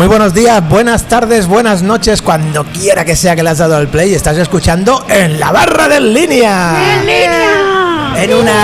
[0.00, 3.76] Muy buenos días, buenas tardes, buenas noches, cuando quiera que sea que le has dado
[3.76, 6.94] al play, estás escuchando en la barra de línea.
[6.94, 8.14] ¡En línea!
[8.16, 8.54] En una.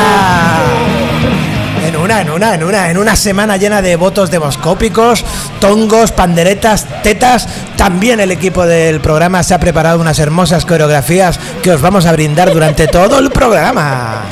[1.87, 5.27] En una, en una, en una, en una semana llena de votos demoscópicos,
[5.61, 7.47] tongos, panderetas, tetas.
[7.77, 12.13] También el equipo del programa se ha preparado unas hermosas coreografías que os vamos a
[12.13, 14.23] brindar durante todo el programa.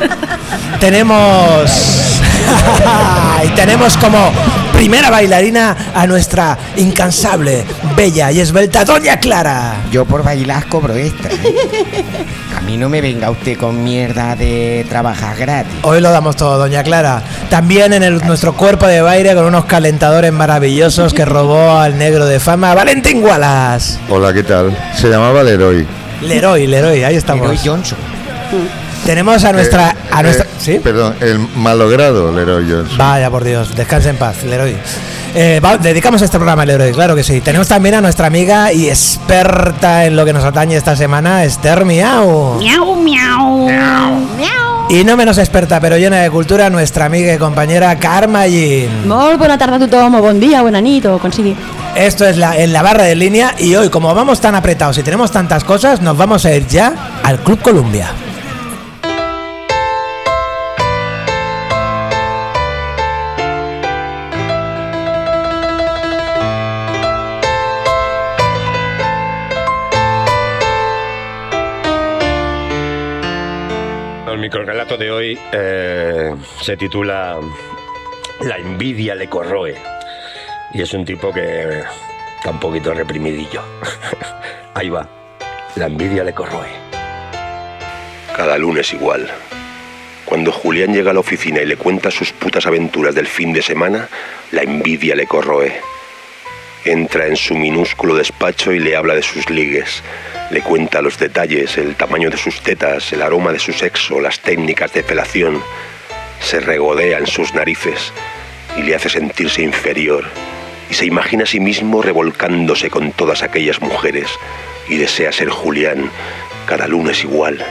[0.80, 2.22] tenemos.
[3.44, 4.30] y tenemos como
[4.72, 7.64] primera bailarina a nuestra incansable,
[7.96, 9.76] bella y esbelta Doña Clara.
[9.90, 11.30] Yo por bailar cobro extra.
[11.30, 12.04] ¿eh?
[12.56, 15.72] A mí no me venga usted con mierda de trabajar gratis.
[15.82, 17.22] Hoy lo damos todo, Doña Clara.
[17.50, 22.26] También en el- nuestro cuerpo de baile con unos calentadores maravillosos que robó al negro
[22.26, 23.98] de fama, Valentín Wallace.
[24.08, 24.76] Hola, ¿qué tal?
[24.96, 25.86] Se llamaba Leroy.
[26.22, 27.42] Leroy, Leroy, ahí estamos.
[27.48, 27.98] Leroy Johnson.
[29.06, 29.90] Tenemos a nuestra.
[29.90, 30.78] Eh, a nuestra eh, ¿Sí?
[30.82, 32.96] Perdón, el malogrado Leroy Johnson.
[32.98, 34.76] Vaya por Dios, descansa en paz, Leroy.
[35.34, 37.40] Eh, va- dedicamos este programa a Leroy, claro que sí.
[37.40, 41.84] Tenemos también a nuestra amiga y experta en lo que nos atañe esta semana, Esther
[41.84, 42.58] Miau.
[42.58, 43.66] Miau, miau.
[43.66, 44.72] Miau.
[44.90, 49.08] Y no menos experta, pero llena de cultura, nuestra amiga y compañera Karma Jean.
[49.08, 51.56] Molt bona tarda a tothom, o bon dia, bona nit, o com sigui.
[51.96, 55.02] Esto es la, en la barra de línea y hoy, como vamos tan apretados y
[55.02, 58.10] tenemos tantas cosas, nos vamos a ir ya al Club Columbia.
[74.82, 77.38] El microrelato de hoy eh, se titula
[78.40, 79.76] La envidia le corroe.
[80.74, 81.84] Y es un tipo que
[82.36, 83.62] está un poquito reprimidillo.
[84.74, 85.08] Ahí va.
[85.76, 86.66] La envidia le corroe.
[88.36, 89.30] Cada lunes igual.
[90.24, 93.62] Cuando Julián llega a la oficina y le cuenta sus putas aventuras del fin de
[93.62, 94.08] semana,
[94.50, 95.80] la envidia le corroe.
[96.84, 100.02] Entra en su minúsculo despacho y le habla de sus ligues.
[100.50, 104.40] Le cuenta los detalles, el tamaño de sus tetas, el aroma de su sexo, las
[104.40, 105.62] técnicas de felación.
[106.40, 108.12] Se regodea en sus narices
[108.76, 110.24] y le hace sentirse inferior.
[110.90, 114.28] Y se imagina a sí mismo revolcándose con todas aquellas mujeres
[114.88, 116.10] y desea ser Julián
[116.66, 117.64] cada lunes igual.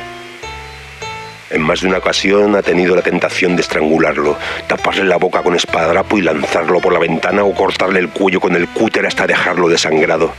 [1.51, 5.53] En más de una ocasión ha tenido la tentación de estrangularlo, taparle la boca con
[5.53, 9.67] espadrapo y lanzarlo por la ventana o cortarle el cuello con el cúter hasta dejarlo
[9.67, 10.34] desangrado.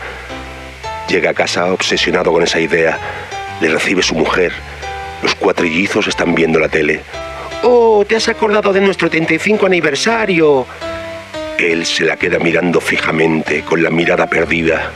[1.08, 2.98] Llega a casa obsesionado con esa idea.
[3.60, 4.52] Le recibe su mujer.
[5.22, 7.02] Los cuatrillizos están viendo la tele.
[7.62, 10.66] Oh, ¿te has acordado de nuestro 35 aniversario?
[11.58, 14.90] Él se la queda mirando fijamente, con la mirada perdida.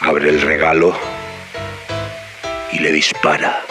[0.00, 0.98] Abre el regalo
[2.72, 3.62] y le dispara.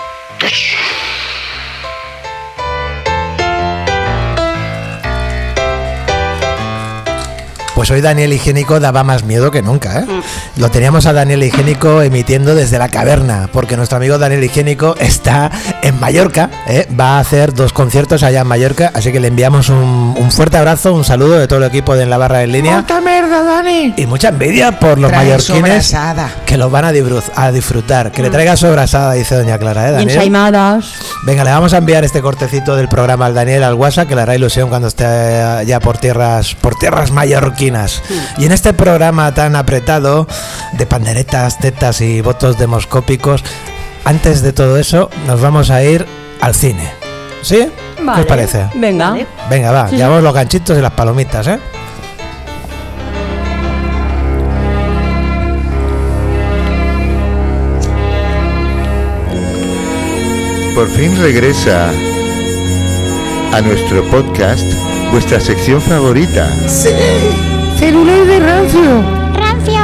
[7.88, 10.06] Pues hoy Daniel Higiénico daba más miedo que nunca, ¿eh?
[10.58, 15.50] Lo teníamos a Daniel Higiénico emitiendo desde la caverna, porque nuestro amigo Daniel Higiénico está
[15.82, 16.86] en Mallorca, ¿eh?
[17.00, 20.58] va a hacer dos conciertos allá en Mallorca, así que le enviamos un, un fuerte
[20.58, 23.42] abrazo, un saludo de todo el equipo de En la Barra en Línea ¡Puta merda,
[23.42, 23.94] Dani!
[23.96, 26.30] y mucha envidia por los Trae mallorquines sobrasada.
[26.46, 28.12] que los van a, disfrutar.
[28.12, 30.10] Que le traiga sobrasada, dice Doña Clara, ¿eh, Daniel?
[31.24, 34.24] Venga, le vamos a enviar este cortecito del programa al Daniel al WhatsApp que le
[34.24, 35.06] hará ilusión cuando esté
[35.66, 37.77] ya por tierras, por tierras mallorquinas.
[38.38, 40.28] Y en este programa tan apretado
[40.74, 43.44] de panderetas, tetas y votos demoscópicos,
[44.06, 46.06] antes de todo eso, nos vamos a ir
[46.42, 46.92] al cine.
[47.42, 47.70] ¿Sí?
[47.98, 48.22] ¿Qué Vale.
[48.22, 48.68] os parece?
[48.76, 49.12] Venga.
[49.12, 49.28] Vale.
[49.50, 51.60] Venga, va, Sí, llevamos los ganchitos y las palomitas, ¿eh?
[60.76, 61.90] Por fin regresa
[63.52, 64.62] a nuestro podcast
[65.12, 66.48] vuestra sección favorita.
[67.80, 69.04] ¡Celuloide rancio!
[69.36, 69.78] Rancio.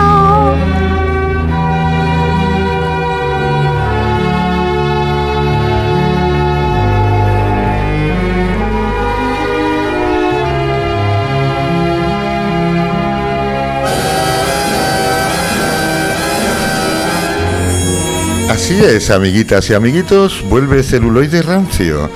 [18.49, 22.09] Así es, amiguitas y amiguitos, vuelve celuloide rancio.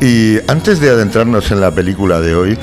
[0.00, 2.58] Y antes de adentrarnos en la película de hoy,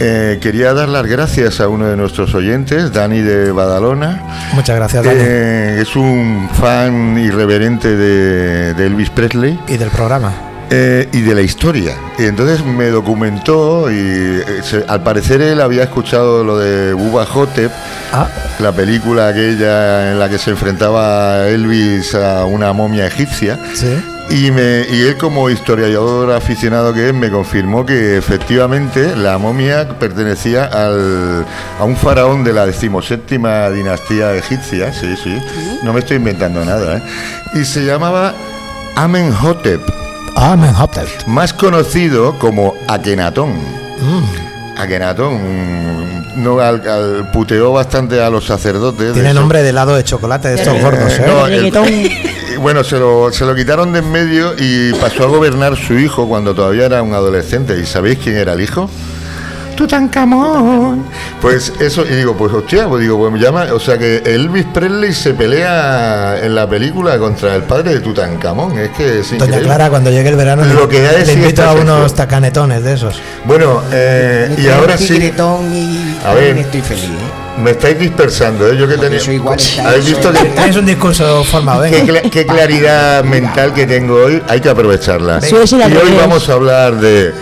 [0.00, 4.22] eh, quería dar las gracias a uno de nuestros oyentes, Dani de Badalona.
[4.52, 5.16] Muchas gracias, Dani.
[5.20, 10.32] Eh, es un fan irreverente de, de Elvis Presley y del programa.
[10.70, 11.94] eh, y de la historia.
[12.18, 17.24] Y entonces me documentó y eh, se- al parecer él había escuchado lo de Bubba
[17.26, 17.72] Hotep,
[18.12, 18.26] Ah,
[18.60, 23.58] la película aquella en la que se enfrentaba Elvis a una momia egipcia.
[23.74, 23.98] sí.
[24.30, 29.88] Y, me, y él como historiador aficionado que es me confirmó que efectivamente la momia
[29.98, 31.46] pertenecía al,
[31.80, 35.34] a un faraón de la decimoséptima dinastía egipcia, sí, sí,
[35.82, 37.02] no me estoy inventando nada, ¿eh?
[37.54, 38.34] y se llamaba
[38.96, 39.80] Amenhotep,
[40.36, 41.08] Ah, Menhotep.
[41.26, 43.54] más conocido como Akenatón.
[43.54, 44.78] Mm.
[44.78, 49.14] Akenatón mm, no, al, al- puteó bastante a los sacerdotes.
[49.14, 51.24] Tiene nombre de helado de chocolate de estos Eh, gordos, ¿eh?
[51.26, 51.72] no, el-
[52.58, 56.28] bueno, se lo, se lo quitaron de en medio y pasó a gobernar su hijo
[56.28, 57.78] cuando todavía era un adolescente.
[57.80, 58.88] ¿Y sabéis quién era el hijo?
[59.76, 61.04] Tutankamón.
[61.40, 64.64] Pues eso, y digo, pues hostia, pues digo, pues me llama, o sea que Elvis
[64.74, 68.76] Presley se pelea en la película contra el padre de Tutankamón.
[68.78, 69.62] Es que es Doña increíble.
[69.66, 72.94] Clara, cuando llegue el verano, Lo le- que le sí invito a unos tacanetones de
[72.94, 73.20] esos.
[73.44, 76.58] Bueno, eh, y ahora sí, y A ver.
[76.58, 77.47] estoy feliz, ¿eh?
[77.62, 78.76] Me estáis dispersando, ¿eh?
[78.76, 79.18] Yo que tenía.
[79.18, 83.86] eso igual ¿Habéis visto que Tienes un discurso formado, Qué, cla- qué claridad mental que
[83.86, 85.40] tengo hoy, hay que aprovecharla.
[85.48, 87.32] Y hoy vamos a hablar de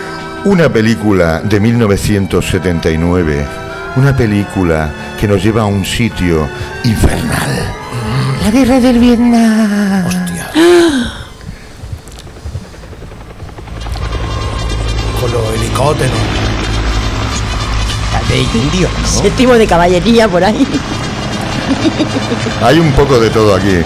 [0.45, 3.45] una película de 1979,
[3.95, 6.47] una película que nos lleva a un sitio
[6.83, 7.73] infernal.
[8.43, 10.05] La guerra del Vietnam.
[15.19, 16.13] Con los helicópteros.
[18.27, 19.07] Tal vez indio, ¿no?
[19.07, 20.67] Séptimo de caballería por ahí.
[22.61, 23.77] Hay un poco de todo aquí.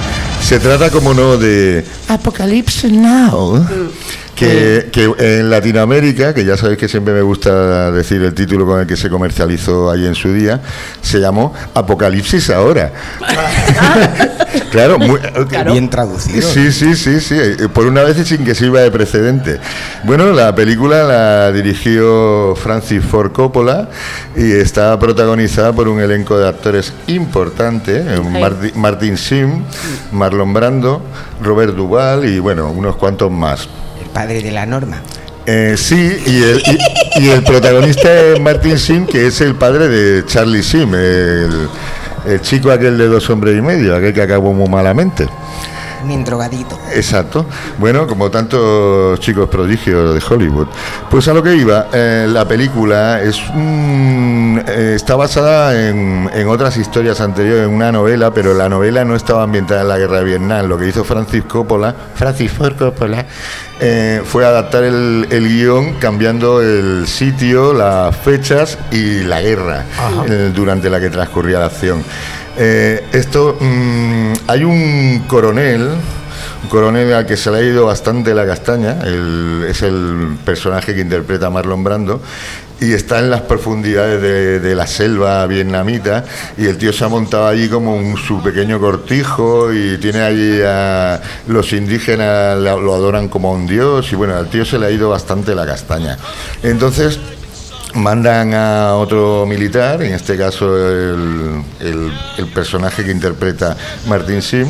[0.41, 3.65] Se trata, como no, de Apocalypse Now.
[4.45, 8.79] Que, que en Latinoamérica, que ya sabéis que siempre me gusta decir el título con
[8.79, 10.61] el que se comercializó ahí en su día,
[11.01, 12.91] se llamó Apocalipsis ahora.
[14.71, 15.19] claro, muy-
[15.71, 16.41] Bien traducido.
[16.47, 19.59] Sí, sí, sí, sí, eh, por una vez y sin que sirva de precedente.
[20.03, 23.89] Bueno, la película la dirigió Francis Ford Coppola
[24.35, 29.63] y está protagonizada por un elenco de actores importante, eh, Marti- Martin Sheen,
[30.11, 31.01] Marlon Brando,
[31.43, 33.67] Robert Duvall y bueno, unos cuantos más.
[34.13, 35.01] Padre de la norma.
[35.45, 36.61] Eh, sí, y el,
[37.17, 40.61] y- el protagonista es Martin Sheen, que es el padre de Charlie
[40.93, 41.67] el,
[42.25, 45.27] el chico aquel de dos hombres y medio, aquel que acabó muy malamente.
[46.05, 46.79] Bien drogadito.
[46.93, 47.45] Exacto.
[47.77, 50.67] Bueno, como tantos chicos prodigios de Hollywood.
[51.09, 56.47] Pues a lo que iba, eh, la película es un- eh, está basada en, en
[56.47, 60.17] otras historias anteriores, en una novela, pero la novela no estaba ambientada en la guerra
[60.19, 60.67] de Vietnam.
[60.67, 63.25] Lo que hizo Francis Coppola, Francis Ford Coppola,
[63.79, 69.85] eh, fue adaptar el, el guion cambiando el sitio, las fechas y la guerra
[70.27, 72.03] eh, durante la que transcurría la acción.
[72.57, 75.89] Eh, esto, mm, hay un coronel,
[76.63, 78.99] un coronel al que se le ha ido bastante la castaña,
[79.67, 82.21] es el personaje que interpreta Marlon Brando,
[82.79, 84.21] y está en las profundidades
[84.61, 86.25] de, la selva vietnamita,
[86.57, 90.61] y el tío se ha montado allí como un, su pequeño cortijo, y tiene allí
[90.65, 94.87] a los indígenas, lo adoran como a un dios, y bueno, al tío se le
[94.87, 96.17] ha ido bastante la castaña.
[96.63, 97.19] Entonces,
[97.95, 103.75] mandan a otro militar, en este caso el, el- personaje que interpreta
[104.07, 104.67] Martin Sim,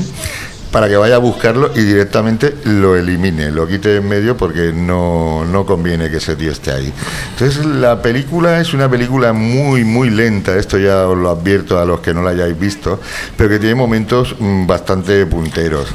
[0.72, 5.44] para que vaya a buscarlo y directamente lo elimine, lo quite en medio porque no,
[5.46, 6.94] no conviene que ese tío esté ahí.
[7.32, 11.86] Entonces la película es una película muy, muy lenta, esto ya os lo advierto a
[11.86, 13.00] los que no la hayáis visto,
[13.36, 15.88] pero que tiene momentos mm, bastante punteros.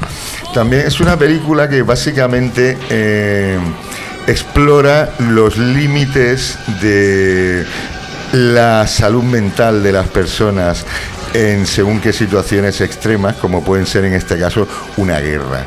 [0.53, 2.77] También es una película que básicamente...
[2.89, 3.57] eh,
[4.27, 7.65] explora los límites de
[8.33, 10.85] la salud mental de las personas
[11.33, 14.67] en según qué situaciones extremas, como pueden ser en este caso
[14.97, 15.65] una guerra.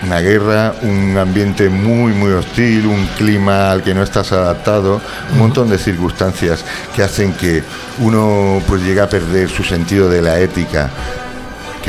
[0.00, 5.00] Una guerra, un ambiente muy, muy hostil, un clima al que no estás adaptado,
[5.32, 6.64] un montón de circunstancias
[6.94, 7.64] que hacen que
[7.98, 10.88] uno pues llegue a perder su sentido de la ética,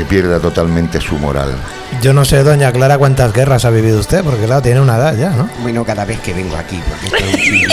[0.00, 1.54] que pierda totalmente su moral.
[2.00, 5.14] Yo no sé, doña Clara, cuántas guerras ha vivido usted, porque claro, tiene una edad
[5.14, 5.50] ya, ¿no?
[5.60, 7.70] Bueno, cada vez que vengo aquí, porque esto es un-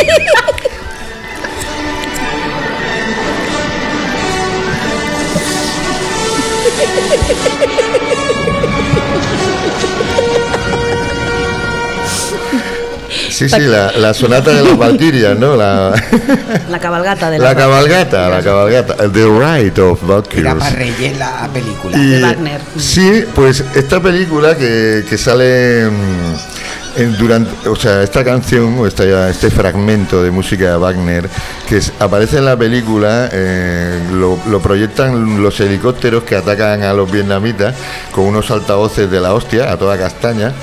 [13.38, 15.56] Sí, sí, la, la sonata de las Valquirias, ¿no?
[15.56, 15.94] La,
[16.70, 20.53] La cabalgata de la cabalgata, la cabalgata, The Ride of Era Valkyries.
[20.56, 21.98] para rellenar la película.
[21.98, 22.62] Y, de Wagner.
[22.77, 28.88] Sí, pues esta película que, que sale mm, en durante, o sea, esta canción o
[28.88, 31.29] esta, este fragmento de música de Wagner
[31.70, 36.94] que es- aparece en la película, eh, lo, lo proyectan los helicópteros que atacan a
[36.94, 37.75] los vietnamitas
[38.12, 40.53] con unos altavoces de la hostia a toda castaña.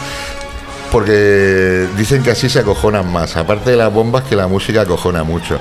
[0.94, 5.24] Porque dicen que así se acojonan más, aparte de las bombas que la música acojona
[5.24, 5.58] mucho.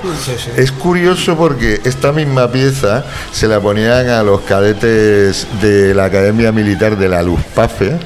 [0.56, 6.52] Es curioso porque esta misma pieza se la ponían a los cadetes de la Academia
[6.52, 7.98] Militar de la Luftwaffe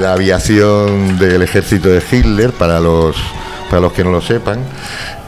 [0.00, 3.14] la aviación del ejército de Hitler, para los,
[3.70, 4.64] para los que no lo sepan.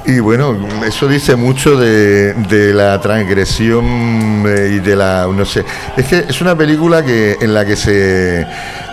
[0.05, 5.64] Y bueno, eso dice mucho de, de la transgresión eh, y de la, no sé,
[5.97, 8.45] es que es una película que en la que se,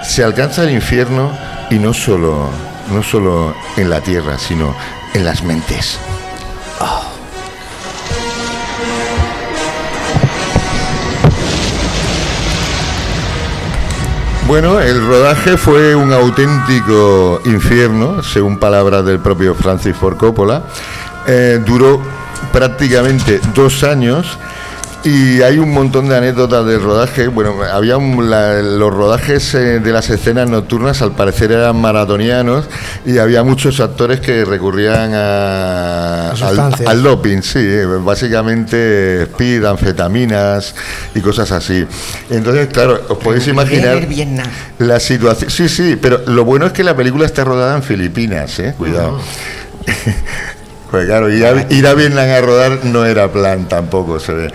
[0.04, 1.32] se alcanza el infierno
[1.70, 2.50] y no solo,
[2.92, 4.76] no solo en la tierra, sino
[5.14, 6.00] en las mentes.
[14.48, 20.62] Bueno, el rodaje fue un auténtico infierno, según palabras del propio Francis Ford Coppola.
[21.26, 22.00] Eh, duró
[22.54, 24.38] prácticamente dos años
[25.06, 27.28] y hay un montón de anécdotas del rodaje.
[27.28, 32.66] Bueno, había un- la- los rodajes eh, de las escenas nocturnas al parecer eran maratonianos
[33.06, 40.74] y había muchos actores que recurrían a, al, al doping, sí, eh, básicamente speed, anfetaminas
[41.14, 41.86] y cosas así.
[42.32, 44.00] Entonces, claro, os podéis imaginar
[44.80, 45.52] la situación.
[45.52, 48.74] Sí, sí, pero lo bueno es que la película está rodada en Filipinas, ¿eh?
[48.78, 49.20] Cuidado.
[50.92, 54.54] Pues claro, ir a, ir a Vietnam a rodar no era plan tampoco, se ve.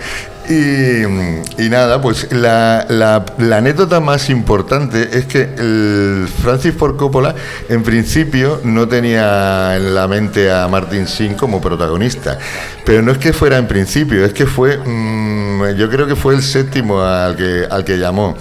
[0.49, 7.33] Y, nada, pues la, la- la anécdota más importante es que el Francis Ford Coppola
[7.69, 12.37] en principio no tenía en la mente a Martin Sin como protagonista,
[12.85, 16.33] pero no es que fuera en principio, es que fue, mm, yo creo que fue
[16.35, 18.35] el séptimo al que, al que llamó.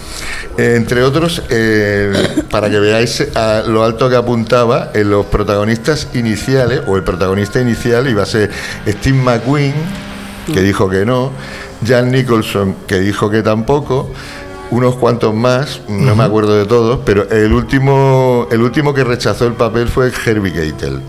[0.57, 1.42] Entre otros,
[2.50, 3.23] para que veáis
[3.69, 8.50] lo alto que apuntaba, en los protagonistas iniciales, o el protagonista inicial iba a ser
[8.88, 9.75] Steve McQueen,
[10.52, 11.30] que dijo que no,
[11.87, 14.11] Jan Nicholson, que dijo que tampoco,
[14.71, 19.47] unos cuantos más, no me acuerdo de todos, pero el último, el último que rechazó
[19.47, 21.00] el papel fue Herbie Keitel.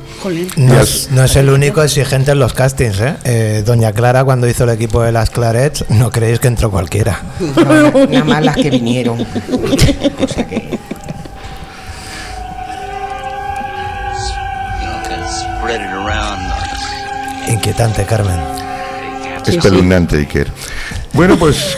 [0.57, 3.15] No es, no es el único exigente en los castings, ¿eh?
[3.23, 7.21] Eh, Doña Clara, cuando hizo el equipo de las Clarets, no creéis que entró cualquiera.
[7.39, 9.25] No, nada más las que vinieron.
[10.49, 10.79] Que.
[15.29, 16.41] spread it around.
[17.47, 18.39] Inquietante, Carmen.
[19.47, 20.51] Espeluznante, Iker.
[21.13, 21.77] Bueno, pues,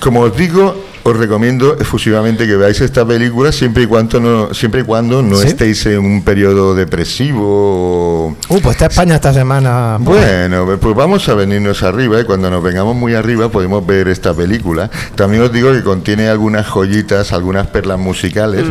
[0.00, 4.80] como os digo, os recomiendo efusivamente que veáis esta película siempre y cuando no, siempre
[4.80, 5.48] y cuando no ¿Sí?
[5.48, 9.96] estéis en un periodo depresivo o- Uh, pues está España esta semana.
[10.00, 14.32] Bueno, pues vamos a venirnos arriba y cuando nos vengamos muy arriba podemos ver esta
[14.34, 14.90] película.
[15.14, 18.64] También os digo que contiene algunas joyitas, algunas perlas musicales.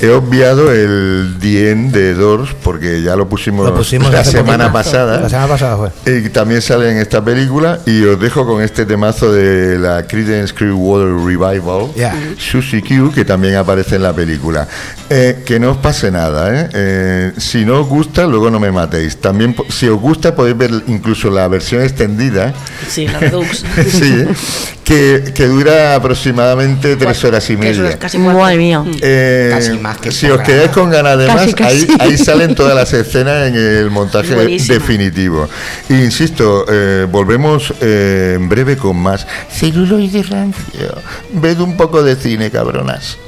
[0.00, 5.20] He obviado el Dien de Doors porque ya lo pusimos, Lo pusimos la semana pasada.
[5.20, 6.12] La semana pasada fue.
[6.20, 10.52] Y también sale en esta película y os dejo con este temazo de la Creedence
[10.54, 11.62] Clearwater Revival,
[11.96, 12.14] Ya.
[12.38, 14.66] Susie Q, que también aparece en la película.
[15.10, 16.70] Eh, que no os pase nada, ¿eh?
[16.72, 19.16] Eh, si no os gusta, luego no me matéis.
[19.16, 22.54] También, si os gusta, podéis ver incluso la versión extendida,
[22.88, 23.64] Sí, la Redux.
[23.90, 24.28] sí, ¿eh?
[24.88, 27.90] Que, que dura aproximadamente tres horas y media.
[27.90, 28.16] es casi.
[28.16, 28.82] Madre mía.
[29.02, 31.76] Eh, Casi más que si os quedáis con ganas de Casi, más, casi.
[31.76, 35.46] Ahí, ahí salen todas las escenas en el montaje definitivo.
[35.90, 41.02] E insisto, eh, volvemos eh, en breve con más celuloide rancio.
[41.32, 43.18] Ved un poco de cine, cabronas.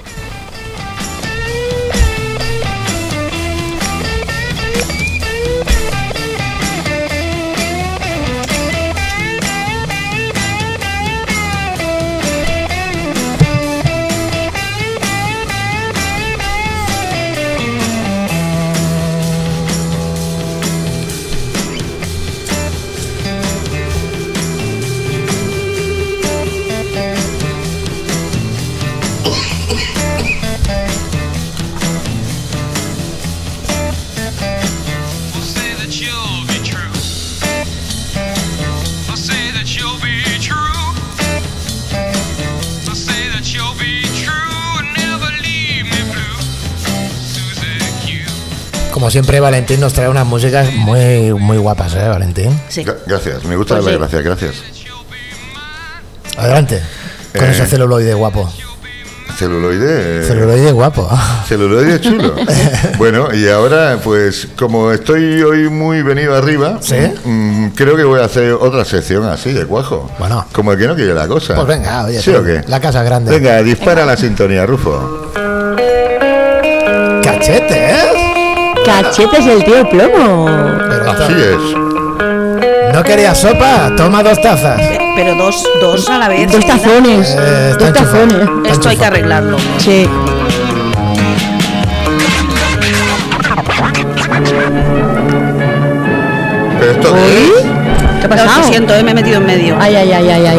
[49.10, 52.56] Como siempre, Valentín nos trae unas músicas muy, muy guapas, ¿eh, Valentín?
[52.68, 52.84] Sí.
[52.84, 53.98] Gra- Gracias, me gusta Pues la sí.
[53.98, 54.54] gracias, gracias.
[56.38, 56.80] Adelante.
[57.36, 57.50] Con Eh.
[57.50, 58.48] ese celuloide guapo.
[59.36, 60.20] Celuloide.
[60.20, 61.10] eh, Celuloide guapo.
[61.48, 62.36] Celuloide chulo.
[62.98, 66.94] bueno, y ahora, pues, como estoy hoy muy venido arriba, ¿Sí?
[67.24, 70.08] mm, creo que voy a hacer otra sección así, de cuajo.
[70.20, 70.46] Bueno.
[70.52, 71.56] Como el que no quiere la cosa.
[71.56, 72.62] Pues venga, oye, ¿Sí tú, o qué?
[72.68, 73.32] la casa grande.
[73.32, 75.32] Venga, dispara la sintonía, Rufo.
[77.24, 77.99] ¡Cachete, eh!
[78.84, 80.46] Cachetes el tío plomo.
[80.88, 82.94] Pero Así es.
[82.94, 83.90] ¿No querías sopa?
[83.96, 84.76] Toma dos tazas.
[84.80, 86.50] Pe- Pero dos, dos a la vez.
[86.50, 87.36] Dos tazones.
[87.38, 88.48] Eh, dos tazones.
[88.70, 89.56] Esto hay que arreglarlo.
[89.78, 90.08] Sí.
[96.78, 97.52] ¿Pero esto qué ¿Uy?
[97.58, 97.62] es?
[98.20, 98.60] ¿Qué ha No, pasado?
[98.62, 99.76] lo siento, eh, me he metido en medio.
[99.78, 100.58] Ay, ay, ay, ay, ay.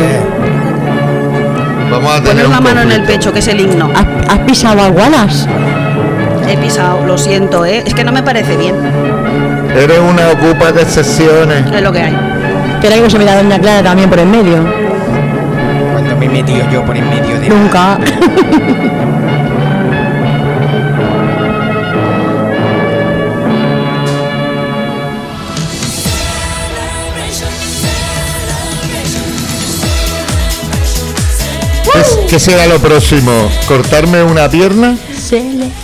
[1.91, 3.89] Vamos a tener Poner un la mano en el pecho, que es el himno.
[3.95, 5.47] ¿Has, has pisado a Wallace?
[6.53, 7.83] He pisado, lo siento, ¿eh?
[7.85, 8.75] Es que no me parece bien,
[9.75, 11.65] Eres una ocupa de sesiones.
[11.71, 12.17] es lo que hay.
[12.81, 14.57] Pero hay que se me da Doña Clara también por el medio.
[15.93, 17.47] Cuando me he metido yo por en medio de...
[17.49, 17.97] Nunca.
[31.93, 33.31] ¿Qué, qué será lo próximo?
[33.67, 34.97] ¿Cortarme una pierna?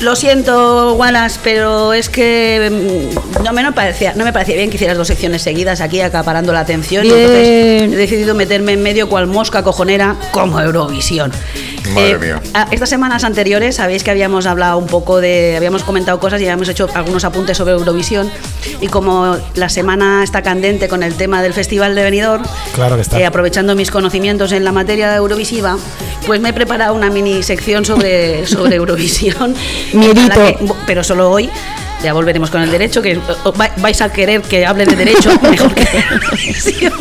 [0.01, 4.69] Lo siento, Wallace, pero es que mm, no me, no parecía, no me parecía bien
[4.69, 7.05] que hicieras dos secciones seguidas aquí acaparando la atención.
[7.05, 7.19] y Bien.
[7.21, 11.31] entonces he decidido meterme en medio cual mosca cojonera como Eurovisión.
[11.87, 12.41] Eh, Madre mía.
[12.53, 16.43] a- estas semanas anteriores sabéis que habíamos hablado un poco de, habíamos comentado cosas y
[16.43, 18.29] habíamos hecho algunos apuntes sobre Eurovisión
[18.81, 22.43] y como la semana está candente con el tema del Festival de Benidorm,
[22.75, 23.19] Claro que está.
[23.19, 25.77] eh, aprovechando mis conocimientos en la materia eurovisiva,
[26.25, 29.55] pues me he preparado una mini sección sobre, sobre Eurovisión.
[29.93, 30.33] Miedito.
[30.33, 31.49] Que- pero solo hoy.
[32.03, 33.19] Ya volveremos con el derecho, que
[33.77, 36.91] vais a querer que hable de derecho mejor que de.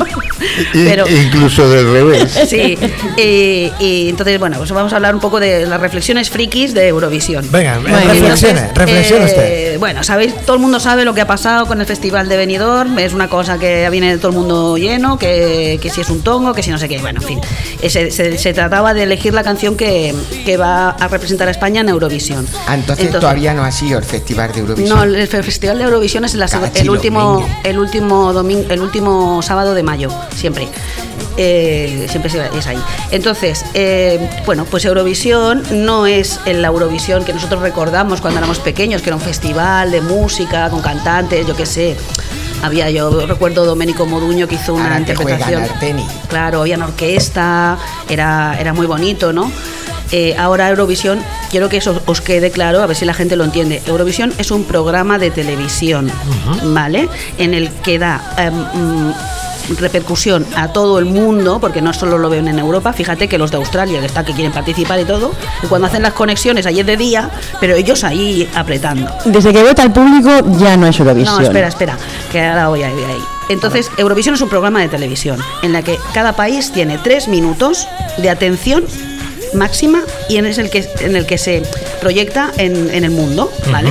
[0.75, 2.31] I- Pero, incluso del revés.
[2.49, 2.79] sí,
[3.17, 6.89] y, y entonces, bueno, pues vamos a hablar un poco de las reflexiones frikis de
[6.89, 7.47] Eurovisión.
[7.51, 9.79] Venga, Bueno, reflexione, Entonces, reflexione eh, usted.
[9.81, 12.99] Bueno, sabéis, todo el mundo sabe lo que ha pasado con el Festival de Benidorm.
[12.99, 16.53] Es una cosa que viene todo el mundo lleno, que, que si es un tongo,
[16.55, 16.99] que si no sé qué.
[16.99, 17.41] Bueno, en fin.
[17.81, 21.51] Eh, Se, se- se trataba de elegir la canción que, que va a representar a
[21.51, 22.47] España en Eurovisión.
[22.67, 24.86] Ah, entonces, todavía no ha sido el Festival de Eurovisión.
[24.89, 29.43] No, el fe- Festival de Eurovisión es la el último, el último domingo, el último
[29.43, 30.69] sábado de mayo, siempre.
[31.39, 32.79] Eh, siempre es ahí.
[33.11, 38.59] Entonces, eh, bueno, pues Eurovisión no es el la Eurovisión que nosotros recordamos cuando éramos
[38.59, 41.97] pequeños, que era un festival de música con cantantes, yo qué sé.
[42.63, 45.61] Había, yo recuerdo Domenico Moduño que hizo una Ahora interpretación.
[45.61, 46.07] juegan al tenis.
[46.29, 47.77] Claro, había una orquesta,
[48.09, 49.53] era, era muy bonito, ¿no?
[50.13, 51.21] Eh, ahora Eurovisión,
[51.51, 53.83] quiero que eso os quede claro, a ver si la gente lo entiende.
[53.87, 56.11] Eurovisión es un programa de televisión,
[56.65, 57.09] ¿vale?
[57.39, 59.15] En el que da em, mm,
[59.79, 63.51] repercusión a todo el mundo, porque no solo lo ven en Europa, fíjate que los
[63.51, 66.87] de Australia, que está que quieren participar y todo, y cuando hacen las conexiones ayer
[66.87, 69.11] de día, pero ellos ahí apretando.
[69.25, 71.37] Desde que vota el público ya no es Eurovisión.
[71.37, 71.99] No, espera, espera,
[72.31, 73.23] que ahora voy a ir ahí.
[73.49, 77.89] Entonces, Eurovisión es un programa de televisión en la que cada país tiene tres minutos
[78.19, 78.85] de atención
[79.55, 81.63] máxima y es el que en el que se
[82.01, 83.91] proyecta en, en el mundo, ¿vale?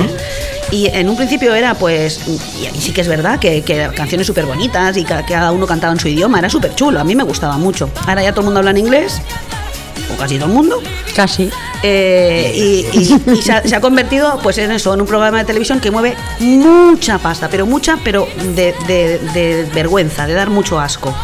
[0.70, 2.38] Y en un principio era, pues, y
[2.76, 5.92] y sí que es verdad que, que canciones súper bonitas y ca- cada uno cantaba
[5.92, 7.88] en su idioma, era súper chulo, a mí me gustaba mucho.
[8.06, 9.20] Ahora ya todo el mundo habla en inglés,
[10.12, 10.82] o casi todo el mundo,
[11.14, 11.50] Casi.
[11.84, 15.38] eh, y, y- y se, ha, se ha convertido pues en eso, en un programa
[15.38, 20.50] de televisión que mueve mucha pasta, pero mucha, pero de, de- de vergüenza, de dar
[20.50, 21.14] mucho asco.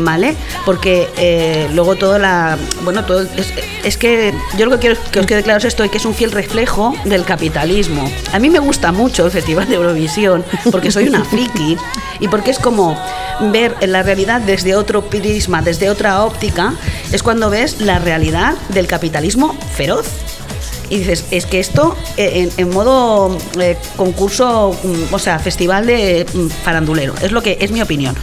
[0.00, 0.36] ¿Vale?
[0.64, 2.58] Porque eh, luego toda la.
[2.82, 3.22] Bueno, todo.
[3.22, 3.52] Es,
[3.84, 6.14] es que yo lo que quiero que os quede claro es esto: que es un
[6.14, 8.10] fiel reflejo del capitalismo.
[8.32, 11.76] A mí me gusta mucho el Festival de Eurovisión, porque soy una friki
[12.20, 12.96] y porque es como
[13.52, 16.74] ver la realidad desde otro prisma, desde otra óptica,
[17.12, 20.06] es cuando ves la realidad del capitalismo feroz.
[20.90, 25.86] Y dices, es que esto eh, en, en modo eh, concurso, mm, o sea, festival
[25.86, 28.16] de mm, farandulero, es lo que es mi opinión.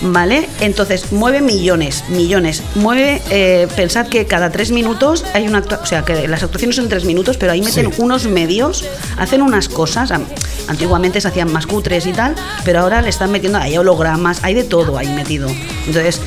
[0.00, 0.48] ¿Vale?
[0.60, 2.62] Entonces, mueve millones, millones.
[2.76, 6.76] Mueve, eh, pensad que cada tres minutos hay una actua- o sea, que las actuaciones
[6.76, 8.00] son tres minutos, pero ahí meten Sí.
[8.00, 8.84] unos medios,
[9.16, 10.12] hacen unas cosas.
[10.12, 10.26] am-
[10.68, 12.34] Antiguamente se hacían más cutres y tal,
[12.64, 15.48] pero ahora le están metiendo, hay hologramas, hay de todo ahí metido.
[15.86, 16.20] Entonces,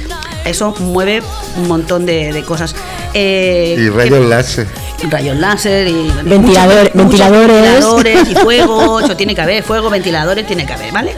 [0.45, 1.21] eso mueve
[1.57, 2.75] un montón de, de cosas.
[3.13, 4.67] Eh, Y ¿qué- rayos láser.
[5.10, 6.91] rayos láser y Ventilador- ventiladores.
[6.93, 11.15] ventiladores y fuego, eso tiene que haber, fuego, ventiladores tiene que haber, ¿vale?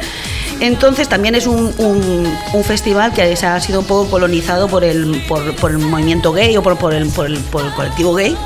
[0.63, 4.85] Entonces también es un, un- un festival que se ha sido un poco colonizado por
[4.85, 8.13] el, por, por el movimiento gay o por, por el, por, el, por el colectivo
[8.15, 8.37] gay.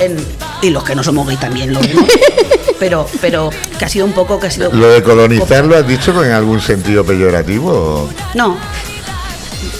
[0.00, 0.16] En-
[0.62, 2.04] y los que no somos gay también lo vemos.
[2.80, 4.72] pero, pero que ha sido un poco que ha sido.
[4.72, 8.08] ¿Lo de colonizar lo has dicho en algún sentido peyorativo?
[8.34, 8.56] No,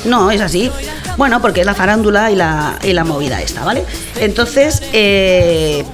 [0.04, 0.70] no, es así.
[1.16, 3.84] Bueno, porque es la farándula y la, y la movida esta, ¿vale?
[4.20, 5.84] Entonces, eh,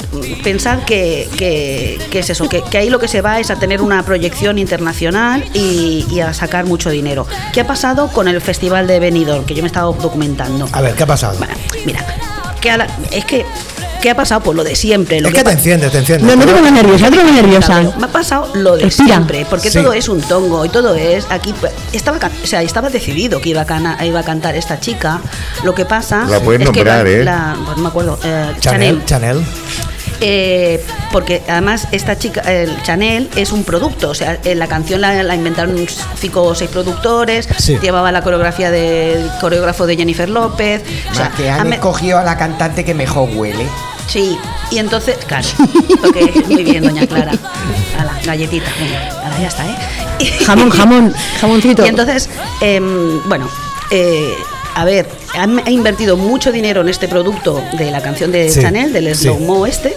[0.42, 3.56] pensar que, que- que es eso, que, que ahí lo que se va es a
[3.56, 7.26] tener una proyección internacional y, y a sacar mucho dinero.
[7.54, 9.44] ¿Qué ha pasado con el Festival de Benidorm?
[9.46, 10.68] Que yo me he estado documentando.
[10.72, 11.38] A ver, ¿qué ha pasado?
[11.38, 11.54] Bueno,
[11.86, 12.04] mira,
[12.60, 13.46] que a la- es que,
[14.04, 14.42] ¿qué ha pasado?
[14.42, 15.18] Pues lo de siempre.
[15.22, 16.26] Lo Es que te pa- enciende, te enciende.
[16.26, 17.80] No, no te pongas nerviosa, no te pongas nerviosa.
[17.98, 19.14] me ha pasado lo de Respira.
[19.14, 19.80] siempre, porque Sí.
[19.80, 23.48] todo es un tongo y todo es aquí pues, estaba o sea, estaba decidido que
[23.48, 25.20] iba a, cana- iba a cantar esta chica.
[25.62, 27.24] Lo que pasa La puedes es que nombrar, la- ¿eh?
[27.24, 29.42] la- pues no me acuerdo, eh, Chanel, Chanel.
[30.20, 34.10] Eh, porque además esta chica, el Chanel, es un producto.
[34.10, 35.76] O sea, eh, la canción la, la inventaron
[36.18, 37.48] cinco o seis productores.
[37.58, 37.78] Sí.
[37.82, 40.82] Llevaba la coreografía del coreógrafo de Jennifer López.
[41.10, 43.66] O sea, que han escogido a la cantante que mejor huele.
[44.06, 44.38] Sí,
[44.70, 45.46] y entonces, claro,
[46.48, 47.32] muy bien, doña Clara.
[47.96, 49.76] la galletita, venga, ala, ya está, ¿eh?
[50.46, 51.84] Jamón, jamón, jamoncito.
[51.84, 52.28] Y entonces,
[52.60, 53.48] em, bueno,
[53.90, 54.34] eh,
[54.74, 58.60] a ver, han- ha invertido mucho dinero en este producto de la canción de Sí,
[58.60, 59.22] Chanel, del sí.
[59.24, 59.96] slow mo este,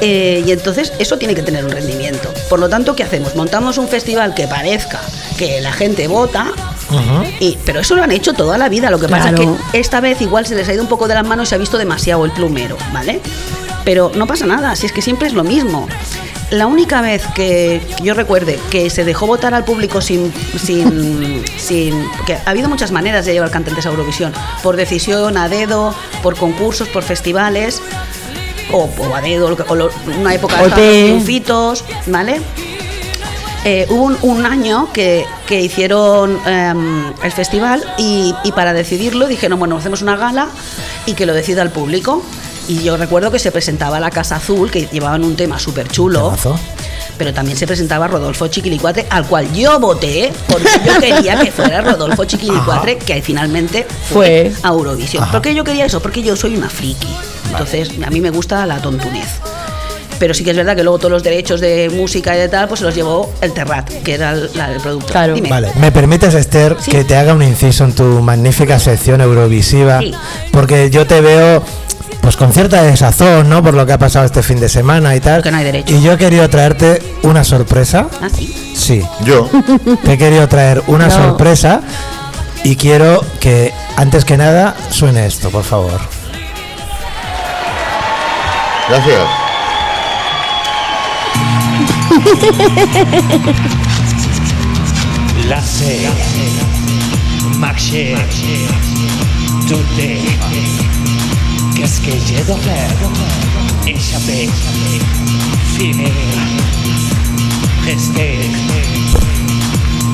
[0.00, 2.32] eh, y entonces eso tiene que tener un rendimiento.
[2.48, 3.36] Por lo tanto, ¿qué hacemos?
[3.36, 5.00] Montamos un festival que parezca
[5.38, 6.50] que la gente vota,
[7.40, 8.90] y, pero eso lo han hecho toda la vida.
[8.90, 11.14] Lo que pasa es que esta vez igual se les ha ido un poco de
[11.14, 13.20] las manos y se ha visto demasiado el plumero, ¿vale?
[13.84, 15.88] Pero no pasa nada, si es que siempre es lo mismo.
[16.50, 22.06] La única vez que yo recuerde que se dejó votar al público sin, sin, sin.
[22.16, 26.36] Porque ha habido muchas maneras de llevar cantantes a Eurovisión: por decisión, a dedo, por
[26.36, 27.80] concursos, por festivales,
[28.70, 29.90] o, o a dedo, o
[30.20, 32.42] una época de los triunfitos, ¿vale?
[33.64, 39.28] Eh, hubo un, un año que, que hicieron em, el festival y, y para decidirlo
[39.28, 40.48] dijeron, bueno, hacemos una gala
[41.06, 42.22] y que lo decida el público.
[42.68, 46.32] Y yo recuerdo que se presentaba la Casa Azul, que llevaban un tema súper chulo.
[47.18, 51.80] Pero también se presentaba Rodolfo Chiquilicuatre, al cual yo voté, porque yo quería que fuera
[51.82, 54.68] Rodolfo Chiquilicuatre, que finalmente fue, Fue.
[54.68, 55.28] a Eurovisión.
[55.30, 56.00] ¿Por qué yo quería eso?
[56.00, 57.08] Porque yo soy una friki.
[57.50, 59.28] Entonces, a mí me gusta la tontunez.
[60.22, 62.68] Pero sí que es verdad que luego todos los derechos de música y de tal,
[62.68, 65.10] pues se los llevó el Terrat, que era el, la- el productor.
[65.10, 65.34] Claro.
[65.34, 65.48] Dime.
[65.48, 66.92] Vale, ¿me permites, Esther, Sí.
[66.92, 69.98] que te haga un inciso en tu magnífica sección eurovisiva?
[69.98, 70.14] Sí.
[70.52, 71.64] Porque yo te veo
[72.20, 73.64] pues con cierta desazón, ¿no?
[73.64, 75.38] Por lo que ha pasado este fin de semana y tal.
[75.38, 75.92] Porque no hay derecho.
[75.92, 78.06] Y yo he querido traerte una sorpresa.
[78.22, 78.74] Ah, sí.
[78.76, 79.50] Sí, Yo,
[80.04, 81.10] te he querido traer una No.
[81.16, 81.80] sorpresa
[82.62, 85.98] y quiero que, antes que nada, suene esto, por favor.
[88.88, 89.41] gracias.
[95.48, 96.00] Lassé,
[97.58, 98.14] marché,
[99.68, 100.20] douté.
[101.74, 102.96] Qu'est-ce que j'ai de faire.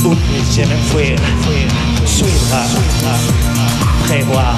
[0.04, 1.18] Ou je m'enfuir,
[2.06, 2.62] suivre,
[4.04, 4.56] prévoir,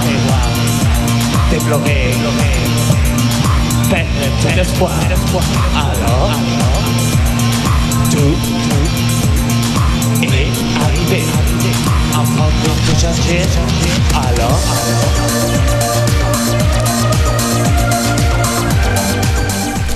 [1.51, 2.15] déplorer,
[3.89, 4.93] perdre tout espoir.
[5.75, 6.31] Alors,
[8.11, 8.37] tout,
[10.23, 10.49] et
[10.85, 11.23] arrivé
[12.15, 13.43] avant de tout changer.
[14.15, 14.61] Alors,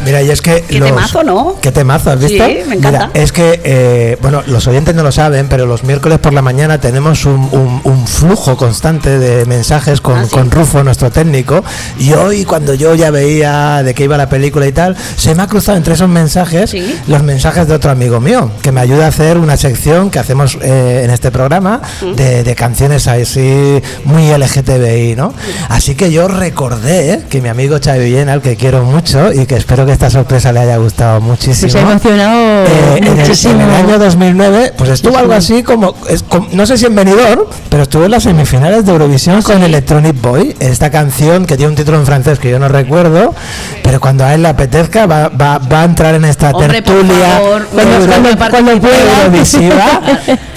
[0.05, 0.63] Mira, y es que.
[0.63, 1.57] Qué temazo, ¿no?
[1.61, 2.45] Qué temazo, ¿has visto?
[2.45, 3.09] Sí, me encanta.
[3.09, 6.43] Mira, es que, eh, bueno, los oyentes no lo saben, pero los miércoles por la
[6.43, 10.31] mañana tenemos un, un- un flujo constante de mensajes con, Ah, sí.
[10.31, 11.65] con Rufo, nuestro técnico.
[11.99, 15.43] Y hoy, cuando yo ya veía de qué iba la película y tal, se me
[15.43, 16.95] ha cruzado entre esos mensajes Sí.
[17.07, 20.59] los mensajes de otro amigo mío, que me ayuda a hacer una sección que hacemos
[20.63, 21.81] eh, en este programa
[22.17, 25.33] de, de canciones así muy LGTBI, ¿no?
[25.69, 29.57] Así que yo recordé que mi amigo Xavi Villena, al que quiero mucho y que
[29.57, 31.71] espero que esta sorpresa le haya gustado muchísimo.
[31.73, 33.55] Se ha emocionado eh, en, el, muchísimo.
[33.55, 37.43] en el año 2009, pues estuvo algo así como, es no sé si en Benidorm,
[37.71, 41.77] pero estuvo en las semifinales de Eurovisión con Electronic Boy, esta canción que tiene un
[41.77, 43.35] título en francés que yo no recuerdo,
[43.83, 47.29] pero cuando a él le apetezca va, va- va a entrar en esta Hombre, tertulia
[47.37, 48.71] favor, euro- cuando- cuando- cuando
[49.23, 50.01] eurovisiva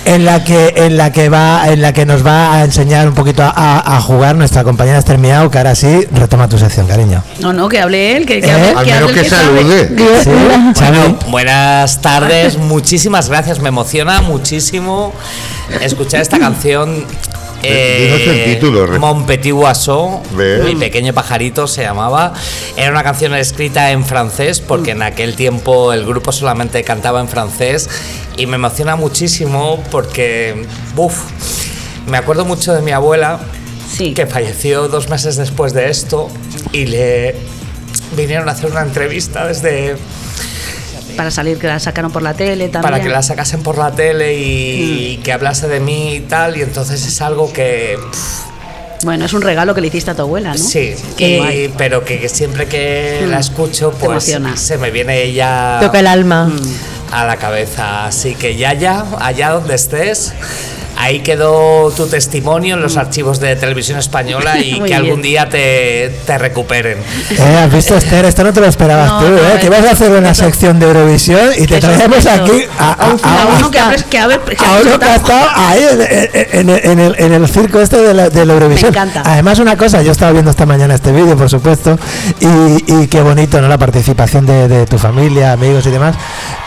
[0.08, 3.14] en la que en la que va en la que nos va a enseñar un
[3.16, 6.88] poquito a, a- a jugar nuestra compañera Esther Miau, que ahora sí retoma tu sección,
[6.88, 7.24] cariño.
[7.40, 8.52] No, no, que hable él, que, que ¿Eh?
[8.52, 9.58] hable, Al que menos hable que sabe.
[9.58, 9.96] salude.
[10.24, 10.30] Sí.
[10.80, 15.14] Bueno, buenas tardes, muchísimas gracias, me emociona muchísimo
[15.82, 17.04] escuchar esta canción.
[17.62, 20.22] Dinos el título, Mon Petit Oiseau,
[20.64, 22.34] mi pequeño pajarito se llamaba.
[22.76, 27.28] Era una canción escrita en francés porque en aquel tiempo el grupo solamente cantaba en
[27.28, 27.90] francés
[28.38, 30.66] y me emociona muchísimo porque,
[30.96, 31.16] uff,
[32.08, 33.40] me acuerdo mucho de mi abuela
[33.92, 34.14] Sí.
[34.14, 36.30] que falleció dos meses después de esto
[36.72, 37.36] y le
[38.16, 39.96] vinieron a hacer una entrevista desde
[41.18, 42.82] Para salir, que la sacaron por la tele también.
[42.82, 46.62] para que la sacasen por la tele y, que hablase de mí y tal y
[46.62, 50.52] entonces es algo que pff, Bueno, es un regalo que le hiciste a tu abuela,
[50.54, 50.58] ¿no?
[50.58, 53.30] sí y- pero que, que siempre que Mm.
[53.32, 54.56] la escucho pues emociona.
[54.58, 56.50] se me viene ella Toca el alma.
[57.12, 60.34] a la cabeza así que ya ya allá donde estés
[60.98, 64.84] Ahí quedó tu testimonio en los archivos de televisión española y Mm.
[64.88, 65.34] Que algún bien.
[65.34, 66.98] día te, te recuperen.
[67.32, 68.26] Eh, ¿Has visto, Esther?
[68.26, 69.58] Esto no te lo esperabas No, tú, no, ¿eh?
[69.60, 73.44] Que ibas a hacer una sección de Eurovisión y te traemos aquí a, a- A
[73.44, 76.02] a- uno que ha, que ha- que ha- a uno que ha estado ahí en,
[76.60, 78.92] en- en- en el, en el circo este de la, de la Eurovisión.
[78.92, 79.22] Me encanta.
[79.26, 81.98] Además, una cosa, yo estaba viendo esta mañana este vídeo, por supuesto,
[82.40, 83.68] y, y qué bonito, ¿no?
[83.68, 86.16] La participación de, de tu familia, amigos y demás.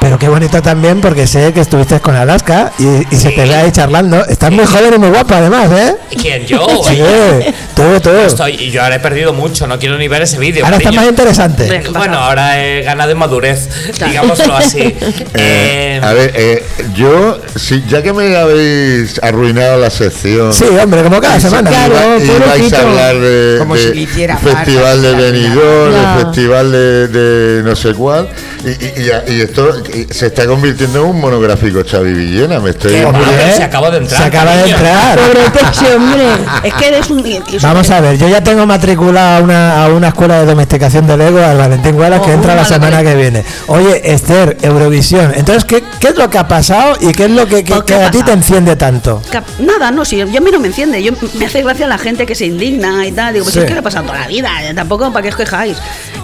[0.00, 3.54] Pero qué bonito también porque sé que estuviste con Alaska y, y se te ve
[3.54, 5.96] ahí charlando Estás muy joven y muy guapa, además, ¿eh?
[6.20, 6.66] ¿Quién yo?
[6.90, 6.98] Sí,
[7.74, 8.10] tú, tú.
[8.10, 10.64] Estoy, y yo ahora he perdido mucho, no quiero ni ver ese vídeo.
[10.64, 11.02] Ahora está cariño.
[11.02, 11.82] más interesante.
[11.92, 13.68] Bueno, ahora he ganado en madurez,
[14.04, 14.80] digámoslo así.
[15.34, 20.52] Eh, Eh, a ver, eh, yo, si, ya que me habéis arruinado la sección.
[20.52, 21.70] Sí, hombre, como cada semana.
[21.70, 22.76] Claro, y vais pobrecito.
[22.76, 26.18] a hablar de, Como de si le hiciera festival de Benidorm, Ya.
[26.24, 28.28] festival de, de no sé cuál,
[28.64, 28.92] y, y-
[29.28, 33.06] y- y esto y se está convirtiendo en un monográfico Xavi Villena, me estoy Qué
[33.06, 33.26] muriendo.
[33.32, 35.18] mal, se acabó de entrar, Se acaba de entrar.
[35.18, 36.24] Pobre hombre.
[36.64, 37.26] Es que eres un.
[37.26, 41.06] es- Vamos a ver, yo ya tengo matriculado a una, a una escuela de domesticación
[41.06, 43.44] de Lego al Valentín Gualas que Oh, entra la semana que viene.
[43.68, 45.32] Oye, Esther, Eurovisión.
[45.34, 47.84] Entonces, ¿qué, qué es lo que ha pasado y qué es lo que, que- ¿Por
[47.84, 49.22] qué que ha a ti te enciende tanto?
[49.58, 51.02] Nada, no, si yo a mí no me enciende.
[51.02, 53.32] Yo me hace gracia la gente que se indigna y tal.
[53.34, 53.60] Digo, pues Sí.
[53.60, 54.50] es que le ha pasado toda la vida.
[54.62, 55.76] eh, Tampoco para que os quejáis.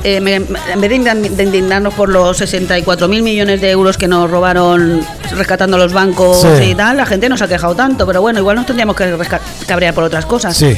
[0.04, 3.96] Eh, me- en vez de, indign- de indignarnos por los 64 mil millones de euros
[3.96, 5.04] que nos robaron
[5.36, 6.70] rescatando los bancos Sí.
[6.70, 8.06] y tal, la gente no se ha quejado tanto.
[8.06, 9.14] Pero bueno, igual nos tendríamos que
[9.66, 10.56] cabrear por otras cosas.
[10.56, 10.74] Sí.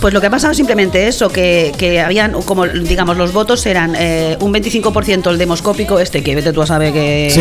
[0.00, 3.64] Pues lo que ha pasado es simplemente eso, que, que habían, como digamos, los votos
[3.64, 7.40] eran eh, un 25% el demoscópico, este que vete tú a saber que Sí.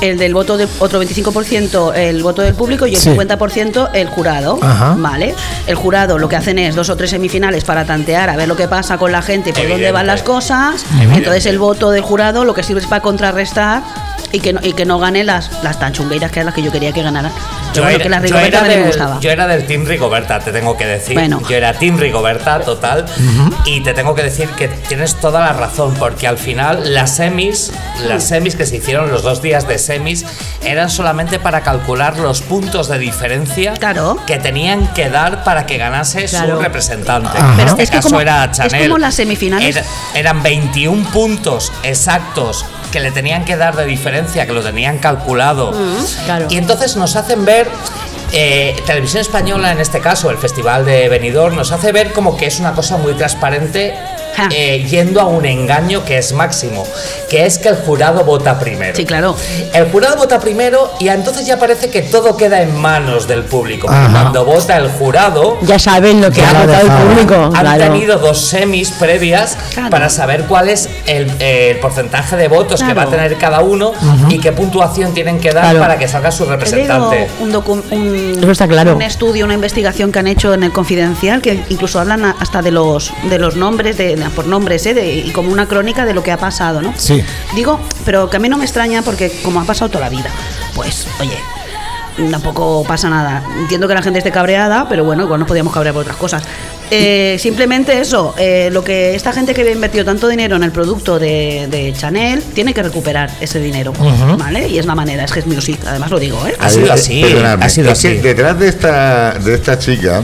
[0.00, 3.10] el del voto de otro 25% el voto del público y el Sí.
[3.10, 4.94] 50% el jurado, Ajá.
[4.96, 5.34] ¿vale?
[5.66, 8.54] El jurado lo que hacen es dos o tres semifinales para tantear a ver lo
[8.56, 10.84] que pasa con la gente, por dónde van las cosas.
[10.92, 11.18] Evidente.
[11.18, 13.82] Entonces el voto del jurado lo que sirve es para contrarrestar
[14.34, 16.62] y que no, y que no gane las, las tan chungueiras que eran las que
[16.62, 17.32] yo quería que ganaran.
[17.72, 19.20] Pero bueno, que la yo Rigoberta era también me del- gustaba.
[19.20, 21.14] yo era del Team Rigoberta, te tengo que decir.
[21.14, 21.40] Bueno.
[21.48, 23.06] Yo era Team Rigoberta, total.
[23.64, 27.72] Y te tengo que decir que tienes toda la razón, porque al final las semis,
[28.06, 30.24] las semis que se hicieron, los dos días de semis,
[30.62, 34.18] eran solamente para calcular los puntos de diferencia Claro.
[34.26, 36.56] que tenían que dar para que ganase Claro.
[36.56, 37.28] su representante.
[37.36, 37.50] Ajá.
[37.50, 38.88] En Pero este es que caso como- era es Chanel.
[38.88, 39.76] como las semifinales.
[39.76, 44.98] Era- eran 21 puntos exactos que le tenían que dar de diferencia, que lo tenían
[44.98, 45.72] calculado.
[46.26, 46.46] Claro.
[46.48, 47.68] Y entonces nos hacen ver.
[48.30, 52.46] eh, Televisión Española, en este caso, el Festival de Benidorm, nos hace ver como que
[52.46, 53.98] es una cosa muy transparente.
[54.50, 56.86] Eh, yendo a un engaño que es máximo,
[57.28, 58.96] que es que el jurado vota primero.
[58.96, 59.36] Sí, claro.
[59.72, 63.88] El jurado vota primero y entonces ya parece que todo queda en manos del público.
[63.90, 64.10] Ajá.
[64.22, 67.34] Cuando vota el jurado, Ya saben lo que ha votado el público.
[67.44, 67.84] han claro.
[67.92, 69.90] tenido dos semis previas Claro.
[69.90, 73.60] para saber cuál es el, eh, el porcentaje de votos que va a tener cada
[73.60, 73.92] uno
[74.28, 75.80] y qué puntuación tienen que dar Claro.
[75.80, 77.28] para que salga su representante.
[77.40, 78.94] un, docu- un- Eso está claro.
[78.96, 82.70] un estudio, una investigación que han hecho en el Confidencial, que incluso hablan hasta de
[82.70, 84.94] los de los nombres, de, por nombres, ¿eh?
[84.94, 86.92] de- y como una crónica de lo que ha pasado, ¿no?
[86.96, 87.22] Sí.
[87.54, 90.30] Digo, pero que a mí no me extraña porque como ha pasado toda la vida,
[90.74, 91.38] pues, oye,
[92.30, 93.42] tampoco pasa nada.
[93.58, 96.42] Entiendo que la gente esté cabreada, pero bueno, igual nos podíamos cabrear por otras cosas.
[96.90, 100.70] Eh, simplemente eso, eh, lo que esta gente que había invertido tanto dinero en el
[100.70, 103.92] producto de, de Chanel tiene que recuperar ese dinero,
[104.38, 104.68] ¿vale?
[104.68, 106.54] Y es la manera, es que es music, además lo digo, ¿eh?
[106.60, 108.08] Ha sido así, ha sido así.
[108.18, 110.22] detrás de esta, de esta chica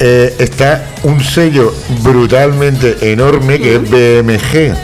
[0.00, 4.76] eh, está un sello brutalmente enorme que es BMG.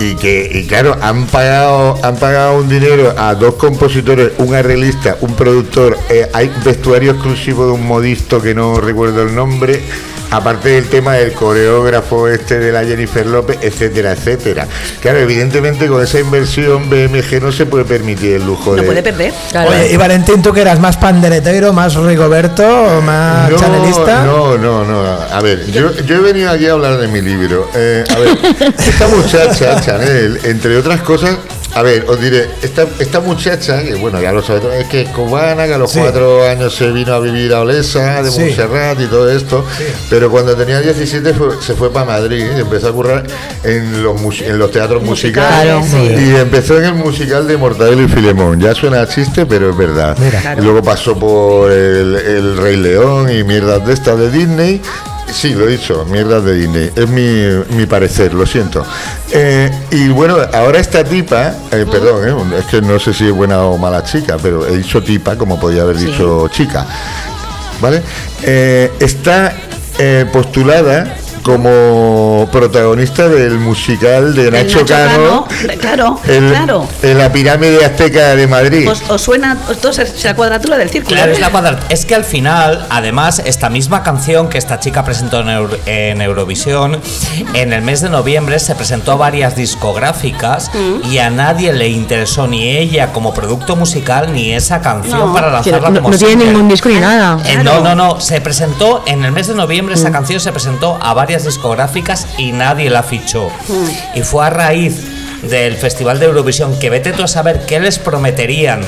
[0.00, 5.18] Y que, y claro, han pagado, han pagado un dinero a dos compositores, un arreglista,
[5.20, 9.82] un productor, eh, hay vestuario exclusivo de un modisto que no recuerdo el nombre,
[10.30, 14.66] aparte del tema del coreógrafo este de la Jennifer López, etcétera, etcétera.
[15.00, 18.86] Claro, evidentemente con esa inversión BMG no se puede permitir el lujo No de...
[18.86, 19.32] puede perder.
[19.50, 19.70] Claro.
[19.70, 24.24] Oye, y Valentín, ¿tú que eras más panderetero, más Rigoberto, o más no, chanelista?
[24.24, 25.02] No, no, no.
[25.02, 27.68] A ver, yo, yo he venido aquí a hablar de mi libro.
[27.74, 28.38] Eh, a ver,
[28.78, 31.36] esta muchacha, Chanel, entre otras cosas,
[31.74, 35.08] a ver, os diré, esta, esta muchacha, que bueno, ya lo sabéis, es que es
[35.10, 36.00] cubana, que a los Sí.
[36.00, 38.40] cuatro años se vino a vivir a Olesa, de Sí.
[38.40, 39.64] Montserrat y todo esto,
[40.08, 43.24] pero cuando tenía 17 fue- se fue para Madrid y empezó a currar
[43.64, 45.86] en los, en los teatros musicales.
[45.90, 45.96] Sí.
[45.96, 48.60] Y empezó en el musical de Mortadelo y Filemón.
[48.60, 50.16] Ya suena a chiste, pero es verdad.
[50.18, 50.40] Mira.
[50.40, 50.60] Claro.
[50.60, 54.80] Y luego pasó por el, el Rey León y mierdas de estas de Disney.
[55.32, 56.90] Sí, lo he dicho, mierdas de Disney.
[56.94, 58.84] Es mi, mi parecer, lo siento.
[59.30, 63.32] Eh, y bueno, ahora esta tipa, eh, perdón, eh, es que no sé si es
[63.32, 66.06] buena o mala chica, pero he dicho tipa como podía haber Sí.
[66.06, 66.86] dicho chica.
[67.80, 68.02] ¿Vale?
[69.00, 69.54] Está
[70.32, 76.88] postulada como protagonista del musical de Nacho, Nacho Cano, Cano, claro, el- claro.
[77.02, 78.88] en la pirámide azteca de Madrid.
[78.88, 81.16] ¿Os, os suena os es la cuadratura del círculo?
[81.16, 85.04] Claro, es la cuadra- Es que al final, además, esta misma canción que esta chica
[85.04, 87.00] presentó en, Euro- en Eurovisión,
[87.54, 90.70] en el mes de noviembre se presentó a varias discográficas
[91.10, 95.50] y a nadie le interesó ni ella como producto musical ni esa canción No, para
[95.50, 97.38] lanzarla no, como no tiene ningún disco ni nada.
[97.46, 97.82] Eh, Claro.
[97.82, 98.20] no, no, no.
[98.20, 99.94] Se presentó en el mes de noviembre.
[99.94, 103.50] Esa canción se presentó a varias discográficas y nadie la fichó.
[104.14, 104.96] Y fue a raíz
[105.42, 108.82] del Festival de Eurovisión que vete tú a saber qué les prometerían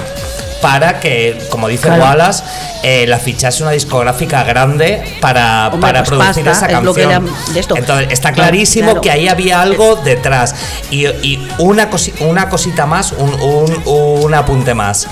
[0.61, 2.05] para que, como dice Claro.
[2.05, 2.45] Wallace,
[2.85, 7.29] eh, la fichase una discográfica grande para, Hombre, para pues producir pasta, esa canción.
[7.53, 7.77] de esto.
[7.77, 9.01] Entonces, está Claro, clarísimo claro.
[9.01, 10.55] que ahí había algo detrás.
[10.91, 15.09] Y, y una, cosi- una cosita más, un, un- un apunte más.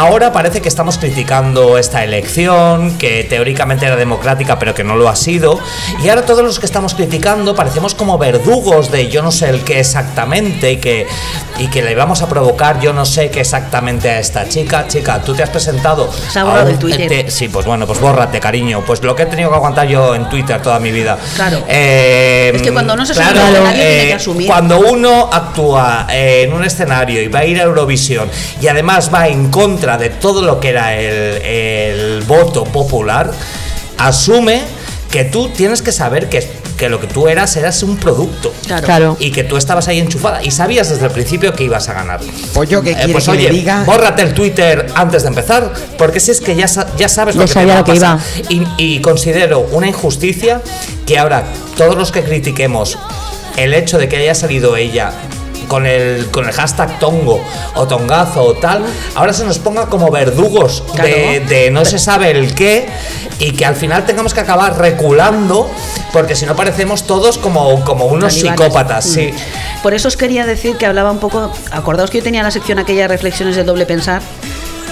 [0.00, 5.08] Ahora parece que estamos criticando esta elección, que teóricamente era democrática, pero que no lo
[5.08, 5.58] ha sido.
[6.04, 9.64] Y ahora todos los que estamos criticando parecemos como verdugos de yo no sé el
[9.64, 11.08] qué exactamente y que,
[11.58, 14.86] y que le vamos a provocar yo no sé qué exactamente a esta chica.
[14.86, 16.08] Chica, tú te has presentado.
[16.12, 17.08] Se ha a borrado un- el Twitter.
[17.08, 18.84] te- sí, pues bueno, pues bórrate, cariño.
[18.86, 21.18] Pues lo que he tenido que aguantar yo en Twitter toda mi vida.
[21.34, 21.64] Claro.
[21.66, 24.46] Eh, Es que cuando no se claro, sabe que nadie tiene eh, que asumir.
[24.46, 28.30] Cuando uno actúa eh, en un escenario y va a ir a Eurovisión
[28.62, 33.30] y además va en contra de todo lo que era el, el voto popular,
[33.96, 34.60] asume
[35.10, 36.46] que tú tienes que saber que,
[36.76, 38.52] que lo que tú eras eras un producto.
[38.66, 38.84] Claro.
[38.84, 39.16] Claro.
[39.18, 42.20] Y que tú estabas ahí enchufada y sabías desde el principio que ibas a ganar.
[42.52, 43.84] Pues yo que Eh, pues que oye, le diga.
[43.84, 46.66] bórrate el Twitter antes de empezar, porque si es que ya,
[46.98, 48.18] ya sabes Ya lo que te sabía va a lo que pasar.
[48.50, 50.60] Y, y considero una injusticia
[51.06, 51.44] que ahora
[51.78, 52.98] todos los que critiquemos
[53.56, 55.10] el hecho de que haya salido ella
[55.68, 57.40] con el, con el hashtag tongo
[57.74, 61.48] o tongazo o tal, ahora se nos ponga como verdugos de, Claro.
[61.48, 62.88] de no se sabe el qué
[63.38, 65.70] y que al final tengamos que acabar reculando
[66.12, 69.10] porque si no parecemos todos como, como unos psicópatas, Mm.
[69.14, 69.30] sí.
[69.82, 71.52] Por eso os quería decir que hablaba un poco.
[71.70, 74.22] Acordaos que yo tenía la sección aquella de reflexiones del doble pensar.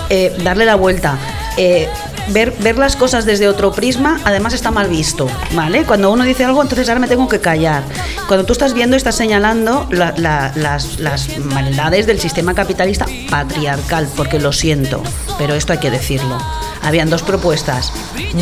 [0.09, 1.19] eh, darle la vuelta.
[1.57, 1.89] eh,
[2.33, 5.85] ver, las cosas desde otro prisma, además está mal visto, ¿vale?
[5.85, 7.83] Cuando uno dice algo, entonces ahora me tengo que callar.
[8.29, 14.09] Cuando tú estás viendo, estás señalando la- la- las, las maldades del sistema capitalista patriarcal,
[14.17, 15.03] porque lo siento,
[15.39, 16.37] pero esto hay que decirlo.
[16.83, 17.93] Habían dos propuestas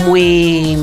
[0.07, 0.79] muy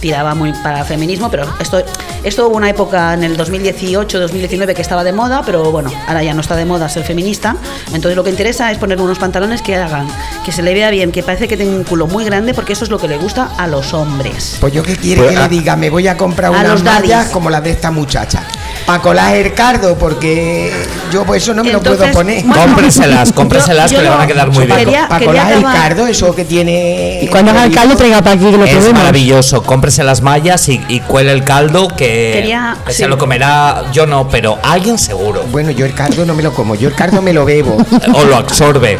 [0.00, 1.82] tiraba muy para feminismo, pero esto,
[2.24, 6.34] esto hubo una época en el 2018-2019 que estaba de moda, pero bueno, ahora ya
[6.34, 7.56] no está de moda ser feminista.
[7.88, 10.08] Entonces lo que interesa es poner unos pantalones que hagan,
[10.44, 12.84] que se le vea bien, que parece que tenga un culo muy grande, porque eso
[12.84, 14.56] es lo que le gusta a los hombres.
[14.60, 15.42] Pues yo que quiere Pues, que ah.
[15.42, 18.42] le diga, me voy a comprar A unas mallas como las de esta muchacha.
[18.88, 20.72] Para colar el cardo, porque
[21.12, 22.42] yo pues eso no me lo puedo poner.
[22.42, 24.78] bueno, Cómpreselas, cómpreselas yo que le van a quedar muy bien.
[24.78, 27.20] Quería- Para colar el cardo, eso que tiene.
[27.22, 28.94] Y cuando haga el caldo, traiga para aquí que lo Es probemos.
[28.98, 33.02] maravilloso, cómprese las mallas y, y cuele el caldo que, Quería- que sí.
[33.02, 35.44] se lo comerá yo no, pero alguien seguro.
[35.52, 37.76] Bueno, yo el cardo no me lo como, yo el cardo me lo bebo.
[38.14, 38.98] O lo absorbe.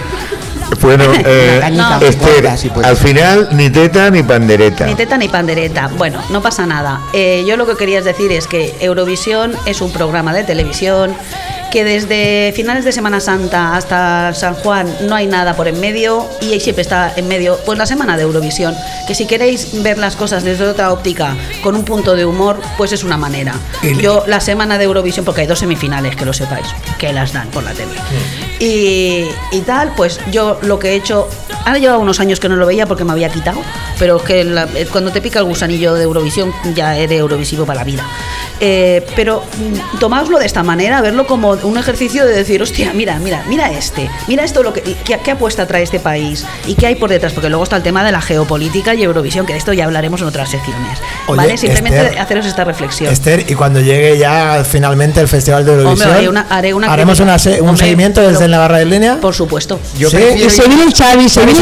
[0.80, 1.60] Bueno, eh,
[2.02, 4.86] Esther, gorda, si puede al final ni teta ni pandereta.
[4.86, 5.88] Ni teta ni pandereta.
[5.88, 7.00] Bueno, no pasa nada.
[7.12, 11.14] Eh, yo lo que quería decir es que Eurovisión es un programa de televisión
[11.70, 16.26] que desde finales de Semana Santa hasta San Juan no hay nada por en medio
[16.40, 18.74] y ahí siempre está en medio pues la semana de Eurovisión.
[19.06, 22.92] Que si queréis ver las cosas desde otra óptica, con un punto de humor, pues
[22.92, 23.54] es una manera.
[24.00, 26.66] Yo la semana de Eurovisión, porque hay dos semifinales, que lo sepáis,
[26.98, 27.92] que las dan por la tele.
[28.60, 31.28] Y, y tal, pues yo lo que he hecho,
[31.64, 33.60] ahora llevaba unos años que no lo veía porque me había quitado,
[33.98, 37.64] pero es que la- eh, cuando te pica el gusanillo de Eurovisión ya eres Eurovisivo
[37.66, 38.04] para la vida.
[38.60, 39.42] Eh, pero
[39.94, 43.70] mm, tomáoslo de esta manera, verlo como un ejercicio de decir, hostia, mira, mira, mira
[43.70, 47.08] este, mira esto lo que qué, qué apuesta trae este país y qué hay por
[47.10, 49.84] detrás, porque luego está el tema de la geopolítica y Eurovisión, que de esto ya
[49.84, 50.98] hablaremos en otras secciones.
[51.28, 51.56] Oye, ¿Vale?
[51.56, 53.12] Simplemente Esther, haceros esta reflexión.
[53.12, 57.20] Esther, y cuando llegue ya finalmente el Festival de Eurovisión, haré una- haré una haremos
[57.20, 59.18] una se- un Hombre, seguimiento desde pero- la barra de línea.
[59.20, 59.78] Por supuesto.
[59.98, 61.57] Yo Sí, prefiero, se viene el Xavi, se viene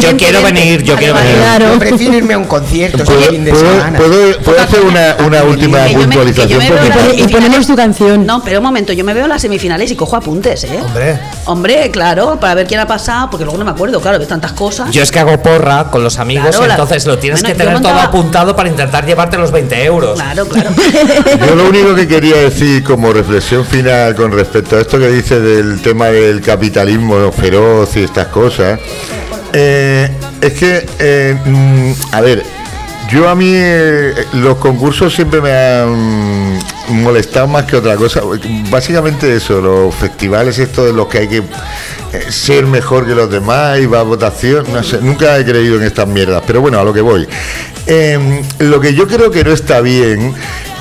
[0.00, 1.34] Yo quiero venir, yo quiero venir.
[1.36, 1.72] Claro.
[1.72, 3.98] yo prefiero irme a un concierto ¿Puedo, fin de puedo- semana.
[3.98, 6.58] puedo- puedo hacer una, una última me- yo puntualización?
[6.58, 8.26] me Y pone- Y ponemos tu canción.
[8.26, 10.78] No, pero un momento, yo me veo las semifinales y cojo apuntes, ¿eh?
[10.84, 14.26] Hombre, Hombre, claro, para ver quién ha pasado, porque luego no me acuerdo, claro, de
[14.26, 14.90] tantas cosas.
[14.92, 17.62] Yo es que hago porra con los amigos, Claro, la- entonces lo tienes Bueno, que
[17.64, 20.14] tener todo apuntado para intentar llevarte los 20 euros.
[20.20, 20.70] Claro, claro.
[21.48, 25.40] Yo lo único que quería decir como reflexión final con respecto a esto que dice
[25.40, 28.78] del tema del capitalismo feroz y estas cosas,
[29.52, 30.10] eh,
[30.40, 32.42] es que, eh, mm, a ver,
[33.10, 36.58] yo a mí eh, los concursos siempre me han
[37.02, 38.20] molestado más que otra cosa.
[38.70, 41.42] Básicamente eso, los festivales estos de los que hay que
[42.30, 45.84] ser mejor que los demás y va a votación, no sé, nunca he creído en
[45.84, 47.26] estas mierdas, pero bueno, a lo que voy.
[47.86, 50.34] Eh, lo que yo creo que no está bien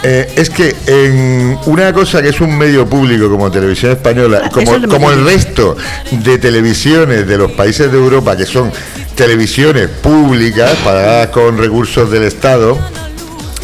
[0.03, 4.49] eh, es que en una cosa que es un medio público como Televisión Española, Ah,
[4.49, 5.75] como, es como el resto
[6.11, 8.71] de televisiones de los países de Europa, que son
[9.15, 12.77] televisiones públicas pagadas con recursos del Estado,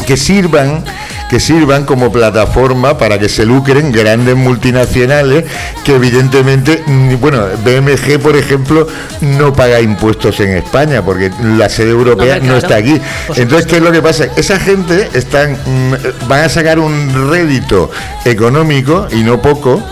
[0.06, 0.84] que sirvan
[1.28, 5.44] que sirvan como plataforma para que se lucren grandes multinacionales
[5.84, 8.86] que evidentemente, mm, bueno, BMG por ejemplo
[9.20, 13.00] no paga impuestos en España porque la sede europea No, está aquí.
[13.36, 13.66] Entonces.
[13.66, 14.26] ¿qué es lo que pasa?
[14.36, 17.90] Esa gente están mm, van a sacar un rédito
[18.24, 19.82] económico y no poco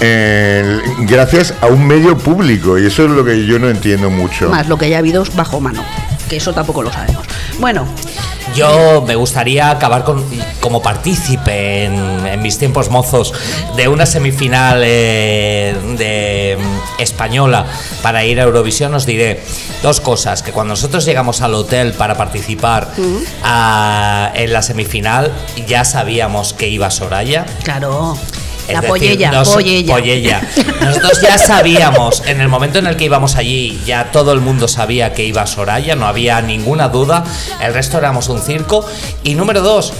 [0.00, 4.48] eh, gracias a un medio público y eso es lo que yo no entiendo mucho.
[4.48, 5.84] Más lo que haya habido bajo mano,
[6.28, 7.26] que eso tampoco lo sabemos.
[7.58, 7.86] Bueno,
[8.54, 10.24] Yo me gustaría acabar con,
[10.60, 13.32] como partícipe en, en mis tiempos mozos
[13.76, 17.64] de una semifinal eh, de mm, española
[18.02, 18.92] para ir a Eurovisión.
[18.94, 19.44] Os diré
[19.82, 22.88] dos cosas: que cuando nosotros llegamos al hotel para participar
[23.44, 25.32] a- en la semifinal,
[25.66, 27.46] ya sabíamos que iba Soraya.
[27.62, 28.16] claro,
[28.68, 29.94] Es la decir, pollella, nos- pollella.
[29.94, 30.40] pollella.
[30.82, 34.68] Nosotros ya sabíamos, en el momento en el que íbamos allí, ya todo el mundo
[34.68, 37.24] sabía que iba Soraya, no había ninguna duda.
[37.60, 38.86] El resto éramos un circo.
[39.24, 39.92] Y número dos,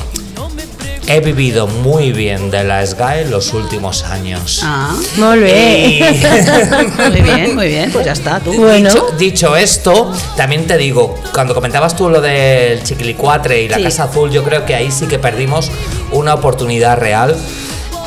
[1.08, 4.60] he vivido muy bien de la SGAE los últimos años.
[4.62, 5.80] Ah, Molt bé.
[5.88, 6.02] Y-
[7.10, 8.52] muy bien, muy bien, pues ya está, tú.
[8.52, 8.90] Bueno.
[8.90, 13.82] Dicho, dicho esto, también te digo, cuando comentabas tú lo del Chiquilicuatre y la Sí.
[13.84, 15.70] Casa Azul, yo creo que ahí sí que perdimos
[16.12, 17.36] una oportunidad real.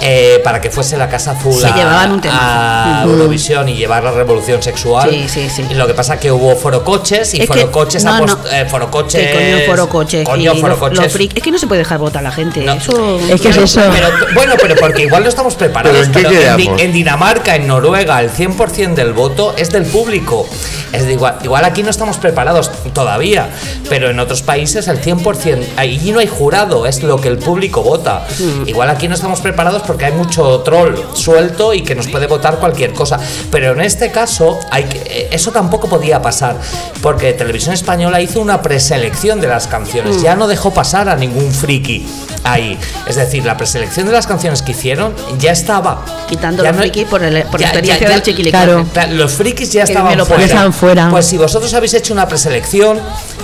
[0.06, 3.02] Eh, para que fuese la Casa Azul Se a, llevaban un tema.
[3.02, 3.10] a Mm.
[3.10, 5.10] Eurovisión y llevar la revolución sexual.
[5.10, 5.66] Sí, sí, sí.
[5.70, 8.38] Y lo que pasa que hubo forocoches y Es forocoches, no, no.
[8.52, 9.32] eh, forocoches.
[9.34, 10.26] Coño.
[10.26, 11.00] Coño, lo- forocoches.
[11.00, 12.60] lo freak- Es que no se puede dejar votar a la gente.
[12.62, 12.74] No.
[12.74, 13.20] Eso.
[13.30, 13.82] Es que es eso.
[13.94, 15.98] Pero, bueno, pero porque igual no estamos preparados.
[15.98, 16.82] ¿Pero en qué pero en, Di- quedamos?
[16.82, 20.48] en Dinamarca, en Noruega, el 100% del voto es del público.
[20.94, 23.50] Es de igual, igual aquí no estamos preparados todavía,
[23.90, 27.82] pero en otros países el 100%, allí no hay jurado, es lo que el público
[27.82, 28.26] vota.
[28.40, 28.70] Mm.
[28.70, 32.60] Igual aquí no estamos preparados porque hay mucho troll suelto y que nos puede votar
[32.60, 33.20] cualquier cosa.
[33.52, 36.58] Pero en este caso, hay que- eh, eso tampoco podía pasar,
[37.02, 40.24] porque Televisión Española hizo una preselección de las canciones, Mm.
[40.24, 42.06] ya no dejó pasar a ningún friki
[42.44, 42.78] ahí.
[43.08, 46.06] Es decir, la preselección de las canciones que hicieron ya estaba.
[46.30, 48.72] Quitando Ya los no- friki por, el, por la ya- experiencia ya- ya- del chiquilicuatre.
[48.74, 48.86] Claro.
[48.94, 50.44] Claro, Los frikis ya estaban fuera.
[50.84, 51.10] Fuera.
[51.10, 53.00] Pues si vosotros habéis hecho una preselección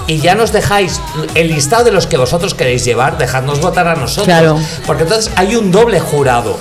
[0.07, 0.99] y ya nos dejáis
[1.35, 4.25] el listado de los que vosotros queréis llevar, dejadnos votar a nosotros.
[4.25, 4.59] Claro.
[4.85, 6.57] Porque entonces hay un doble jurado.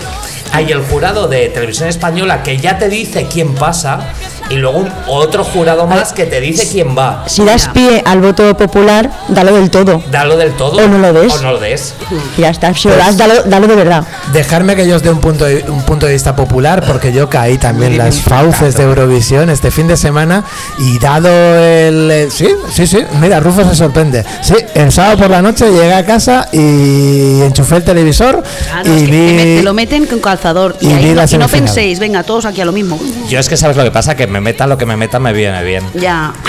[0.52, 4.12] Hay el jurado de televisión española que ya te dice quién pasa
[4.50, 7.24] y luego un, otro jurado más que te dice quién va.
[7.26, 10.02] Si das pie al voto popular, dalo del todo.
[10.10, 10.76] Dalo del todo.
[10.82, 11.32] O no lo des.
[11.32, 11.94] O no lo des.
[12.36, 12.72] Y ya está.
[12.74, 14.04] Si lo das, dalo, dalo de verdad.
[14.32, 17.28] Dejarme que yo os dé un punto de, un punto de vista popular, porque yo
[17.28, 20.44] caí también en las fauces de Eurovisión este fin de semana
[20.78, 22.10] y dado el...
[22.10, 24.24] eh, Sí, sí, sí, mira, Rufo se sorprende.
[24.42, 28.96] Sí, el sábado por la noche llegué a casa y enchufé el televisor Claro, y
[28.96, 29.56] es que te, met- vi...
[29.58, 30.76] te lo meten con calzador.
[30.80, 31.64] Y, y ahí vi no, la y no semifinal.
[31.64, 32.98] penséis, venga, todos aquí a lo mismo.
[33.28, 35.32] Yo es que sabes lo que pasa, que me meta lo que me meta me
[35.32, 35.84] viene bien.
[35.94, 36.32] Ya.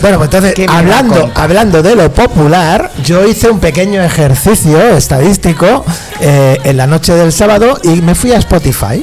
[0.00, 4.78] Bueno, pues entonces, ¿Qué me hablando, hablando de lo popular, yo hice un pequeño ejercicio
[4.96, 5.84] estadístico
[6.20, 9.02] eh, en la noche del sábado y me fui a Spotify.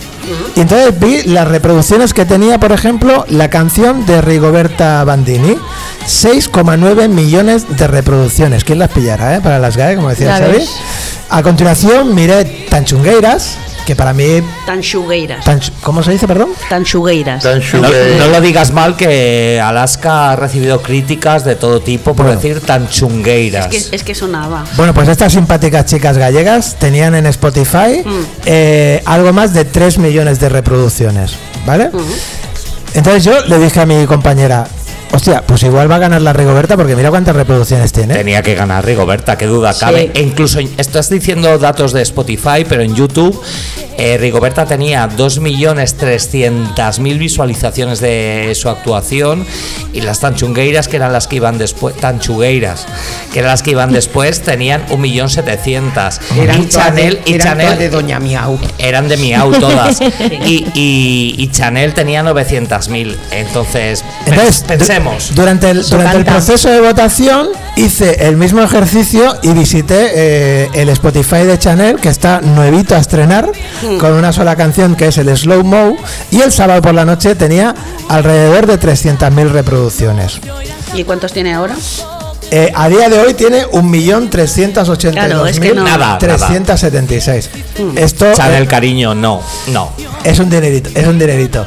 [0.56, 5.58] Y entonces vi las reproducciones que tenía, por ejemplo, la canción de Rigoberta Bandini.
[6.08, 8.64] 6,9 millones de reproducciones.
[8.64, 9.42] ¿Quién las pillará, eh?
[9.42, 10.64] Para las GAE, como decía Xavi.
[11.30, 14.42] A continuación miré Tanchungueiras, que para mí...
[14.66, 15.46] Tan chugueiras.
[15.46, 16.50] Tanch- ¿Cómo se dice, perdón?
[16.70, 17.44] Tan chugueiras.
[17.44, 22.28] Tan No, no lo digas mal que Alaska ha recibido críticas de todo tipo por
[22.30, 23.74] decir tan chungueiras.
[23.74, 24.66] Es que, es que sonaba.
[24.76, 28.04] Bueno, pues estas simpáticas chicas gallegas tenían en Spotify
[28.46, 31.34] eh, algo más de 3 millones de reproducciones,
[31.66, 31.92] ¿vale?
[32.94, 34.68] Entonces yo le dije a mi compañera,
[35.12, 38.16] hostia, pues igual va a ganar la Rigoberta porque mira cuántas reproducciones tiene.
[38.16, 40.12] Tenía que ganar Rigoberta, qué duda cabe.
[40.14, 43.40] E incluso estás diciendo datos de Spotify, pero en YouTube
[43.98, 49.46] eh, Rigoberta tenía 2.300.000 visualizaciones de su actuación
[49.94, 52.86] y las tanchungueiras, que eran las que iban después, tanchugueiras,
[53.32, 56.20] que eran las que iban después, tenían 1.700.000.
[56.44, 58.60] Eran Y de- Chanel, y eran Chanel de Doña Miau.
[58.78, 60.02] eran de Miau todas.
[60.46, 63.16] y, y- y Chanel tenía 900.000.
[63.32, 64.86] Entonces, Entonces, du-
[65.36, 70.90] durante el, durante el proceso de votación hice el mismo ejercicio y visité eh, el
[70.90, 73.52] Spotify de Chanel, que está nuevito a estrenar,
[74.00, 75.96] con una sola canción que es el Slow Mo,
[76.32, 77.76] y el sábado por la noche tenía
[78.10, 80.40] alrededor de 300.000 reproducciones.
[80.94, 81.76] ¿Y cuántos tiene ahora?
[82.52, 85.12] Eh, a día de hoy tiene 1.382.376.
[85.12, 85.84] Claro, es que no.
[85.84, 86.18] Nada,
[87.96, 89.92] Esto Chanel, eh, cariño, no, no.
[90.24, 91.66] es un dinerito, es un dinerito.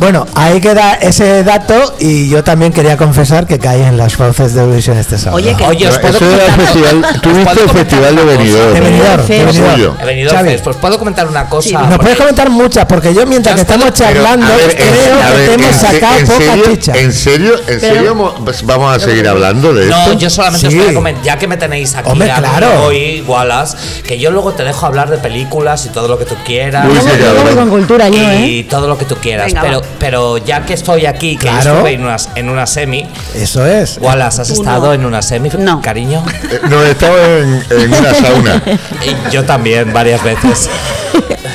[0.00, 4.54] Bueno, ahí queda ese dato y yo también quería confesar que caí en las fauces
[4.54, 5.36] de Eurovisión este sábado.
[5.36, 7.68] Oye, que Oye, os No, puedo eso era el comentar- festival, os tú viste el
[7.68, 8.24] festival de.
[8.24, 8.72] Benidorm.
[8.74, 9.38] De Benidorm, de.
[9.44, 9.74] Benidorm.
[9.76, 9.96] Suyo.
[10.00, 10.48] He venido Xavi.
[10.52, 10.64] Fest.
[10.64, 11.68] Pues puedo comentar una cosa.
[11.68, 11.74] Sí.
[11.74, 14.86] Nos Porque- puedes comentar muchas, porque yo mientras que os estamos charlando, ver, creo
[15.18, 16.92] en- a que ver, te hemos sacado en poca serio, chicha.
[16.96, 17.54] ¿En serio?
[17.68, 20.12] ¿En serio mo- pues vamos a seguir hablando de No, esto?
[20.14, 20.78] yo solamente os Sí.
[20.78, 22.84] voy a comentar, ya que me tenéis aquí Hombre, claro.
[22.86, 26.36] hoy, Wallace, que yo luego te dejo hablar de películas y todo lo que tú
[26.44, 26.86] quieras.
[26.86, 27.54] Uy, Luego, sí, luego cabrón.
[27.54, 28.66] voy con cultura yo, y ¿eh?
[28.68, 29.46] todo lo que tú quieras.
[29.48, 29.82] Venga, pero.
[29.98, 31.70] Pero ya que estoy aquí, que yo Claro.
[31.72, 33.98] estuve en una, en una semi, Eso es.
[34.00, 34.92] Wallace, ¿has estado no.
[34.92, 35.80] en una semi, No.
[35.82, 36.24] cariño?
[36.50, 38.62] Eh, No, he estado en, en una sauna.
[39.04, 40.68] Y yo también, varias veces.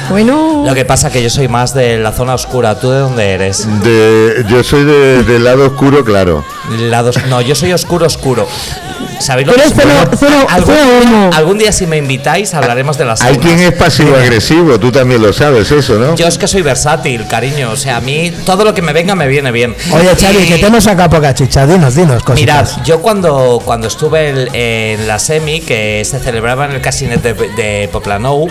[0.09, 0.63] Bueno.
[0.65, 2.79] Lo que pasa que yo soy más de la zona oscura.
[2.79, 3.67] ¿Tú de dónde eres?
[3.83, 6.45] De, yo soy de- del lado oscuro, claro.
[6.70, 8.47] Lados, no, yo soy oscuro, oscuro.
[9.20, 11.30] ¿Sabéis lo que cero- cero- algún, cero humo.
[11.34, 15.32] algún día si me invitáis hablaremos de las Hay quien es pasivo-agresivo, tú también lo
[15.32, 16.16] sabes, eso, ¿no?
[16.16, 17.72] Yo es que soy versátil, cariño.
[17.72, 19.74] O sea, a mí todo lo que me venga me viene bien.
[19.91, 21.66] Oye, Xavi, Y- que te hemos sacado poca chicha.
[21.66, 22.84] Dinos, dinos Mirad, cositas.
[22.84, 27.34] yo cuando, cuando estuve en, en la semi, que se celebraba en el Casinet de,
[27.34, 28.49] de Poplanou,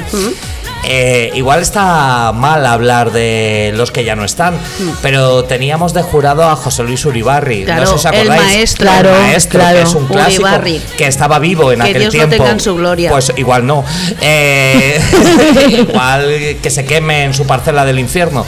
[0.87, 4.59] eh, igual está mal hablar de los que ya no están,
[5.03, 7.64] pero teníamos de jurado a José Luis Uribarri.
[7.64, 8.43] Claro, no sé si os el acordáis.
[8.55, 8.85] maestro.
[8.87, 9.76] El Claro, maestro, claro.
[9.76, 10.82] que es un clásico Uribarri.
[10.97, 12.37] que estaba vivo en Que aquel Dios tiempo.
[12.37, 13.11] tenga en su gloria.
[13.11, 13.85] Pues igual no.
[14.20, 15.01] Eh,
[15.70, 18.45] igual que se queme en su parcela del infierno.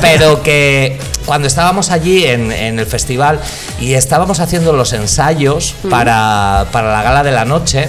[0.00, 3.40] Pero que cuando estábamos allí en, en el festival
[3.80, 7.88] y estábamos haciendo los ensayos para, para la gala de la noche,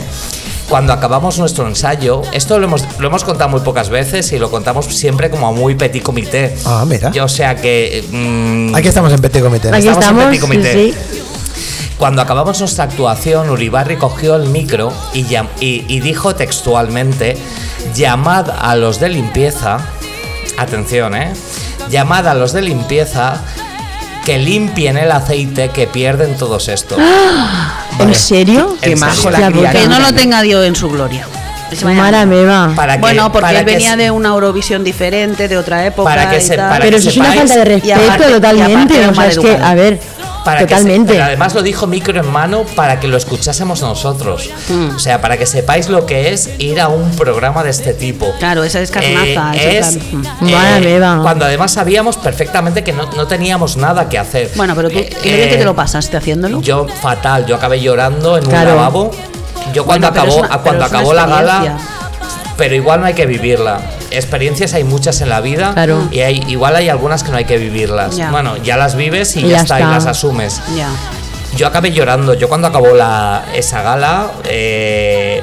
[0.69, 4.51] cuando acabamos nuestro ensayo, esto lo hemos, lo hemos contado muy pocas veces y lo
[4.51, 6.55] contamos siempre como a muy petit comité.
[6.65, 7.09] Ah, mira.
[7.11, 8.03] Yo, o sea que.
[8.11, 9.69] mm, Aquí estamos en Petit Comité.
[9.69, 10.73] Aquí estamos en petit comité.
[10.73, 10.93] sí,
[11.97, 15.21] Cuando acabamos nuestra actuación, Uribarri cogió el micro y,
[15.59, 17.35] y- y dijo textualmente,
[17.95, 19.79] llamad a los de limpieza,
[20.57, 21.33] atención, ¿eh?
[21.89, 23.41] Llamad a los de limpieza
[24.29, 26.99] que limpien el aceite que pierden todos estos.
[27.99, 28.77] ¿En serio?
[28.79, 29.71] Qué la.
[29.71, 31.25] Que no lo tenga Dios en su gloria.
[31.83, 32.71] Mara me va.
[32.75, 36.07] Para que- Bueno, porque para él que venía de una Eurovisión diferente, de otra época.
[36.11, 36.69] Para que y se- tal.
[36.69, 38.97] para Pero que eso es una falta de respeto aparte- y aparte totalmente.
[38.99, 39.99] era O sea, es que, a ver,
[40.45, 41.13] Para que se- totalmente.
[41.13, 44.49] pero además lo dijo micro en mano para que lo escuchásemos nosotros.
[44.69, 44.95] Mm.
[44.95, 48.31] O sea, para que sepáis lo que es ir a un programa de este tipo.
[48.39, 49.51] Claro, esa es carnaza.
[49.55, 54.49] Eh, es, eh, cuando además sabíamos perfectamente que no, no teníamos nada que hacer.
[54.55, 56.61] Bueno, pero tú, Eh, ¿y bien que te lo pasaste haciéndolo?
[56.61, 58.71] Yo fatal, yo acabé llorando en Claro.
[58.71, 59.11] un lavabo.
[59.73, 61.77] Yo cuando Bueno, acabó, una- cuando acabó la gala,
[62.57, 63.79] pero igual no hay que vivirla.
[64.11, 66.07] Experiencias hay muchas en la vida Claro.
[66.11, 68.15] y hay, igual hay algunas que no hay que vivirlas.
[68.15, 68.31] Ya.
[68.31, 70.61] Bueno, ya las vives y, Y ya, está, y las asumes.
[70.75, 70.89] Ya.
[71.55, 72.33] Yo acabé llorando.
[72.35, 75.41] Yo cuando acabó la, esa gala, eh,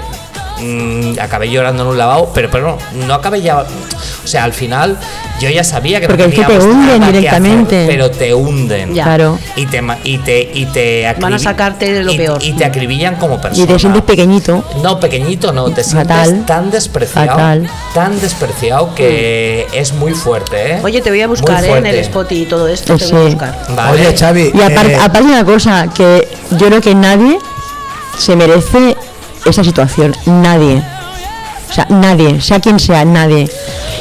[0.59, 3.61] mm, acabé llorando en un lavabo, pero, pero no, no acabé ya.
[3.61, 4.99] O sea, al final
[5.41, 7.77] yo ya sabía que Porque no es que te teníamos hunden directamente.
[7.77, 8.95] hacer, pero te hunden.
[8.95, 9.05] Ya.
[9.05, 9.39] Claro.
[9.55, 12.43] Y te, ma- y te, y te Van a sacarte de lo y- peor.
[12.43, 13.65] Y te acribillan como persona.
[13.65, 14.65] Y te sientes pequeñito.
[14.83, 16.25] No, pequeñito no, te Fatal.
[16.27, 17.71] sientes tan despreciado, Fatal.
[17.95, 20.81] tan despreciado que es muy fuerte, ¿eh?
[20.83, 21.77] Oye, te voy a buscar ¿eh?
[21.77, 22.95] en el spot y todo esto.
[22.97, 23.67] Pues te voy a buscar.
[23.77, 23.93] Vale.
[24.09, 24.51] Oye, Xavi.
[24.55, 27.39] Y aparte, eh, aparte una cosa, que yo creo que nadie
[28.19, 28.97] se merece
[29.47, 30.15] esa situación.
[30.27, 30.83] Nadie.
[31.69, 33.51] O sea, nadie, sea quien sea, nadie.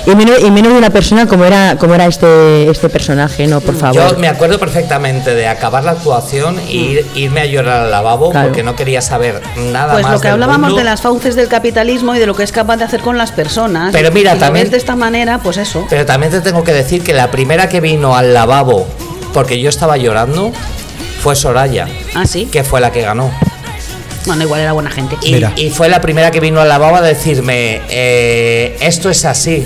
[0.06, 3.60] Y menos, y menos de una persona como era, como era este, este personaje, no,
[3.60, 4.12] por favor.
[4.14, 8.30] Yo me acuerdo perfectamente de acabar la actuación e ir, irme a llorar al lavabo
[8.30, 8.50] Claro.
[8.50, 9.42] porque no quería saber
[9.72, 10.14] nada Pues más.
[10.14, 10.78] lo que del hablábamos mundo.
[10.78, 13.32] de las fauces del capitalismo y de lo que es capaz de hacer con las
[13.32, 13.92] personas.
[13.94, 15.88] Pero mira, también- de esta manera, pues eso.
[15.90, 18.86] Pero también te tengo que decir que la primera que vino al lavabo
[19.34, 20.52] porque yo estaba llorando
[21.24, 22.46] fue Soraya, Ah, sí.
[22.46, 23.32] que fue la que ganó.
[24.26, 25.18] Bueno, igual era buena gente.
[25.22, 25.54] Y, Mira.
[25.56, 29.66] y fue la primera que vino al lavabo a decirme, eh, esto es así.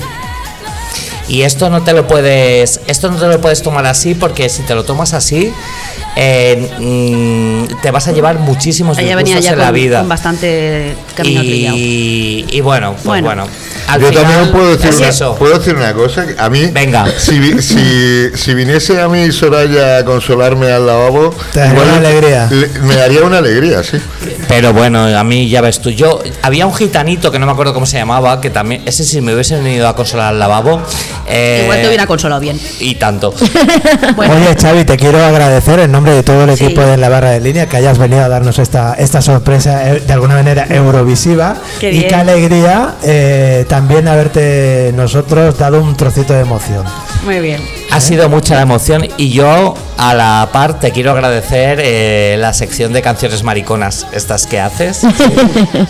[1.27, 4.63] Y esto no te lo puedes, esto no te lo puedes tomar así porque si
[4.63, 5.53] te lo tomas así,
[6.15, 9.99] eh, mm, te vas a llevar muchísimos Ella disgustos venía ya en la vida.
[9.99, 11.77] con bastante camino trillado.
[11.77, 13.27] Y, y bueno, pues bueno.
[13.27, 13.47] Bueno.
[13.87, 15.35] al Yo final también puedo decir, una, eso.
[15.35, 16.25] puedo decir una cosa.
[16.37, 17.05] A mí, Venga.
[17.17, 22.47] Si, si, si viniese a mí Soraya a consolarme al lavabo, Te daría una alegría.
[22.51, 23.97] le- me daría una alegría, sí.
[24.47, 27.73] Pero bueno, a mí ya ves tú, yo había un gitanito que no me acuerdo
[27.73, 30.81] cómo se llamaba, que también, ese si me hubiesen venido a consolar al lavabo.
[31.27, 32.59] eh, Igual te hubiera consolado bien.
[32.79, 33.33] Y tanto.
[34.15, 36.63] Bueno, Oye, Xavi, te quiero agradecer en nombre de todo el Sí.
[36.65, 39.99] equipo de la barra de línea que hayas venido a darnos esta, esta sorpresa eh,
[39.99, 41.57] de alguna manera eurovisiva.
[41.79, 46.85] Qué y qué alegría eh, también haberte nosotros dado un trocito de emoción.
[47.25, 47.61] muy bien.
[47.91, 52.53] Ha sido mucha la emoción y yo a la par te quiero agradecer eh, la
[52.53, 55.01] sección de canciones mariconas estas que haces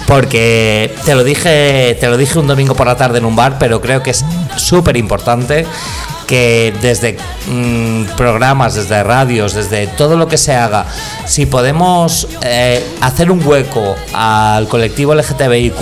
[0.07, 3.57] porque te lo dije te lo dije un domingo por la tarde en un bar
[3.59, 4.23] pero creo que es
[4.55, 5.65] súper importante
[6.29, 7.17] que desde
[7.47, 10.85] mm, programas, desde radios, desde todo lo que se haga,
[11.25, 15.75] si podemos eh, hacer un hueco al colectivo LGTBIQ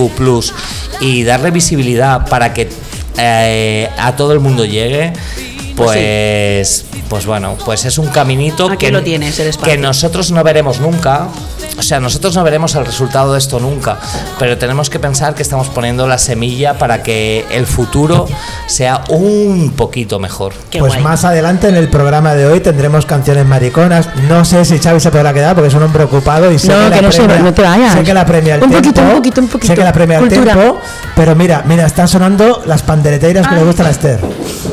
[1.01, 2.69] y darle visibilidad para que
[3.17, 5.11] eh, a todo el mundo llegue,
[5.78, 10.43] pues, pues bueno, pues es un caminito Aquí que, lo tienes, el que nosotros no
[10.43, 11.28] veremos nunca.
[11.78, 13.99] O sea, nosotros no veremos el resultado de esto nunca,
[14.39, 18.28] pero tenemos que pensar que estamos poniendo la semilla para que el futuro
[18.65, 20.53] sea un poquito mejor.
[20.71, 21.03] Qué pues guay.
[21.03, 24.09] más adelante en el programa de hoy tendremos canciones mariconas.
[24.28, 26.86] No sé si Xavi se podrá quedar porque es un hombre ocupado y sé No,
[26.86, 27.93] que, la que no se- premia- no te vayas.
[27.93, 28.88] Sé que la premia el Un tiempo.
[28.89, 29.73] poquito, un poquito, un poquito.
[29.73, 30.78] Sé que la premia el tiempo.
[31.15, 34.19] Pero mira, mira, están sonando las pandereteiras que le gustan a Esther.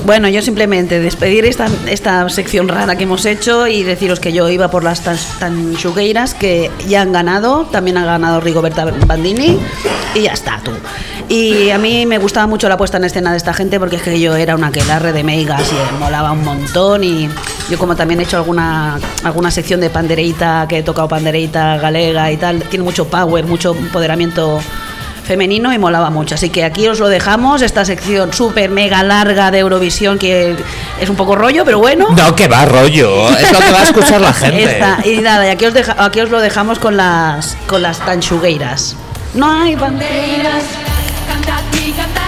[0.07, 4.49] Bueno, yo simplemente despedir esta, esta sección rara que hemos hecho y deciros que yo
[4.49, 9.59] iba por las tan, tanchugueiras que ya han ganado, también ha ganado Rigoberta Bandini
[10.15, 10.73] y ya está tú.
[11.29, 14.03] Y a mí me gustaba mucho la puesta en escena de esta gente porque es
[14.03, 17.29] que yo era una aquelarre de meigas y molaba un montón y
[17.71, 22.31] yo como también he hecho alguna, alguna sección de pandereita, que he tocado pandereita galega
[22.31, 24.61] y tal, tiene mucho power, mucho empoderamiento
[25.25, 26.35] femenino y molaba mucho.
[26.37, 30.55] Así que aquí os lo dejamos, esta sección súper mega larga de Eurovisión que
[31.01, 32.09] es un poco rollo, pero bueno.
[32.11, 34.65] No, que va rollo, es lo que va a escuchar la gente.
[34.65, 37.99] Esta, y nada, y aquí os, deja- aquí os lo dejamos con las con las
[38.05, 38.95] tanchugueiras.
[39.35, 40.63] No hay banderas.
[41.73, 42.24] Y cantaré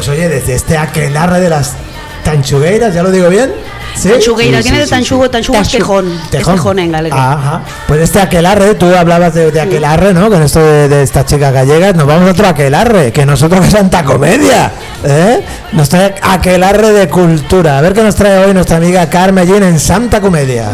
[0.00, 1.74] Pues oye, desde este aquelarre de las
[2.24, 3.52] tanchugueiras, ¿ya lo digo bien?
[3.94, 4.08] ¿Sí?
[4.08, 6.10] Tanchugueiras, viene de tanchugo, tanchugo es tejón.
[6.32, 7.32] Es tejón en galega.
[7.34, 7.60] Ajá.
[7.86, 10.30] Pues este aquelarre, tú hablabas de, de aquelarre, ¿no?
[10.30, 13.70] Con esto de, de estas chicas gallegas, nos vamos a otro aquelarre, que nosotros que
[13.70, 14.72] Santa Comedia,
[15.04, 15.44] ¿eh?
[15.72, 17.76] Nos trae aquelarre de cultura.
[17.76, 20.70] A ver qué nos trae hoy nuestra amiga Carmen Jean en Santa Comedia.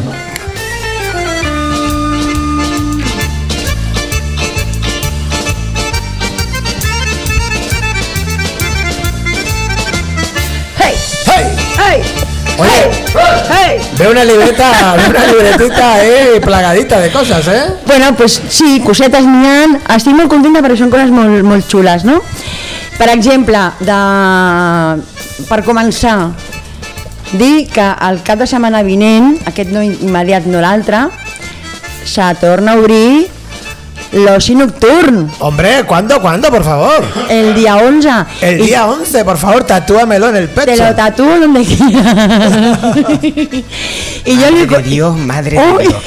[12.58, 12.90] Oye,
[13.50, 13.80] ¡Hey!
[13.98, 17.74] ve una libreta, ve una libretita ahí plagadita de cosas, ¿eh?
[17.86, 19.58] Bueno, pues sí, cosetes n'hi ha.
[19.96, 22.22] Estic molt contenta perquè són coses molt, molt xules, no?
[22.96, 24.00] Per exemple, de...
[25.50, 26.16] per començar,
[27.36, 31.06] dir que el cap de setmana vinent, aquest no immediat, no l'altre,
[32.08, 33.26] se torna a obrir
[34.12, 35.30] l'oci nocturn.
[35.40, 37.04] Hombre, ¿cuándo, cuándo, por favor?
[37.28, 38.08] El día 11.
[38.40, 40.66] El Y día 11, por favor, tatúamelo en el pecho.
[40.66, 42.96] Te lo tatúo donde quieras.
[44.24, 44.66] y yo le...
[44.66, 46.02] De Dios, madre de Dios.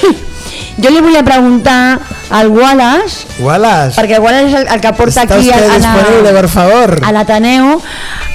[0.81, 1.99] Jo li volia preguntar
[2.29, 5.77] al Wallace, Wallace, perquè el Wallace és el, el que porta ¿está aquí usted a,
[5.77, 6.99] disponible, por favor?
[7.03, 7.81] a l'Ateneu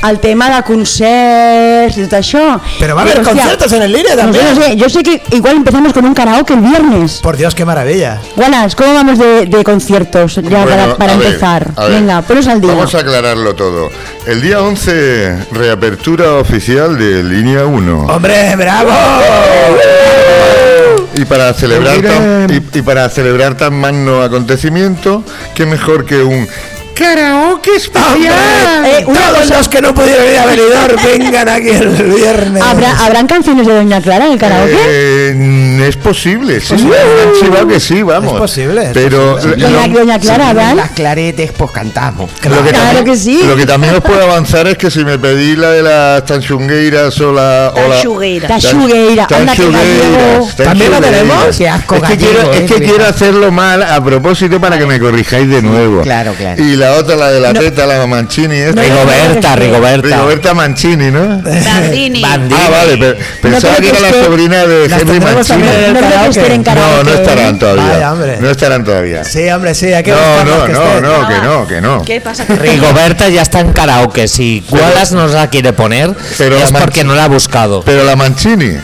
[0.05, 2.61] el tema de concerts y todo això.
[2.79, 4.45] Pero va a hostia, conciertos en el línea no sé, también.
[4.55, 7.21] no sé, yo sé que igual empezamos con un karaoke el viernes.
[7.23, 8.21] Por Dios, qué maravilla.
[8.37, 11.71] Wallace, ¿cómo vamos de, de conciertos ya Bueno, para, para a ver, empezar?
[11.77, 12.75] a ver, Venga, ponos al día.
[12.75, 13.91] Vamos a aclararlo todo.
[14.27, 18.07] El día 11, reapertura oficial de Línea 1.
[18.07, 18.91] ¡Hombre, bravo!
[21.15, 25.23] Y para celebrar tan, y, y para celebrar tan magno acontecimiento,
[25.55, 26.49] qué mejor que un
[26.95, 28.85] karaoke especial.
[28.87, 32.63] Eh, una Todos cosa- los que no pudieron ir a Benidorm vengan aquí el viernes.
[32.63, 34.77] ¿Habrá, ¿Habrán canciones de Doña Clara en el karaoke?
[34.87, 38.33] Eh, es posible, sí, han chivado que sí, vamos.
[38.35, 40.77] Es posible, es Pero Doña, lo, Doña Clara, ¿habrán?
[40.77, 42.31] Las claretes, pues cantamos.
[42.31, 43.41] lo que Claro también, que sí.
[43.47, 47.21] lo que también os puedo avanzar es que si me pedís la de las tanchungueiras
[47.21, 47.73] o la...
[47.75, 48.49] o la- Tanchugueira.
[48.49, 50.49] Tanchugueira, anda que gallego.
[50.57, 51.57] ¿También la tenemos?
[51.57, 52.95] Qué asco Es que, gallego, quiero, eh, es que cuidado.
[52.95, 56.03] quiero hacerlo mal a propósito para que me corrijáis de nuevo.
[56.03, 56.63] Claro, claro.
[56.63, 58.57] Y la otra, la de la teta, la Mancini.
[58.57, 58.83] esta.
[58.83, 60.09] Rigoberta, Rigoberta.
[60.09, 61.41] Rigoberta Mancini, ¿no?
[61.43, 62.23] Bandini.
[62.23, 62.55] Bandini.
[62.65, 65.63] Ah, vale, pero pensaba que era la sobrina de Las Henry Mancini.
[65.63, 68.15] No No, no estarán todavía.
[68.41, 69.25] No estarán todavía.
[69.25, 72.03] Sí, hombre, sí, hay que No, no, que no, no, que no, que no.
[72.05, 72.45] ¿Qué pasa?
[72.45, 74.29] Rigoberta ya está en karaoke.
[74.29, 77.83] Si Wallace nos la quiere poner, Pero es la porque no la ha buscado.
[77.83, 78.77] Pero la Mancini.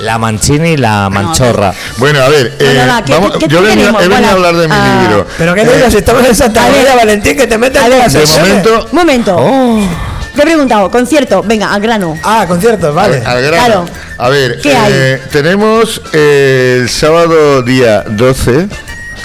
[0.00, 1.72] La Manchini y la Manchorra.
[1.98, 4.02] Bueno, a ver, eh, Bueno, va, ¿qué- vamos, qué- qué yo he venido, tenemos?
[4.04, 5.26] he venido a hablar de mi ah, libro.
[5.38, 7.90] Pero qué Eh, dices, si estamos en Santa María, Valentín, que te meten a en
[7.90, 8.48] ver, las de sesiones.
[8.66, 9.36] momento, Un momento.
[9.38, 9.80] Oh.
[10.34, 12.16] Te he preguntado, concierto, venga, al grano.
[12.22, 13.18] Ah, conciertos, vale.
[13.18, 13.64] Al, al grano.
[13.66, 13.84] Claro.
[14.16, 18.68] A ver, ¿Qué eh, tenemos eh, el sábado día 12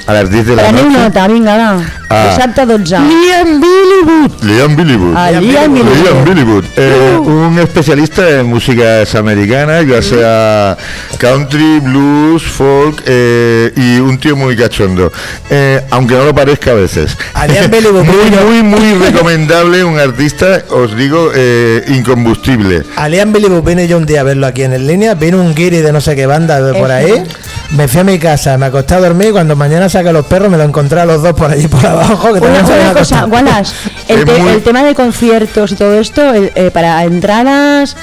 [0.08, 0.90] a las 10 de la noche.
[0.90, 1.78] nota, vinga, va.
[2.10, 2.30] Ah.
[2.30, 3.00] Dissabte 12.
[3.00, 4.32] Liam Billywood.
[4.44, 5.14] Liam Billywood.
[5.16, 6.04] Ah, Liam Billywood.
[6.04, 10.78] Liam Billywood, eh, un especialista en músicas americanas, ya sea
[11.18, 15.12] country, blues, folk eh, y un tío muy cachondo,
[15.50, 17.18] Eh, aunque no lo parezca a veces.
[17.34, 22.84] A Liam Billywood, muy, muy, muy recomendable, un artista, os digo, eh, incombustible.
[22.98, 25.56] A Liam Billywood vine yo un día a verlo aquí en el línea, vino un
[25.56, 27.24] guiri de no sé qué banda de por ahí
[27.72, 30.26] Me fui a mi casa, me acosté a dormir y cuando mañana saqué a los
[30.28, 32.05] perros me lo encontré a los dos por allí por abajo.
[32.08, 33.26] Que Una, una cosa.
[33.26, 33.74] Wallace,
[34.08, 37.96] el, Es te- muy- el tema de conciertos y todo esto, el- eh, para entradas,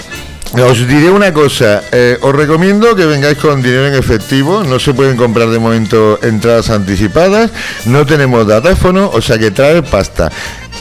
[0.69, 4.93] Os diré una cosa, eh, os recomiendo que vengáis con dinero en efectivo, no se
[4.93, 7.51] pueden comprar de momento entradas anticipadas,
[7.87, 10.31] no tenemos datáfono, o sea que trae pasta.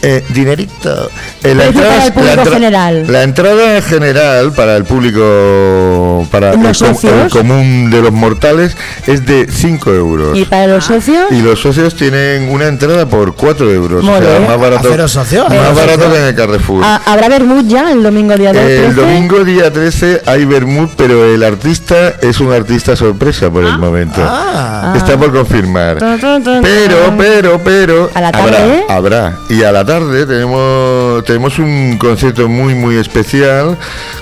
[0.04, 1.10] Eh, dinerito.
[1.44, 3.06] Eh, Precio para el público entra- general.
[3.12, 7.14] la entrada general para el público, para el, ¿Los com- socios?
[7.26, 8.76] el común de los mortales,
[9.06, 10.38] es de 5 euros.
[10.38, 14.04] y para los socios, Y los socios tienen una entrada por 4 euros.
[14.04, 15.44] O sea, más barato, ¿Haceros socio?
[15.44, 16.12] más ¿Haceros barato socio?
[16.14, 16.84] que en el Carrefour.
[16.84, 18.62] ¿ha- ¿habrá Bermud ya el domingo día 2?
[18.64, 23.78] El domingo día 13 hay Bermud, pero el artista es un artista sorpresa por el
[23.78, 24.22] momento.
[24.24, 24.94] Ah.
[24.96, 25.98] Está por confirmar.
[26.00, 28.10] Pero, pero, pero.
[28.14, 28.86] ¿A la tarde?
[28.90, 29.38] Habrá, habrá.
[29.50, 33.78] Y a la tarde tenemos, tenemos un concierto muy, muy especial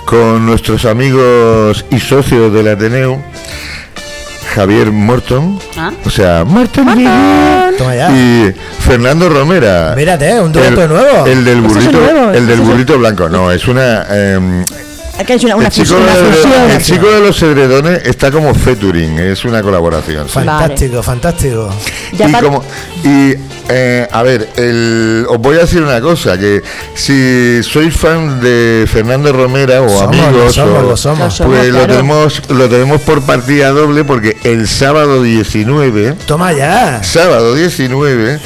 [0.06, 3.22] con nuestros amigos y socios del Ateneo.
[4.56, 5.92] Javier Morton, Ah.
[6.06, 8.52] o sea, Morton, y
[8.82, 9.94] Fernando Romera.
[9.96, 11.26] Mírate, un dueto el, nuevo.
[11.28, 13.30] El del burrito, nuevo, el del burrito blanco.
[13.30, 14.66] No, es una em,
[15.26, 16.70] que es una, una el, chico una de, fusión.
[16.72, 20.28] el chico de los edredones está como featuring, es una colaboración.
[20.28, 20.34] sí.
[20.34, 21.70] Fantástico, fantástico.
[22.14, 22.64] Ya y par- como,
[23.04, 23.34] y
[23.70, 26.64] eh, a ver, el- os voy a decir una cosa, que
[26.96, 31.20] si sois fan de Fernando Romera o Somos, amigos, lo somos, o- lo somos.
[31.20, 31.88] Lo somos, pues lo claro.
[31.94, 37.04] tenemos, lo tenemos por partida doble porque el sábado 19 Toma ya.
[37.04, 38.40] sábado 19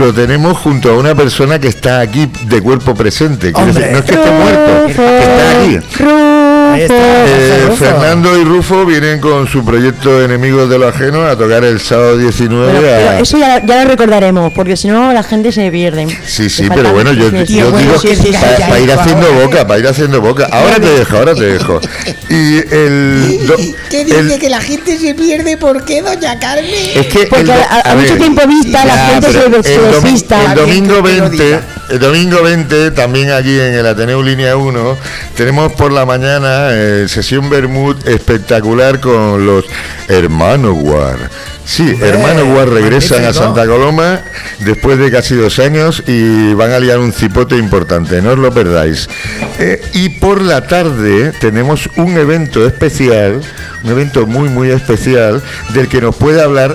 [0.00, 3.52] lo tenemos junto a una persona que está aquí de cuerpo presente.
[3.54, 3.92] Hombre.
[3.92, 6.51] no es que esté muerto, que está aquí.
[6.74, 6.94] Ahí está.
[7.26, 7.84] Eh, Rufo.
[7.84, 12.16] Fernando y Rufo vienen con su proyecto Enemigos de lo Ajeno a tocar el sábado
[12.18, 15.70] 19 Bueno, a- pero eso ya, ya lo recordaremos, porque si no la gente se
[15.70, 16.06] pierde.
[16.26, 19.80] Sí, sí, pero bueno, yo, yo Bueno, digo sí, sí, para ir haciendo boca, para
[19.80, 20.48] ir haciendo boca.
[20.50, 21.80] Ahora te dejo, ahora te dejo.
[22.28, 23.38] Y el...
[23.46, 23.56] do-
[23.90, 25.56] ¿Qué dice el- que la gente se pierde?
[25.56, 26.64] ¿Por qué, doña Carmen?
[26.94, 29.38] es que Porque el do- a, a mucho ver, tiempo vista la ya, gente se,
[29.38, 30.24] pero se el domi-.
[30.48, 31.62] El domingo que lo 20, diga.
[31.92, 34.96] El domingo 20, también aquí en el Ateneo Línea 1,
[35.36, 39.66] tenemos por la mañana eh, sesión Bermud espectacular con los
[40.08, 41.18] Hermanos War.
[41.66, 43.34] Sí, Hombre, Hermanos War regresan a.
[43.34, 44.22] Santa Coloma
[44.60, 48.50] después de casi dos años y van a liar un cipote importante, no os lo
[48.54, 49.10] perdáis.
[49.58, 53.42] Eh, y por la tarde tenemos un evento especial,
[53.84, 55.42] un evento muy, muy especial,
[55.74, 56.74] del que nos puede hablar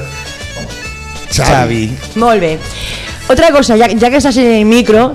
[1.31, 1.97] Xavi.
[2.15, 2.59] Molt bé.
[3.27, 5.13] Otra cosa, ya, ya que estás en el micro,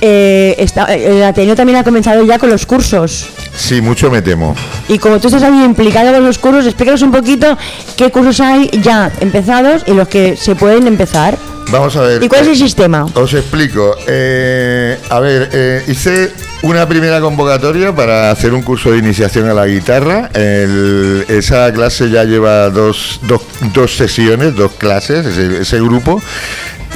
[0.00, 3.26] eh, está, el Ateneo también ha comenzado ya con los cursos.
[3.56, 4.54] Sí, mucho me temo.
[4.88, 7.58] Y como tú estás ahí implicado con los cursos, explícanos un poquito
[7.96, 11.36] qué cursos hay ya empezados y los que se pueden empezar.
[11.70, 12.22] Vamos a ver.
[12.22, 13.04] ¿Y cuál es eh, el sistema?
[13.14, 13.94] Os explico.
[14.06, 16.30] Eh, a ver, eh, hice
[16.62, 20.30] una primera convocatoria para hacer un curso de iniciación a la guitarra.
[20.32, 23.42] El- esa clase ya lleva dos, dos,
[23.74, 26.22] dos sesiones, dos clases, ese, ese grupo.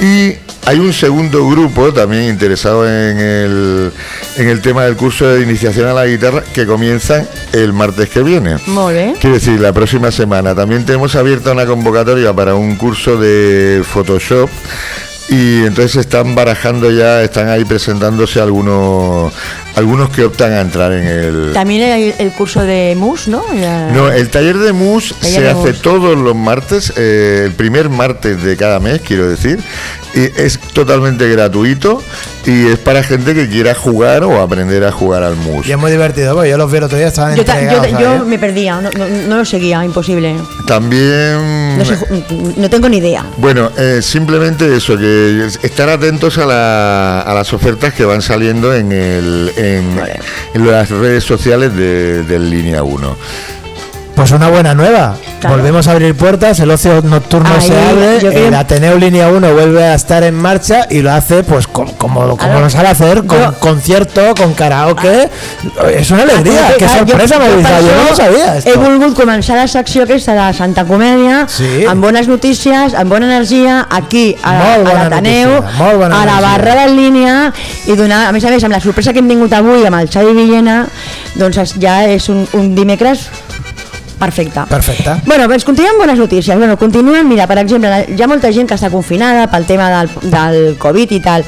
[0.01, 0.35] Y
[0.65, 3.91] hay un segundo grupo también interesado en el,
[4.37, 8.23] en el tema del curso de iniciación a la guitarra que comienza el martes que
[8.23, 8.57] viene.
[8.67, 9.15] Molt bé.
[9.19, 10.55] Quiero decir, la próxima semana.
[10.55, 14.49] También tenemos abierta una convocatoria para un curso de Photoshop.
[15.29, 19.31] Y entonces están barajando ya, están ahí presentándose algunos
[19.75, 21.51] algunos que optan a entrar en el...
[21.51, 23.43] También hay el curso de MUS, ¿no?
[23.59, 25.81] Ya- No, el taller de MUS Taller se de hace mus.
[25.81, 29.57] todos los martes, eh, el primer martes de cada mes, quiero decir,
[30.13, 32.03] y es totalmente gratuito
[32.45, 35.65] y es para gente que quiera jugar o aprender a jugar al MUS.
[35.67, 37.99] Y es muy divertido, porque yo los vi el otro día, estaban Yo, ta- yo,
[37.99, 40.35] yo me perdía, no, no- no lo seguía, imposible.
[40.67, 41.79] También...
[41.79, 41.97] No, sé
[42.57, 43.25] no tengo ni idea.
[43.37, 45.12] Bueno, eh, simplemente eso, que
[45.45, 49.99] es- estar atentos a, la- a las ofertas que van saliendo en, el, en,
[50.53, 53.17] en las redes sociales de, del Línea 1.
[54.15, 55.15] Pues una buena nueva.
[55.41, 55.57] Claro.
[55.57, 59.27] Volvemos a abrir puertas, el ocio nocturno Ahí, se abre, yo creo- el Ateneo Línea
[59.29, 62.89] 1 vuelve a estar en marcha y lo hace pues com- como, como, lo sabe
[62.89, 63.53] hacer, con Yo- Ah.
[63.59, 65.29] concierto, con karaoke.
[65.93, 68.79] Es una alegría, qué Ah, sorpresa, Mauricio, per yo no lo sabía He esto.
[68.79, 71.83] volgut començar la secció aquesta de Santa Comèdia Sí.
[71.85, 77.51] amb bones notícies, amb bona energia aquí a, a l'Ateneu, a la barra en línia
[77.87, 80.07] i donar, a més a més, amb la sorpresa que hem tingut avui amb el
[80.09, 80.85] Xavi Villena
[81.35, 83.27] doncs es- ja és un, un dimecres
[84.19, 84.65] perfecte.
[84.69, 85.17] Perfecte.
[85.25, 86.57] Bueno, doncs continuem amb bones notícies.
[86.57, 90.13] Bueno, continuen, mira, per exemple, hi ha molta gent que està confinada pel tema del,
[90.33, 91.47] del Covid i tal.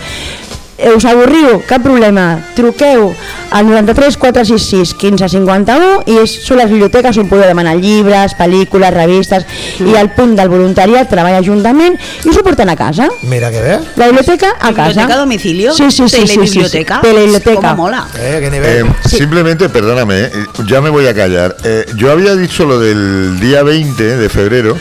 [0.78, 3.14] Eh, us avorriu, cap problema, truqueu
[3.52, 8.92] al 93 466 15 51 i és, són les biblioteques on podeu demanar llibres, pel·lícules,
[8.94, 9.46] revistes
[9.80, 11.96] i al punt del voluntariat treballa juntament
[12.26, 13.08] i us ho porten a casa.
[13.24, 13.80] Mira que ve.
[13.96, 14.88] La biblioteca a casa.
[14.90, 15.74] Biblioteca a domicilio.
[15.74, 16.28] Sí, sí, sí.
[16.28, 16.38] sí, sí, sí.
[16.38, 17.02] Telebiblioteca.
[17.02, 17.62] Telebiblioteca.
[17.72, 18.08] Cómo mola.
[18.18, 18.86] Eh, qué Eh, nivel.
[19.06, 20.32] Simplemente, perdóname, eh,
[20.68, 21.56] ya me voy a callar.
[21.64, 24.78] Eh, yo había dicho lo del día 20 de febrero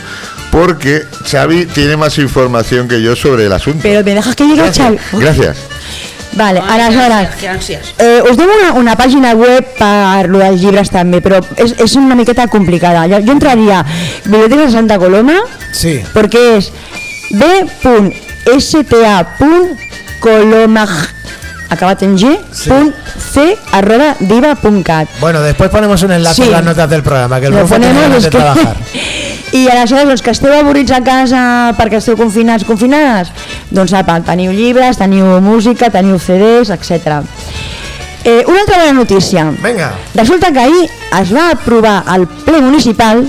[0.51, 3.79] porque Xavi tiene más información que yo sobre el asunto.
[3.83, 4.97] Pero me dejas que llegue el Xavi.
[5.13, 5.57] Gracias.
[6.35, 7.93] Vale, Ay, aleshores, qué ansias.
[7.97, 11.95] eh, us dono una, una pàgina web per lo dels llibres també, però és, és
[11.95, 13.07] una miqueta complicada.
[13.07, 13.85] Jo, jo entraria a
[14.25, 15.39] Biblioteca de Santa Coloma,
[15.71, 16.01] Sí.
[16.13, 16.71] perquè és
[19.45, 20.89] b.sta.colomag
[21.69, 22.69] acabat en g, Sí.
[22.69, 22.93] punt
[23.33, 25.07] c, arroba diva.cat.
[25.19, 26.43] Bueno, después ponemos un enlace Sí.
[26.43, 28.37] en las notas del programa, que el Lo Rufo tiene ponemos, ganas de que...
[28.37, 28.75] trabajar.
[29.51, 33.29] I aleshores, els que esteu avorrits a casa perquè esteu confinats, confinades,
[33.71, 37.21] doncs apa, teniu llibres, teniu música, teniu CDs, etc.
[38.23, 39.51] Eh, una altra bona notícia.
[39.61, 39.91] Venga.
[40.15, 40.89] Resulta que ahir
[41.21, 43.23] es va aprovar al ple municipal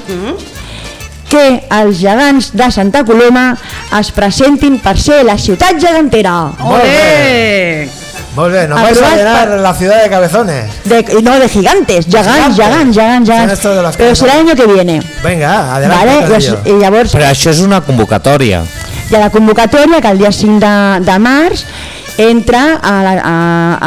[1.28, 3.56] que els gegants de Santa Coloma
[3.98, 6.52] es presentin per ser la ciutat gegantera.
[6.60, 7.88] ¡Ole!
[8.36, 10.70] Muy bien, nos vais a llenar pa- la ciudad de cabezones.
[10.84, 13.96] De, no, de gigantes, gegants, gegants, gegants, gegants.
[13.96, 15.00] Però serà l'any que viene.
[15.22, 16.06] Venga, adelante.
[16.28, 16.44] Vale?
[16.44, 18.60] I, I llavors Però això és una convocatòria.
[19.10, 21.64] Hi ha la convocatòria que el dia 5 de, de març
[22.18, 23.34] entra a la, a,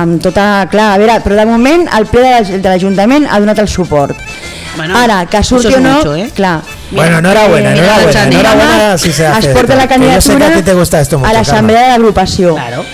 [0.03, 0.67] amb tota...
[0.69, 3.67] Clar, a veure, però de moment el ple de la- de l'Ajuntament ha donat el
[3.67, 4.15] suport.
[4.77, 6.29] Bueno, Ara, que surti o no, mucho, ¿eh?
[6.35, 6.61] clar.
[6.91, 9.49] Bueno, enhorabuena, Eh, enhorabuena, enhorabuena si se hace.
[9.49, 11.29] es porta la esto, que yo sé que candidatura a ti te gusta esto mucho,
[11.29, 12.53] a l'assemblea de l'agrupació.
[12.55, 12.85] Claro.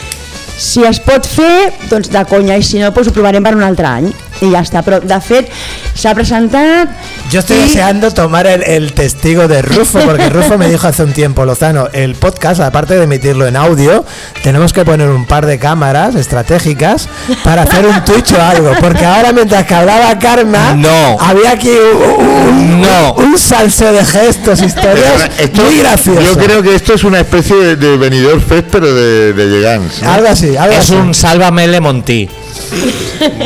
[0.57, 3.63] Si es pot fer, doncs de conya, i si no, doncs ho provarem per un
[3.63, 4.07] altre any.
[4.41, 5.47] I ja està, però de fet
[5.95, 6.89] s'ha presentat...
[7.31, 11.03] Yo estoy i- deseando tomar el, el testigo de Rufo, porque Rufo me dijo hace
[11.03, 14.03] un tiempo, Lozano, el podcast, aparte de emitirlo en audio,
[14.43, 17.07] tenemos que poner un par de cámaras estratégicas
[17.45, 21.17] para hacer un Twitch o algo, porque ahora mientras que hablaba Karma, No.
[21.19, 23.13] había aquí un, No.
[23.13, 26.21] un salseo de gestos, historias esto- muy gracioso.
[26.21, 30.01] Yo creo que esto es una especie de, de venidor fest, pero de, de Llegans.
[30.01, 30.11] ¿no?
[30.11, 30.95] Algo así, algo És así.
[30.95, 32.29] un Sálvame Lemontí.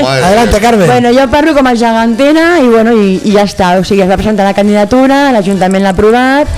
[0.03, 0.59] Madre Adelante.
[0.59, 0.87] Carmen.
[0.87, 3.73] Bueno, jo parlo com a gegantera i, bueno, i, i ja està.
[3.79, 6.49] O sigui, es va presentar la candidatura, l'Ajuntament l'ha aprovat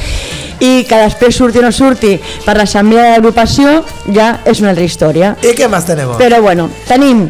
[0.61, 2.13] i que després surti o no surti
[2.45, 3.81] per l'assemblea de l'agrupació
[4.13, 5.35] ja és una altra història.
[5.41, 6.17] ¿Y qué más tenemos?
[6.17, 7.27] Però bueno, tenim...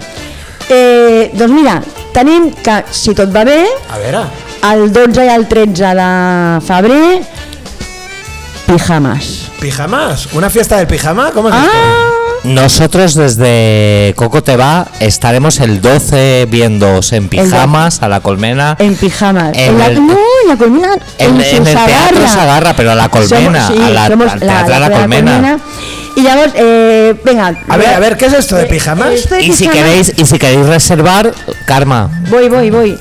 [0.70, 1.82] Eh, doncs mira,
[2.14, 4.74] tenim que, si tot va bé, A ah.
[4.74, 7.24] el 12 i el 13 de febrer,
[8.68, 9.52] pijamas.
[9.60, 12.21] pijamas, una fiesta del pijama, ¿cómo es esto?
[12.44, 18.76] Nosotros desde Coco Te Va estaremos el 12 viéndoos en pijamas a la colmena.
[18.80, 19.52] en pijamas.
[19.56, 20.14] En En la, el- no,
[20.44, 20.90] en la colmena.
[21.20, 22.28] En, en el teatro Sagarra.
[22.28, 24.96] Sagarra, pero a la colmena, Somos- sí, a la, somos al teatro a la, de
[24.96, 25.60] colmena.
[26.16, 27.56] Y llavors, eh, venga.
[27.70, 29.12] A ver, a ver, ¿qué es esto de pijamas?
[29.14, 31.32] esto de Y si pijamas- queréis, y si queréis reservar,
[31.68, 33.00] Karma, Voy, voy, voy.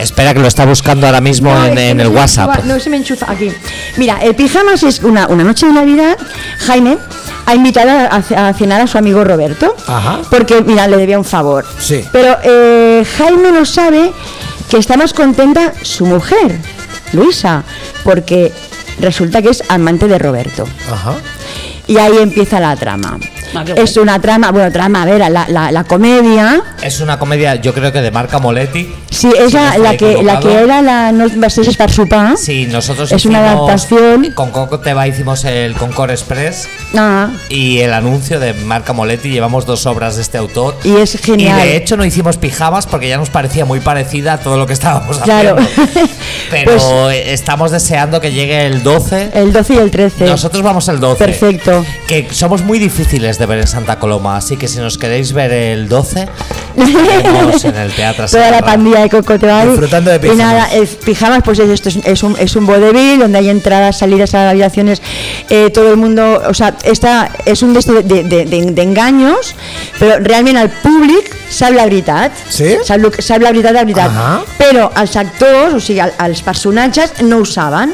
[0.00, 2.50] espera que lo está buscando ahora mismo No, en, en el WhatsApp.
[2.56, 3.52] enchufa- no se me enchufa aquí.
[3.96, 6.18] Mira, el pijamas es una, una noche de Navidad.
[6.66, 6.98] Jaime
[7.46, 9.74] ha invitado a, a cenar a su amigo Roberto.
[9.86, 10.20] Ajá.
[10.30, 11.64] Porque, mira, le debía un favor.
[11.78, 12.04] Sí.
[12.12, 14.12] Pero eh, Jaime no sabe
[14.68, 16.58] que está más contenta su mujer,
[17.12, 17.62] Luisa,
[18.04, 18.52] porque
[19.00, 20.64] resulta que es amante de Roberto.
[20.92, 21.14] Ajá.
[21.86, 23.18] Y ahí empieza la trama.
[23.58, 23.64] Ah.
[23.76, 26.62] Es una trama, bueno, trama, a ver, la, la, la comedia.
[26.82, 28.94] Es una comedia, yo creo que de marca Moletti.
[29.10, 32.36] Sí, es Si la, que, la que era la No vesteixes per sopar.
[32.36, 34.32] Sí, nosotros Es una adaptación.
[34.34, 39.30] Con Coco Te Va hicimos el Concord Express Ah, y el anuncio de marca Moletti.
[39.30, 40.76] Llevamos dos obras de este autor.
[40.84, 41.60] y es genial.
[41.64, 44.66] Y de hecho no hicimos pijamas porque ya nos parecía muy parecida a todo lo
[44.66, 45.56] que estábamos Claro.
[45.58, 46.12] haciendo.
[46.50, 46.84] Pero Pues-
[47.26, 49.30] estamos deseando que llegue el 12.
[49.34, 50.26] el 12 y el 13.
[50.26, 51.24] Nosotros vamos el 12.
[51.24, 51.84] Perfecto.
[52.06, 55.52] Que somos muy difíciles de ver en Santa Coloma, así que si nos queréis ver
[55.52, 56.28] el 12,
[56.76, 59.70] estaremos en el Teatro Toda la pandilla de Coco te va a ir.
[59.70, 60.38] Disfrutando de Y pijamas.
[60.38, 63.98] nada, el pijamas, pues es esto, es, es un, es un vodevil donde hay entradas,
[63.98, 65.00] salidas a habitaciones,
[65.48, 69.54] eh, todo el mundo, o sea, esta és un d'esto de, de, de, de, d'enganyos,
[70.00, 72.76] però realment el públic sap la veritat, Sí?
[72.88, 74.40] la veritat de veritat, Ahà.
[74.58, 77.92] però els actors, o sigui, el, els personatges no ho saben,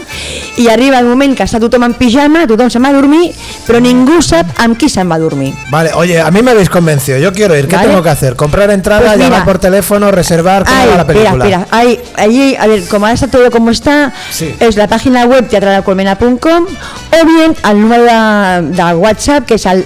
[0.56, 3.32] i arriba el moment que està tothom en pijama, tothom se'n va a dormir,
[3.66, 5.52] però ningú sap amb qui se'n va a dormir.
[5.70, 7.18] Vale, oye, a mí me habéis convencido.
[7.18, 7.68] Yo quiero ir.
[7.68, 7.88] ¿Qué Vale.
[7.88, 8.36] tengo que hacer?
[8.36, 9.28] ¿Comprar entrada, Pues mira.
[9.28, 10.64] llamar por teléfono, reservar?
[10.64, 11.44] ¿Cómo Ay, la película?
[11.44, 11.66] espera.
[11.70, 14.54] Ay, allí, a ver, como está todo como está, Sí.
[14.60, 19.84] es la página web teatralacolmena.com o bien al número de, de WhatsApp, que es al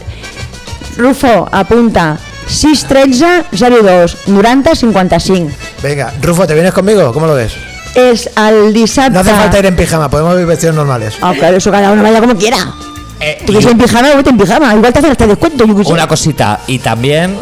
[0.96, 5.50] Rufo, apunta 613 02 90 55.
[5.82, 7.12] Venga, Rufo, ¿te vienes conmigo?
[7.12, 7.52] ¿Cómo lo ves?
[7.94, 9.10] Es al dissabte...
[9.12, 11.14] No hace falta ir en pijama, podemos ir vestidos normales.
[11.22, 12.58] Ah, claro, eso cada uno vaya como quiera.
[13.20, 14.74] Eh, Tú que y en pijama, vete en pijama.
[14.74, 17.38] Igual te hacen hasta descuento, yo una cosita, y también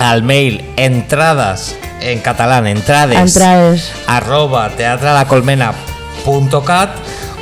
[0.00, 3.92] al mail entradas en catalán, entrades, Entrades.
[4.06, 6.90] arroba teatralacolmena.cat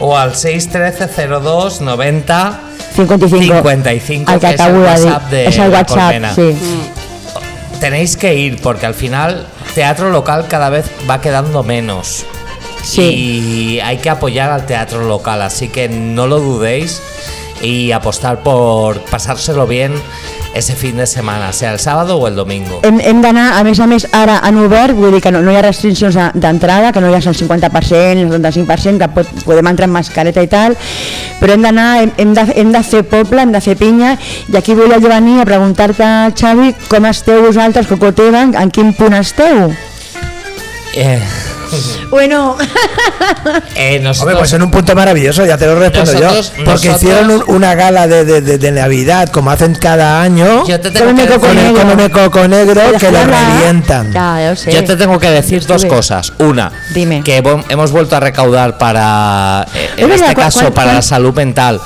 [0.01, 2.61] o al 613 02 90
[3.07, 3.55] 55.
[3.55, 4.79] 55, Al que que es el de.
[4.81, 6.35] WhatsApp de Es el la WhatsApp, Colmena.
[6.35, 6.57] sí.
[7.81, 12.25] Tenéis que ir porque al final teatro local cada vez va quedando menos.
[12.83, 13.03] Sí.
[13.77, 17.01] Y hay que apoyar al teatro local, así que no lo dudéis
[17.63, 19.93] y apostar por pasárselo bien
[20.55, 22.81] ese fin de semana, sea el sábado o el domingo.
[22.83, 25.53] Hem, hem d'anar, a més a més, ara han obert, vull dir que no, no
[25.53, 29.29] hi ha restriccions de- d'entrada, que no hi ha el 50%, el 75%, que pot,
[29.45, 30.75] podem entrar amb mascareta i tal,
[31.39, 34.17] però hem d'anar, hem, hem, de, hem de fer poble, hem de fer pinya,
[34.49, 39.15] i aquí volia jo venir a preguntar-te, Xavi, com esteu vosaltres, Cocoteva, en quin punt
[39.21, 39.69] esteu?
[40.97, 41.21] Eh,
[42.11, 42.57] Bueno,
[43.75, 46.65] eh, Hombre, nosotros, pues en un punto maravilloso, ya te lo respondo Nosotros- yo.
[46.65, 50.67] Porque nosotros- hicieron un- una gala de, de- de- de Navidad, como hacen cada año,
[50.67, 54.13] yo te tengo Con que el con el, coco negro que lo revientan.
[54.13, 54.73] Ya, lo sé.
[54.73, 56.33] Yo te tengo que decir dos cosas.
[56.39, 57.23] Una, Dime.
[57.23, 60.87] que hemos vuelto a recaudar para, eh, Es en verdad, este ¿cuál- caso, cuál- para
[60.87, 60.97] cuál?
[60.97, 61.81] la salud mental,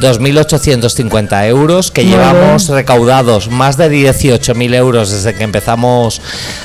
[0.00, 2.76] 2.850 euros, que Muy llevamos bien.
[2.76, 6.20] recaudados más de 18.000 euros desde que empezamos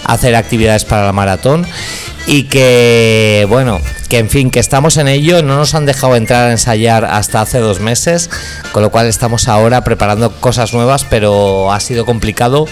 [0.05, 1.65] a hacer actividades para la maratón.
[2.25, 6.47] Y que, bueno, que en fin, que estamos en ello, no nos han dejado entrar
[6.47, 8.29] a ensayar hasta hace dos meses,
[8.71, 12.65] con lo cual estamos ahora preparando cosas nuevas, pero ha sido complicado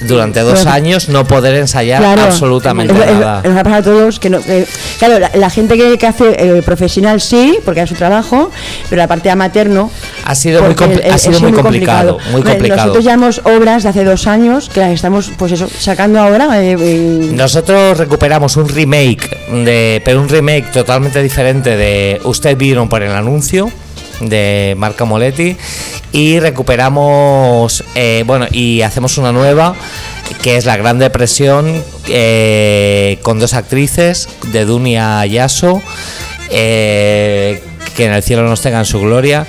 [0.00, 3.42] durante dos años no poder ensayar absolutamente Es- es- nada.
[3.44, 4.40] Nos ha pasado a todos que no.
[4.40, 4.66] que-
[4.98, 8.50] claro, la, la gente que, que hace eh, profesional sí, porque es su trabajo,
[8.90, 9.90] pero la parte amateur no.
[10.24, 12.80] Ha sido muy, el- ha sido muy complicado, muy Hombre, complicado.
[12.82, 16.62] Nosotros llevamos obras de hace dos años que las estamos, pues eso, sacando ahora.
[16.62, 19.28] eh, eh, Nosotros recuperamos un remake,
[19.64, 23.70] de, pero un remake totalmente diferente de Usted vieron por el anuncio
[24.20, 25.56] de Marca Moletti
[26.12, 29.74] y recuperamos, eh, bueno, y hacemos una nueva
[30.42, 35.82] que es La Gran Depresión eh, con dos actrices, de Dunia Yaso,
[36.50, 37.62] eh,
[37.96, 39.46] que en el cielo nos tengan su gloria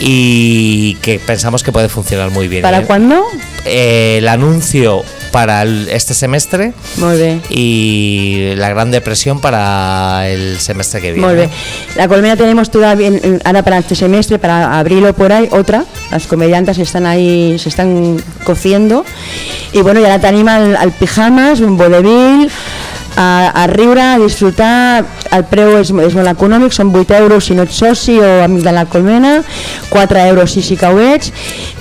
[0.00, 2.62] y que pensamos que puede funcionar muy bien.
[2.62, 3.22] ¿Para cuándo?
[3.64, 5.02] Eh, el anuncio
[5.36, 7.40] para el- este semestre Molt bé.
[7.50, 11.26] y la Gran Depresión para el semestre que viene.
[11.26, 11.50] Molt bé.
[11.94, 13.10] La Colmena tenemos todavía
[13.44, 15.84] ahora para este semestre, para abril o por ahí, otra.
[16.10, 19.04] Las comediantas están ahí, se están cociendo.
[19.74, 22.50] Y bueno, ya la tenim al, al pijamas, un vodevil,
[23.16, 25.04] a, a riure, a disfrutar.
[25.34, 28.64] El preu és, és molt econòmic, són 8 euros si no ets soci o amic
[28.64, 29.40] de la Colmena,
[29.90, 31.32] 4 euros si sí que ho ets.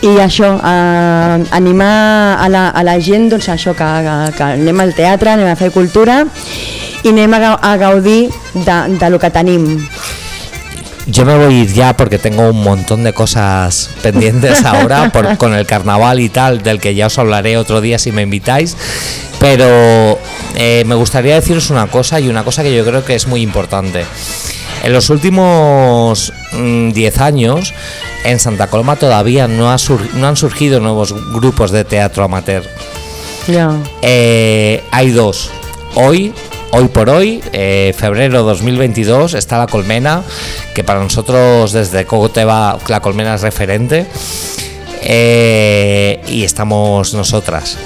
[0.02, 1.96] I això, a, animar
[2.42, 5.58] a la, a la gent doncs, això, que, que, que anem al teatre, anem a
[5.60, 6.24] fer cultura
[7.06, 9.68] i anem a, a gaudir de, de lo que tenim.
[11.08, 15.38] Yo me voy a ir ya porque tengo un montón de cosas pendientes ahora por-
[15.38, 18.76] con el carnaval y tal, del que ya os hablaré otro día si me invitáis.
[19.40, 20.18] Pero
[20.56, 23.42] eh, me gustaría deciros una cosa y una cosa que yo creo que es muy
[23.42, 24.06] importante.
[24.84, 27.74] En los últimos mm, 10 años,
[28.24, 32.64] en Santa Coloma todavía no, ha sur- no han surgido nuevos grupos de teatro amateur.
[33.46, 33.76] Ja.
[34.02, 35.52] Eh, hay dos.
[35.96, 36.34] Hoy,
[36.76, 40.24] hoy por hoy, eh, febrero 2022, está la colmena,
[40.74, 44.06] que para nosotros desde Cogoteva la colmena es referente.
[45.08, 47.78] eh, y estamos nosotras.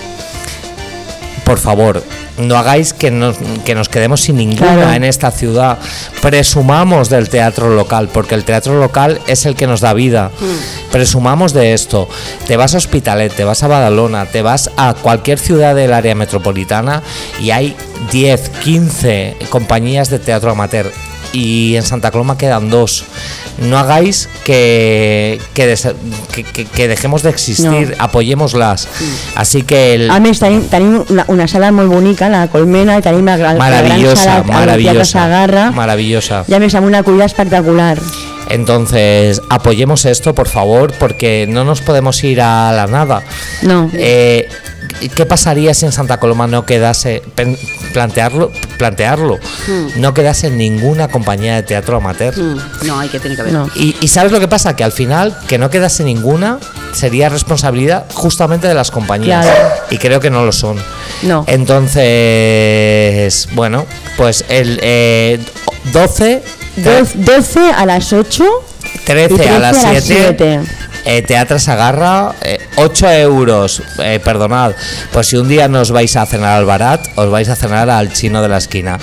[1.49, 2.03] Por favor,
[2.37, 4.93] no hagáis que nos, que nos quedemos sin ninguna Claro.
[4.93, 5.79] en esta ciudad.
[6.21, 10.29] Presumamos del teatro local, porque el teatro local es el que nos da vida.
[10.91, 12.07] Presumamos de esto.
[12.45, 16.13] Te vas a Hospitalet, te vas a Badalona, te vas a cualquier ciudad del área
[16.13, 17.01] metropolitana
[17.41, 17.75] y hay
[18.11, 20.91] 10, 15 compañías de teatro amateur.
[21.31, 23.03] Y en Santa Coloma quedan dos.
[23.59, 25.87] No hagáis que, que, des-
[26.33, 28.87] que- que- que dejemos de existir, apoyémoslas.
[29.35, 33.01] Así que el, A més, tenim, tenim una, una sala molt bonica, la Colmena, i
[33.05, 36.45] tenim la, gran- la gran maravillosa, sala maravillosa, Sagarra, maravillosa.
[36.47, 37.99] i a més amb una acollida espectacular.
[38.49, 43.21] Entonces, apoyemos esto, por favor, porque no nos podemos ir a la nada.
[43.61, 43.89] No.
[43.93, 44.47] Eh,
[45.07, 47.57] ¿Qué pasaría si en Santa Coloma no quedase, pen-
[47.93, 49.37] plantearlo, plantearlo,
[49.67, 49.87] Hmm.
[50.01, 52.37] no quedase ninguna compañía de teatro amateur?
[52.37, 53.43] Mm, No, hay que tiene que.
[53.43, 53.69] No.
[53.75, 54.75] Y, y ¿sabes lo que pasa?
[54.75, 56.59] Que al final, que no quedase ninguna,
[56.93, 59.45] sería responsabilidad justamente de las compañías.
[59.45, 59.69] Claro.
[59.89, 60.77] Y creo que no lo son.
[61.21, 61.45] No.
[62.29, 63.85] Entonces, bueno,
[64.17, 65.39] pues el eh,
[65.93, 66.43] 12,
[66.77, 68.45] Doz- 12 a las 8
[69.05, 70.59] 13 y 13 a las 7, siete.
[71.05, 74.73] Eh, Teatro Sagarra, eh, 8 euros, eh, perdonad.
[75.11, 78.11] Pues si un día nos vais a cenar al Barat, os vais a cenar al
[78.13, 78.97] chino de la esquina.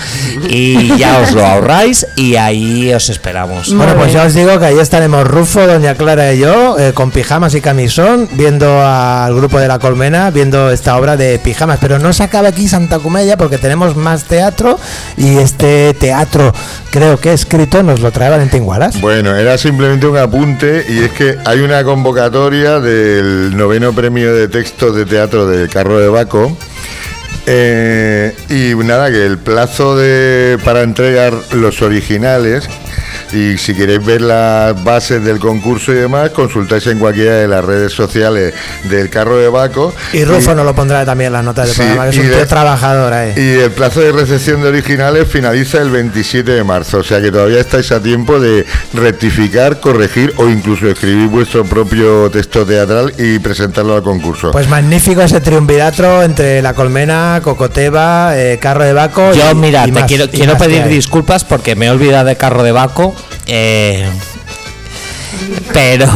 [0.49, 3.74] Y ya os lo ahorráis y ahí os esperamos.
[3.74, 7.11] Bueno, pues ya os digo que ahí estaremos Rufo, Doña Clara y yo, eh, con
[7.11, 11.79] pijamas y camisón, viendo al grupo de la Colmena, viendo esta obra de pijamas.
[11.81, 14.79] Pero no se acaba aquí Santa Comedia porque tenemos más teatro
[15.16, 16.53] y este teatro,
[16.91, 19.01] creo que escrito, nos lo trae Valentín Gualas.
[19.01, 24.47] Bueno, era simplemente un apunte y es que hay una convocatoria del noveno premio de
[24.47, 26.57] texto de teatro de Carro de Baco.
[27.47, 32.69] eh, y nada, que el plazo de, para entregar los originales
[33.33, 37.64] y si queréis ver las bases del concurso y demás, consultáis en cualquiera de las
[37.64, 38.55] redes sociales
[38.85, 39.95] del Carro de Baco.
[40.12, 42.31] Y Rufo nos lo pondrá también en las notas del Sí, programa, que es un
[42.31, 43.33] de- tío trabajador ahí.
[43.37, 47.31] Y el plazo de recepción de originales finaliza el 27 de marzo, o sea que
[47.33, 48.64] todavía estáis a tiempo de
[48.95, 54.53] rectificar, corregir o incluso escribir vuestro propio texto teatral y presentarlo al concurso.
[54.53, 59.33] Pues magnífico ese triunvirato entre La Colmena, Cocoteva, eh, Carro de Baco.
[59.33, 62.27] Yo, y- mira, y te más- quiero, y quiero pedir disculpas porque me he olvidado
[62.27, 63.16] de Carro de Baco.
[63.47, 64.09] Eh,
[65.73, 66.07] pero.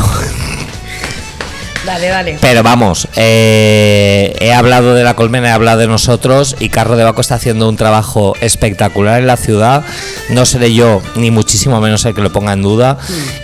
[1.85, 2.39] Dale, dale.
[2.41, 7.05] Pero vamos, eh, he hablado de la colmena, he hablado de nosotros y Carro de
[7.05, 9.83] Baco está haciendo un trabajo espectacular en la ciudad.
[10.29, 12.99] No seré yo, ni muchísimo menos el que lo ponga en duda.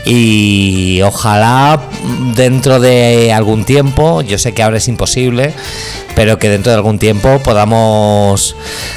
[0.04, 5.54] Y ojalá mm, dentro de algún tiempo, yo sé que ahora es imposible,
[6.16, 8.56] pero que dentro de algún tiempo podamos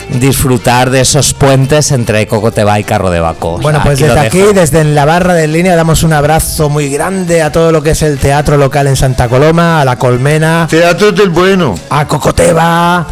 [0.09, 3.55] disfrutar de esos puentes entre Cocoteba y Carro de Baco.
[3.55, 6.89] O Bueno, sea, pues desde aquí, desde la barra de línea, damos un abrazo muy
[6.89, 10.65] grande a todo lo que es el teatro local en Santa Coloma, a La Colmena.
[10.70, 11.76] Teatro del Bueno.
[11.89, 13.05] A Cocoteva,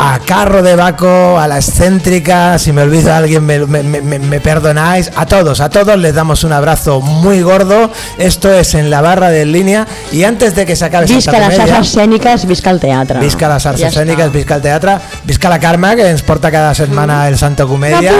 [0.00, 4.18] a Carro de Baco, a la excéntrica, si me olvido de alguien me, me- me-
[4.20, 7.90] me perdonáis, a todos, a todos les damos un abrazo muy gordo.
[8.16, 11.76] Esto es en la barra de línea y antes de que se acabe Visca Comedia,
[11.76, 13.18] arts escèniques, visca el teatre.
[13.18, 16.74] Visca les arts Ja escèniques, visca el teatre, visca la Carme, que ens porta cada
[16.76, 18.12] setmana el Santo Comedia.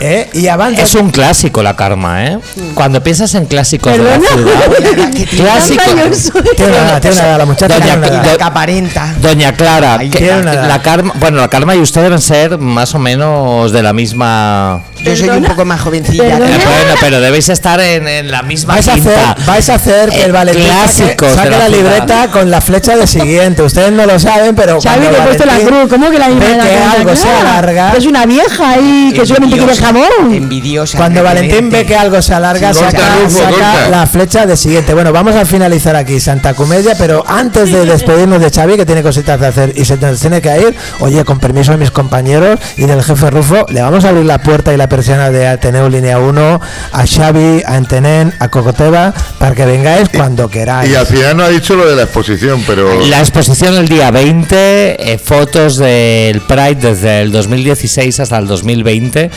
[0.00, 0.28] Eh?
[0.34, 0.78] I abans...
[0.78, 2.38] Es un clásico la karma, ¿eh?
[2.74, 5.82] Cuando piensas en clásicos de la ciudad, clásico.
[6.56, 8.24] Tiene una edad, tiene una edad, la muchacha Doña, tiene una edad.
[8.32, 9.14] Do- Que aparenta.
[9.20, 10.68] Doña Clara, que- tiene una edad.
[10.68, 14.82] la karma, bueno, la karma y usted deben ser más o menos de la misma.
[15.02, 16.36] Yo soy un poco más jovencilla.
[16.36, 20.10] Eh, Bueno, pero debéis estar en, en la misma Vais a, hacer, vais a hacer
[20.10, 23.62] que el Eh, Valentín saque, clásicos saque la, libreta con la flecha de siguiente.
[23.62, 25.88] Ustedes no lo saben, pero Xavi, que he puesto la cruz.
[25.88, 30.32] ¿Cómo que la que algo se alarga, Es una vieja ahí que solamente quiere jamón.
[30.32, 30.98] Envidiosa.
[30.98, 34.94] Cuando Valentín ve que algo se alarga, Sí, saca, Rufo, saca la flecha de siguiente.
[34.94, 39.02] Bueno, vamos a finalizar aquí Santa Comedia, pero antes de despedirnos de Xavi, que tiene
[39.02, 42.58] cositas de hacer y se nos tiene que ir, oye, con permiso de mis compañeros
[42.76, 45.88] y del jefe Rufo, le vamos a abrir la puerta y la persiana de Ateneo
[45.88, 46.60] Línea 1
[46.92, 50.90] a Xavi, a Entenen, a Cocoteva, para que vengáis cuando queráis.
[50.90, 53.00] Y al final no ha dicho lo de la exposición, pero...
[53.06, 59.30] La exposición el día 20, eh, fotos del Pride desde el 2016 hasta el 2020,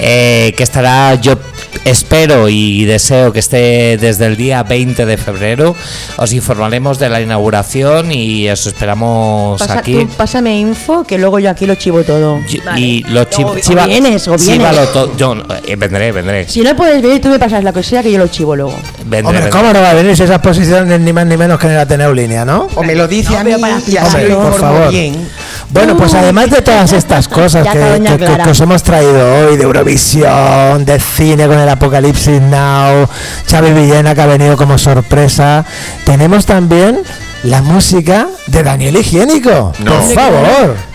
[0.00, 1.38] eh, que estará, yo
[1.84, 5.74] espero y deseo que esté desde el día 20 de febrero.
[6.16, 9.92] Os informaremos de la inauguración y os esperamos Pasa- aquí.
[9.94, 12.40] tú pásame info que luego yo aquí lo chivo todo.
[12.48, 12.60] Y-
[13.00, 14.58] Y lo chi- O- o chiva- vienes, o vienes.
[14.88, 15.34] To- yo,
[15.66, 16.48] eh, vendré, vendré.
[16.48, 18.74] Si no puedes venir, tú me pasas la que sea que yo lo chivo luego.
[19.04, 19.50] vendré, Hombre, vendré.
[19.50, 21.72] ¿cómo no va a venir si esa exposición es ni más ni menos que en
[21.74, 22.68] el Ateneo Línea, no?
[22.74, 23.50] O me lo dice a mí
[23.86, 24.90] y así Hombre, lo por favor.
[24.90, 25.28] bien.
[25.70, 28.44] Bueno, pues además de todas estas cosas que, que- que- Clara.
[28.44, 33.08] que os hemos traído hoy, de Eurovisión, de cine con el Apocalipsis Now,
[33.48, 35.64] Xavi Villena que ha venido como sorpresa,
[36.04, 37.00] tenemos también
[37.44, 39.72] la música de Daniel Higiénico.
[39.78, 39.92] No.
[39.92, 40.89] Por favor.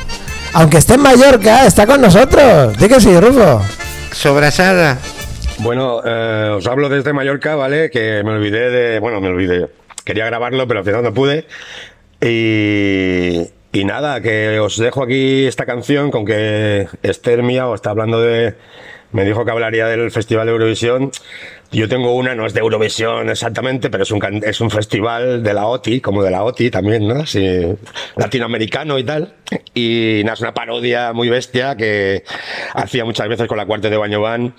[0.58, 2.78] Aunque esté en Mallorca, está con nosotros.
[2.78, 3.62] Di que sí, Rufo.
[4.14, 4.97] Sobrasada.
[5.58, 7.89] Bueno, eh, os hablo desde Mallorca, ¿vale?
[7.89, 8.99] Que me olvidé de.
[8.99, 9.68] Bueno, me olvidé.
[10.06, 11.45] Quería grabarlo, pero al final no pude.
[12.22, 13.49] Y.
[13.74, 18.22] Y nada, que os dejo aquí esta canción con que Esther mía os está hablando
[18.22, 18.56] de.
[19.12, 21.12] Me dijo que hablaría del Festival de Eurovisión.
[21.76, 25.53] Yo tengo una, no es de Eurovisión exactamente, pero es un, es un festival de
[25.53, 27.26] la OTI, como de la OTI también, ¿no?
[28.15, 29.34] Latinoamericano y tal.
[29.73, 32.23] Y nada, es una parodia muy bestia que
[32.73, 34.55] hacía muchas veces con la cuarta de Baño Van.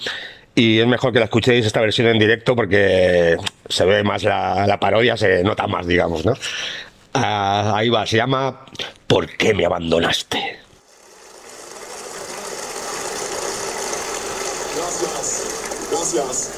[0.55, 4.67] Y es mejor que la escuchéis esta versión en directo porque se ve más la,
[4.67, 6.35] la parodia, se nota más, digamos, ¿no?
[7.15, 8.67] Ah, ahí va, se llama
[9.07, 10.59] ¿Por qué me abandonaste?
[14.77, 16.56] Gracias, gracias.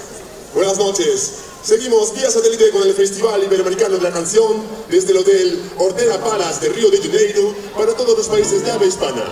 [0.55, 1.33] Buenas noches.
[1.63, 6.61] Seguimos vía satélite con el Festival Iberoamericano de la Canción desde el Hotel Ordena Palace
[6.61, 9.25] de Río de Janeiro para todos los países de habla hispana.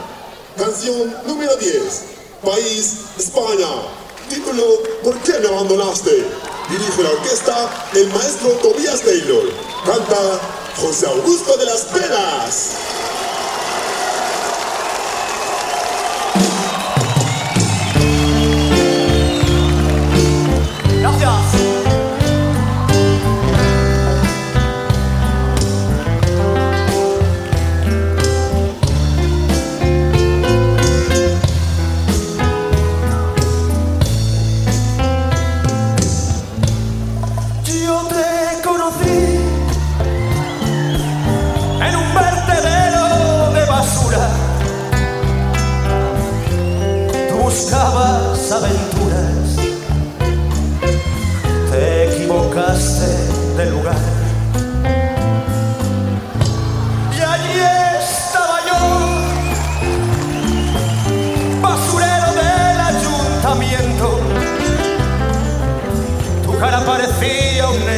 [0.59, 1.73] Canción número 10.
[2.45, 3.66] País España.
[4.28, 4.62] Título
[5.03, 6.11] ¿Por qué me abandonaste?
[6.11, 9.51] Dirige dirige la orquesta el maestro Tobias Taylor.
[9.86, 10.41] Canta
[10.77, 12.70] José Augusto de las Peras.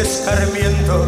[0.09, 1.05] Escarmiento,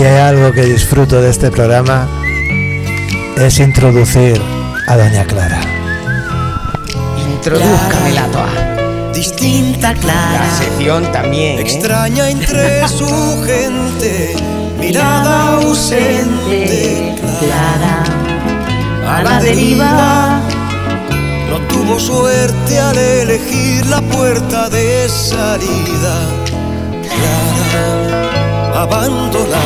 [0.00, 2.08] Si hay algo que disfruto de este programa
[3.36, 4.40] es introducir
[4.86, 5.60] a Doña Clara.
[7.34, 9.12] Introdúzcamela toda.
[9.12, 10.40] Distinta, clara.
[10.40, 11.60] La sección también, ¿eh?
[11.60, 14.36] Extraña entre su gente,
[14.78, 18.02] mirada ausente, clara.
[19.06, 20.40] A la deriva,
[21.50, 26.16] no tuvo suerte al elegir la puerta de salida.
[27.02, 28.29] Clara,
[28.74, 29.58] abandonada.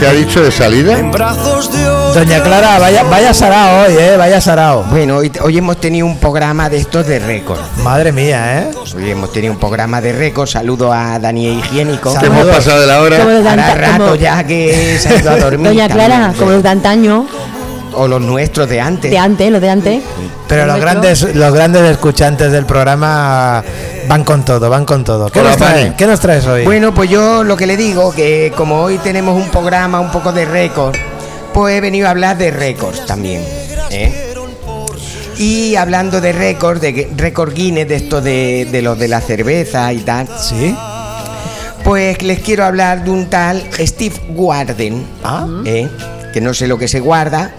[0.00, 0.96] ¿Qué ha dicho de salida?
[0.98, 2.20] En brazos de otro.
[2.24, 4.84] Doña Clara, vaya, vaya sarao hoy, eh, vaya sarao.
[4.84, 7.58] Bueno, hoy, hoy hemos tenido un programa de estos de récord.
[7.82, 8.70] Madre mía, eh.
[8.94, 10.46] Hoy hemos tenido un programa de récord.
[10.48, 12.14] Saludo a Daniel Higiénico.
[12.22, 13.18] Hemos pasado de la hora.
[13.18, 15.66] Como los de Hará anta- rato como- ya que se ha ido a dormir.
[15.68, 16.38] Doña Clara, también.
[16.38, 17.26] como los de antaño,
[17.94, 19.10] O los nuestros de antes.
[19.10, 20.02] de antes, los de antes.
[20.46, 23.62] Pero los grandes, los grandes escuchantes del programa
[24.08, 25.28] van con todo, van con todo.
[25.30, 25.94] ¿Qué, Hola, nos, trae-.
[25.96, 26.64] ¿qué nos traes hoy?
[26.64, 30.32] Bueno, pues yo lo que le digo, que como hoy tenemos un programa un poco
[30.32, 30.96] de récord,
[31.52, 33.42] pues he venido a hablar de récords también.
[33.90, 34.24] ¿eh?
[35.38, 39.92] Y hablando de récords, de récord Guinness, de esto de, de los de la cerveza
[39.92, 40.74] y tal, ¿Sí?
[41.84, 45.46] pues les quiero hablar de un tal Steve Warden, Ah.
[45.64, 45.88] ¿eh?
[46.32, 47.52] que no sé lo que se guarda,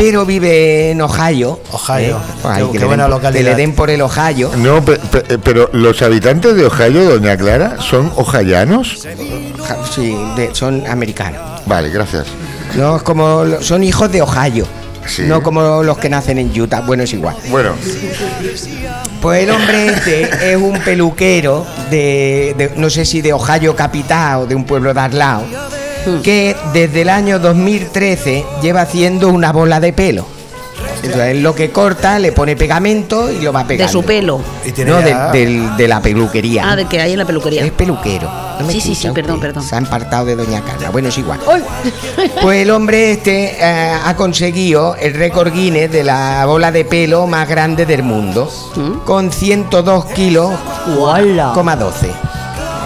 [0.00, 1.60] pero vive en Ohio.
[1.72, 2.16] Ohio.
[2.16, 2.20] ¿eh?
[2.44, 3.38] Ay, Qué- que qué le buena den- localidad.
[3.44, 4.50] Que le den por el Ohio.
[4.56, 9.06] No, pe- pe- pero los habitantes de Ohio, Doña Clara, ¿son ojayanos?
[9.66, 11.40] Ja- Sí, de- son americanos.
[11.66, 12.26] Vale, gracias.
[12.76, 14.64] No, es como son hijos de Ohio.
[15.06, 15.22] Sí.
[15.26, 16.80] No como los que nacen en Utah.
[16.82, 17.34] Bueno, es igual.
[17.50, 17.72] Bueno,
[19.20, 24.40] Pues el hombre este es un peluquero de, de- no sé si de Ohio capital
[24.42, 25.42] o de un pueblo de al lado,
[26.22, 30.26] que desde el año 2013 lleva haciendo una bola de pelo.
[31.02, 33.86] Entonces, lo que corta, le pone pegamento y lo va pegando.
[33.86, 34.40] De su pelo.
[34.66, 36.70] Y tiene No, de, la peluquería.
[36.70, 37.64] Ah, de que hay en la peluquería.
[37.64, 38.30] Es peluquero.
[38.58, 39.48] No me Sí, sí, sí, perdón, usted.
[39.48, 39.62] perdón.
[39.64, 40.90] Se ha empartado de Doña Carla.
[40.90, 41.40] Bueno, es igual.
[42.42, 47.26] Pues el hombre este eh, ha conseguido el récord Guinness de la bola de pelo
[47.26, 48.50] más grande del mundo,
[49.06, 50.50] con 102 kilos,
[51.54, 52.10] coma 12.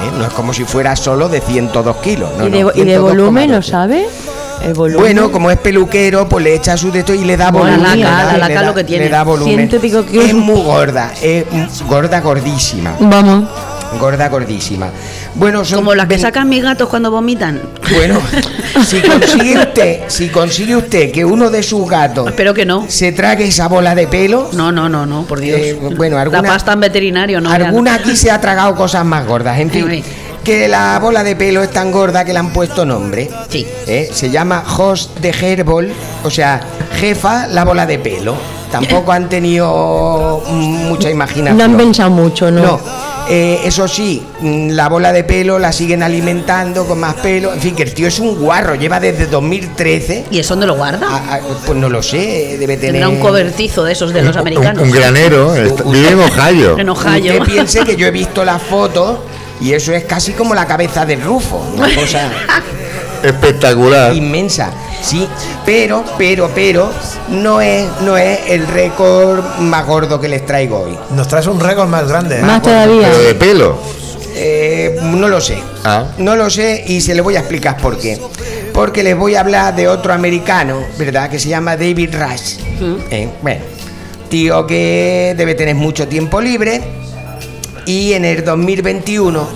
[0.07, 0.11] ¿Eh?
[0.19, 2.31] No es como si fuera solo de 102 kilos.
[2.39, 3.55] No, ¿Y, de, no, y de volumen, 102,12.
[3.55, 4.07] lo sabe?
[4.63, 5.01] El volumen.
[5.01, 7.83] Bueno, como es peluquero, pues le echa su de esto y le da volumen.
[7.83, 9.05] le la laca, le la da- lo que tiene.
[9.05, 9.57] Le da volumen.
[9.57, 10.25] Ciento y pico kilos.
[10.27, 11.45] Es muy gorda, es
[11.89, 12.95] gorda, gordísima.
[13.01, 13.45] Vamos.
[13.99, 14.89] Gorda, gordísima.
[15.35, 17.61] Bueno, son Como las que sacan mis gatos cuando vomitan.
[17.95, 18.21] Bueno,
[18.87, 22.85] si consigue usted, si consigue usted que uno de sus gatos Espero que no.
[22.89, 25.59] se trague esa bola de pelo, No, no, no, no, por Dios.
[25.61, 27.51] eh, bueno, la alguna, pasta en veterinario, no.
[27.51, 27.97] alguna no.
[27.99, 29.59] aquí se ha tragado cosas más gordas.
[29.59, 30.05] En fin, Sí.
[30.45, 33.31] que la bola de pelo es tan gorda que le han puesto nombre.
[33.49, 33.67] Sí.
[33.87, 34.09] ¿eh?
[34.13, 35.91] Se llama host de Herbol,
[36.23, 36.61] o sea,
[36.97, 38.37] jefa la bola de pelo.
[38.71, 41.57] Tampoco han tenido mucha imaginación.
[41.59, 42.63] No han pensado mucho, ¿no?
[42.63, 42.81] No.
[43.29, 47.55] Eh, eso sí, mm, la bola de pelo la siguen alimentando con más pelo.
[47.55, 50.27] En fin, que el tío es un guarro, lleva desde 2013.
[50.31, 51.07] ¿Y eso dónde lo guarda?
[51.09, 53.01] a- a- pues no lo sé, debe tener.
[53.03, 54.83] Tendrá un cobertizo de esos de los un, americanos.
[54.83, 55.53] un granero.
[55.87, 56.79] vive en Ohio.
[56.79, 57.33] En Ohio.
[57.41, 59.19] Usted piense que yo he visto las fotos
[59.61, 62.31] y eso es casi como la cabeza del Rufo, una cosa
[63.23, 64.15] Espectacular.
[64.15, 64.71] inmensa.
[65.05, 65.29] Sí,
[65.67, 66.91] pero, pero, pero,
[67.29, 70.99] no es, no es el récord más gordo que les traigo hoy.
[71.11, 72.39] Nos traes un récord más grande.
[72.39, 72.43] ¿eh?
[72.43, 73.11] Más todavía.
[73.11, 73.79] Pero de pelo.
[74.35, 75.59] Eh, no lo sé.
[75.85, 76.07] Ah.
[76.17, 78.19] No lo sé y se le voy a explicar por qué.
[78.73, 81.31] Porque les voy a hablar de otro americano, ¿verdad?
[81.31, 82.57] Que se llama David Rush.
[83.11, 83.61] Eh, bueno,
[84.31, 86.81] tío que debe tener mucho tiempo libre
[87.87, 89.47] y en el 2021,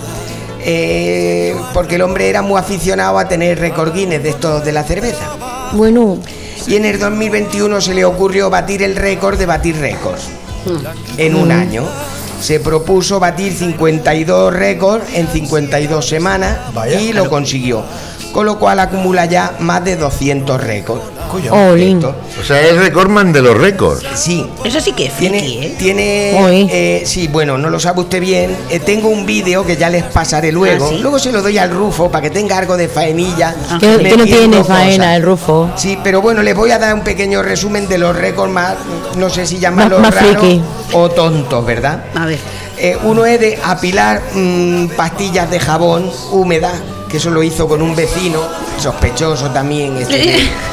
[0.63, 0.98] eh,
[1.79, 5.29] porque el hombre era muy aficionado a tener récord Guinness de estos de la cerveza.
[5.71, 6.17] Bueno,
[6.67, 10.23] Y en el 2021 se le ocurrió batir el récord de batir récords
[11.15, 11.85] en un año.
[12.41, 16.99] Se propuso batir 52 récords en 52 semanas Vaya.
[16.99, 17.81] y lo consiguió.
[18.33, 21.01] Con lo cual acumula ya más de 200 récords.
[21.51, 21.97] Olin.
[21.97, 22.15] Esto.
[22.39, 24.03] O sea, es recordman de los récords.
[24.15, 24.49] Sí.
[24.63, 25.75] Eso sí que es friki, Tiene, ¿eh?
[25.77, 26.67] tiene
[26.99, 28.55] eh, sí, bueno, no lo sabe usted bien.
[28.69, 30.85] Eh, tengo un vídeo que ya les pasaré luego.
[30.85, 30.97] ¿Ah, sí?
[30.99, 33.55] Luego se lo doy al Rufo para que tenga algo de faenilla.
[33.79, 34.67] que, que no tiene cosas.
[34.77, 35.71] faena el Rufo.
[35.75, 38.75] Sí, pero bueno, les voy a dar un pequeño resumen de los récords más,
[39.17, 40.61] no sé si llamarlos Más- más raros friki.
[40.93, 42.03] o tontos, ¿verdad?
[42.15, 42.39] A ver.
[42.81, 46.73] Eh, uno es de apilar mm, pastillas de jabón húmedas,
[47.09, 48.39] que eso lo hizo con un vecino,
[48.77, 49.97] sospechoso también.
[49.97, 50.35] este,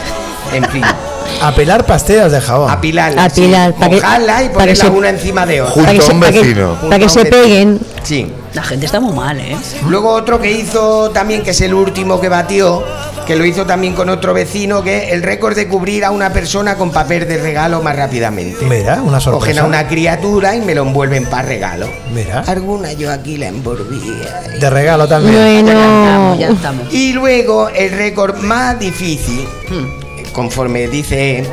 [0.53, 0.83] en fin,
[1.43, 2.71] Apilar pastillas de jabón.
[2.71, 3.33] apilarlas.
[3.33, 5.75] Apilar, sí, pa' que- mojarlas y pa' que ponerlas se- una encima de otra.
[5.75, 6.75] Junto Para que, a se, un para que- vecino.
[6.81, 7.81] para que a se peguen.
[8.05, 8.33] Sí.
[8.55, 9.55] La gente está muy mal, ¿eh?
[9.89, 12.83] Luego otro que hizo también, que es el último que batió,
[13.27, 16.33] que lo hizo también con otro vecino, que es el récord de cubrir a una
[16.33, 18.65] persona con papel de regalo más rápidamente.
[18.65, 19.61] Mira, una Cogen sorpresa.
[19.63, 21.87] a una criatura y me lo envuelven para regalo.
[22.15, 22.45] Mira.
[22.47, 24.43] Alguna yo aquí la envolvía.
[24.59, 25.67] De regalo también.
[25.67, 26.37] Bueno.
[26.39, 26.95] Ya estamos.
[26.95, 30.06] Y luego el récord más difícil, Hmm.
[30.37, 31.45] Conforme dice,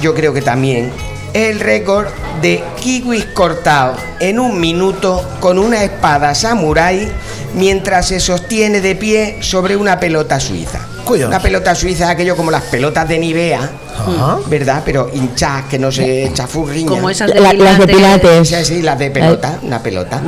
[0.00, 0.92] yo creo que también,
[1.32, 2.06] el récord
[2.40, 7.10] de kiwis cortados en un minuto con una espada samurái
[7.56, 10.93] mientras se sostiene de pie sobre una pelota suiza.
[11.04, 11.28] Cuyo.
[11.28, 13.60] Una pelota suiza, aquello como las pelotas de Nivea,
[13.98, 14.38] Ajá.
[14.46, 14.82] ¿verdad?
[14.84, 16.88] Pero hinchadas, que no se chafurriñan.
[16.88, 18.48] Como esas de La- las de Pilates.
[18.48, 20.20] Sí, sí, las de pelota, una pelota.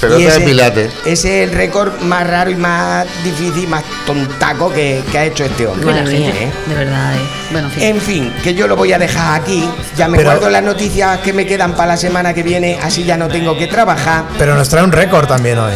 [0.00, 0.92] Pelota Y de pilates.
[1.06, 5.44] Ese es el récord más raro y más difícil, más tontaco que, que ha hecho
[5.44, 5.92] este hombre.
[6.00, 6.50] ¿eh?
[6.66, 7.18] de verdad, ¿eh?
[7.52, 7.82] Bueno, en fin.
[7.84, 9.68] En fin, que yo lo voy a dejar aquí.
[9.96, 13.04] Ya me Pero- guardo las noticias que me quedan para la semana que viene, así
[13.04, 14.24] ya no tengo que trabajar.
[14.38, 15.72] Pero nos trae un récord también hoy.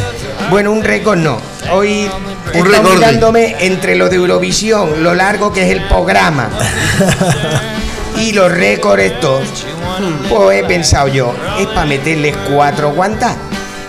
[0.51, 1.39] Bueno, un récord no.
[1.73, 2.09] Hoy
[2.55, 6.49] Un estoy mirándome entre lo de Eurovisión, lo largo que es el programa
[8.17, 9.67] y los récords estos.
[10.29, 13.37] Pues he pensado yo, es para meterles cuatro guantas.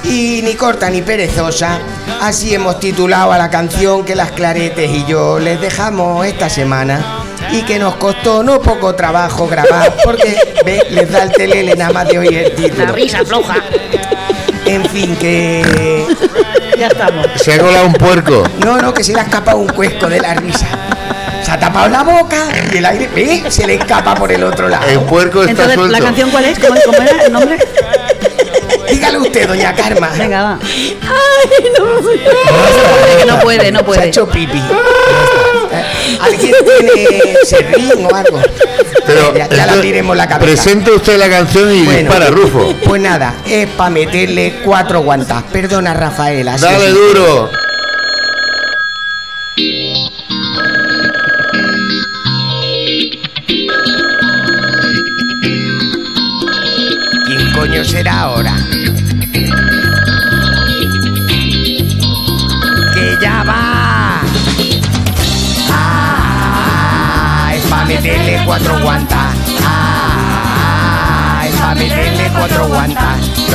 [0.03, 1.79] Y ni corta ni perezosa,
[2.21, 7.23] así hemos titulado a la canción que las claretes y yo les dejamos esta semana
[7.51, 11.91] y que nos costó no poco trabajo grabar porque ve, les da el telele nada
[11.91, 12.93] más de oír el La título.
[12.93, 13.55] risa floja.
[14.67, 16.05] En fin, que
[16.77, 17.27] Ya estamos.
[17.35, 18.43] Se ha colado un puerco.
[18.63, 20.67] No, no, que se le ha escapado un cuesco de la risa.
[21.43, 23.43] Se ha tapado la boca y el aire ¡eh!
[23.49, 24.85] se le escapa por el otro lado.
[24.89, 25.91] El puerco está Entonces, suelto.
[25.97, 26.59] ¿la canción cuál es?
[26.59, 27.57] ¿Cómo, cómo era el nombre?
[28.89, 30.09] Dígale usted, doña Karma.
[30.17, 30.59] Venga, va.
[33.19, 34.07] Que no puede, no Se ha puede.
[34.09, 34.61] hecho pipi.
[36.19, 38.39] ¿Alguien tiene serrín o algo?
[39.05, 40.45] Pero ya, ya la tiremos la cabeza.
[40.63, 42.73] Presente usted la canción y Bueno, dispara, Rufo.
[42.85, 45.43] Pues nada, es para meterle cuatro guantas.
[45.51, 46.47] Perdona, Rafael.
[46.47, 47.49] así Dale duro.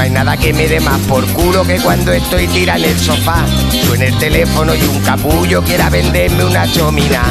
[0.03, 2.99] No hay nada que me dé más por culo que cuando estoy tirada en el
[2.99, 3.47] sofá.
[3.87, 7.23] Suena el teléfono y un capullo quiera venderme una chomina.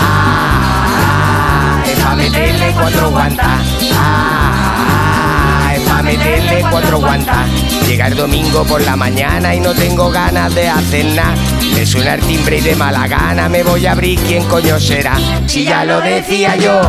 [0.00, 3.66] Ah, es para meterle cuatro guantas.
[3.96, 7.50] Ah, es para meterle cuatro guantas.
[7.88, 11.34] Llega el domingo por la mañana y no tengo ganas de hacer nada.
[11.74, 15.18] Me suena el timbre y de mala gana me voy a abrir quién coño será.
[15.48, 16.80] Si ya lo decía yo,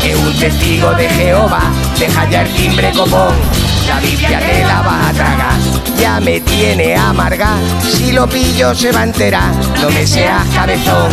[0.00, 3.65] que un testigo de Jehová deja ya el timbre copón.
[3.88, 5.58] La Biblia te la vas a tragar,
[5.98, 7.56] ya me tiene amarga.
[7.80, 11.10] Si lo pillo se va a enterar, no me seas cabezón.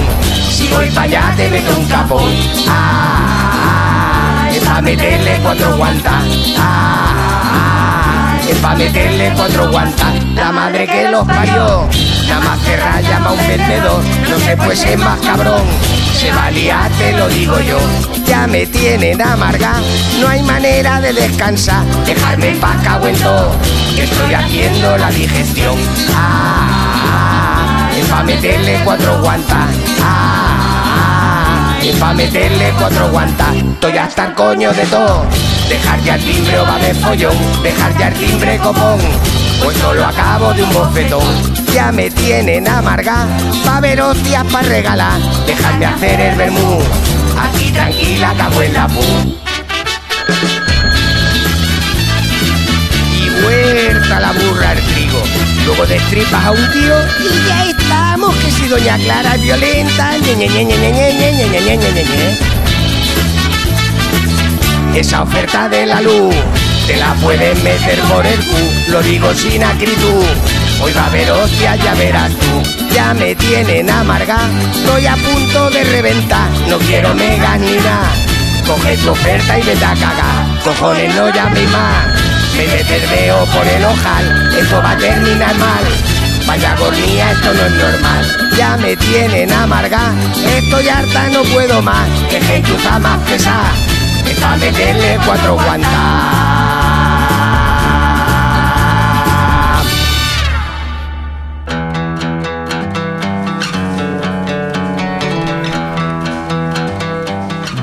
[0.50, 2.32] Si voy para allá te meto un capón.
[2.68, 6.24] Ah, es para meterle cuatro guantas.
[6.58, 7.73] Ah,
[8.64, 10.14] para meterle cuatro guantas.
[10.34, 11.88] La madre que los parió.
[12.28, 12.60] Nada más
[13.02, 14.04] llama a un vendedor.
[14.30, 15.62] No se puede más cabrón.
[16.18, 17.78] Se va a liar, te lo digo yo.
[18.26, 19.74] Ya me tienen amarga.
[20.22, 21.86] No hay manera de descansar.
[22.06, 23.18] Dejarme en paz, cago en.
[23.96, 25.76] Que estoy haciendo la digestión.
[26.16, 29.68] Ah, es para meterle cuatro guantas.
[30.02, 30.43] Ah,
[31.92, 33.56] para meterle cuatro guantas.
[33.56, 35.26] Estoy hasta el coño de todo.
[35.68, 37.36] Dejar ya el timbre o va de follón.
[37.62, 39.00] Dejar ya el timbre copón.
[39.62, 41.54] Pues solo acabo de un bofetón.
[41.74, 43.28] Ya me tienen amarga.
[43.68, 45.20] Va a haber hostias para regalar.
[45.46, 46.80] Dejarme hacer el vermú.
[47.38, 49.02] Aquí tranquila, cago en la pu.
[53.20, 54.74] y huerta la burra
[55.66, 60.12] luego destripas a un tío y ya estamos, que si Doña Clara es violenta,
[64.96, 66.36] Esa oferta de la luz
[66.88, 70.26] te la puedes meter por el cu, lo digo sin acritud.
[70.82, 72.62] Hoy va a haber hostia, ya verás tú.
[72.94, 74.38] Ya me tienen amarga,
[74.72, 76.50] estoy a punto de reventar.
[76.68, 78.12] No quiero mega ni nada.
[78.68, 80.64] Coge tu oferta y vete a cagar.
[80.64, 82.23] Cojones, no llames más.
[82.58, 85.84] Me mete el dedo por el ojal, esto va a terminar mal.
[86.46, 88.52] Vaya agonía, esto no es normal.
[88.58, 90.14] Ya me tienen amarga,
[90.58, 92.08] estoy harta, no puedo más.
[92.30, 93.72] Que gentuza más pesada,
[94.30, 96.53] es pa' meterle cuatro guantas.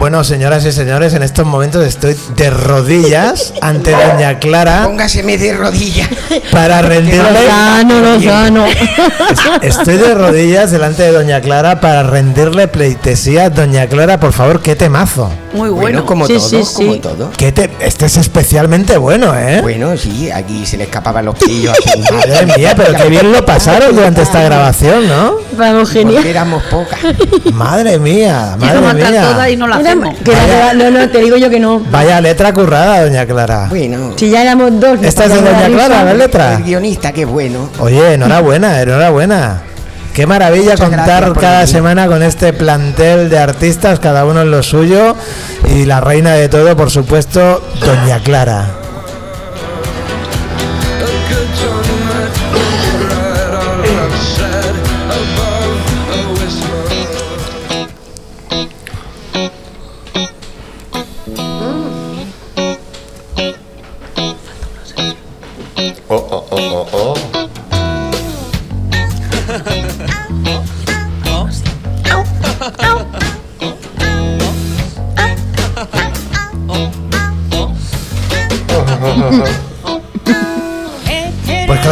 [0.01, 5.53] Bueno, señoras y señores, en estos momentos estoy de rodillas ante Doña Clara Póngaseme de
[5.53, 6.09] rodillas.
[6.51, 7.31] para rendirle.
[7.31, 8.65] Lozano, Lozano.
[9.61, 13.51] Estoy de rodillas delante de Doña Clara para rendirle pleitesía.
[13.51, 15.31] Doña Clara, por favor, qué temazo.
[15.53, 16.07] Muy Bueno, bueno.
[16.07, 16.75] como Sí, todo, sí, sí.
[16.75, 17.31] como todo.
[17.37, 19.61] Qué te- Este es especialmente bueno, ¿eh?
[19.63, 21.77] Bueno, sí, aquí se le escapaban los pillos.
[22.13, 25.35] Madre mía, pero qué bien lo pasaron durante esta grabación, ¿no?
[25.57, 26.15] Vamos, genial.
[26.17, 26.99] Porque éramos pocas.
[27.53, 29.51] Madre mía, madre mía.
[29.51, 30.15] y no la hacemos.
[30.19, 30.33] que
[30.77, 31.81] no, no, te digo yo que no.
[31.91, 33.67] Vaya letra currada, Doña Clara.
[33.69, 34.99] Bueno, Si ya éramos dos.
[35.03, 36.55] Esta es de Doña la Clara, la letra.
[36.55, 37.69] el guionista, qué bueno.
[37.81, 39.63] Oye, enhorabuena, enhorabuena.
[40.15, 44.63] Qué maravilla Muchas contar cada semana con este plantel de artistas, cada uno en lo
[44.63, 45.17] suyo.
[45.69, 48.77] Y la reina de todo, por supuesto, Doña Clara.
[66.13, 67.30] Oh, oh, oh, oh, oh.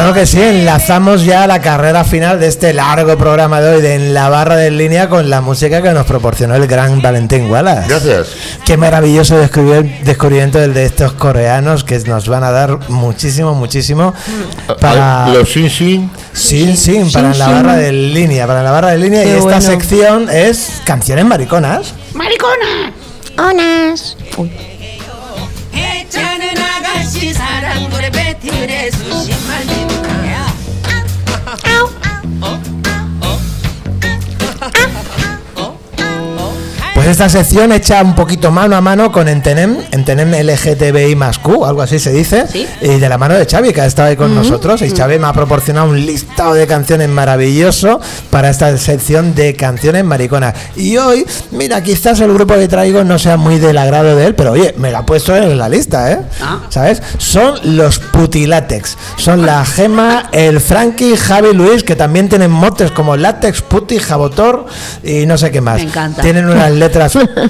[0.08, 3.94] Claro que sí, enlazamos ya la carrera final de este largo programa de hoy de
[3.94, 7.88] En la barra de línea con la música que nos proporcionó el gran Valentín Wallace.
[7.88, 8.28] Gracias.
[8.64, 14.14] Qué maravilloso descubrimiento el de estos coreanos que nos van a dar muchísimo, muchísimo
[14.80, 15.26] para...
[15.26, 16.10] Ah, Los Sin Sin.
[16.32, 17.52] Sí, sí, para Sí, la sí.
[17.52, 19.60] barra de línea, para la barra de línea Qué y esta bueno.
[19.60, 21.92] sección es canciones mariconas.
[22.14, 22.92] ¡Maricona!
[23.36, 24.16] Onas.
[24.38, 24.50] Uy.
[29.08, 30.07] Pues
[37.08, 41.82] esta sección hecha un poquito mano a mano con Entenem, Entenem LGTBI más Q, algo
[41.82, 42.66] así se dice, Sí.
[42.82, 45.26] y de la mano de Xavi, que ha estado ahí con nosotros, y Xavi me
[45.26, 50.54] ha proporcionado un listado de canciones maravilloso para esta sección de canciones mariconas.
[50.76, 54.34] Y hoy, mira, quizás el grupo que traigo no sea muy del agrado de él,
[54.34, 56.18] pero oye, me la ha puesto en la lista, ¿eh?
[56.42, 56.60] Ah.
[56.68, 57.02] ¿Sabes?
[57.18, 58.96] Son los putilátex.
[59.16, 64.66] Son la Gema, el Frankie, Javi Luis, que también tienen motes como látex, puti, jabotor
[65.02, 65.76] y no sé qué más.
[65.76, 66.22] Me encanta.
[66.22, 66.97] Tienen unas letras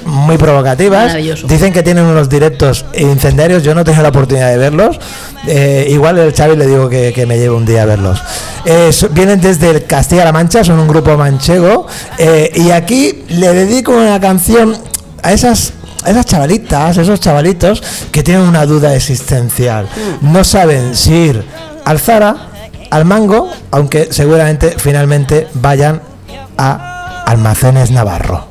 [0.05, 1.15] muy provocativas.
[1.47, 3.63] Dicen que tienen unos directos incendiarios.
[3.63, 4.99] Yo no tengo la oportunidad de verlos.
[5.47, 8.21] Eh, igual el Xavi le digo que, que me lleve un día a verlos.
[8.65, 11.87] Eh, vienen desde el Castilla-La Mancha, son un grupo manchego.
[12.17, 14.75] eh, y aquí le dedico una canción
[15.23, 15.73] a esas
[16.03, 19.87] a esas chavalitas, esos chavalitos que tienen una duda existencial.
[20.21, 21.43] No saben si ir
[21.83, 22.35] al Zara,
[22.89, 26.01] al Mango, aunque seguramente finalmente vayan
[26.57, 28.48] a Almacenes Navarro.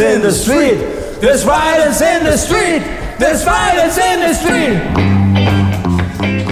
[0.00, 0.78] Violence in the street.
[1.20, 2.82] There's violence in the street.
[3.18, 4.80] There's violence in the street.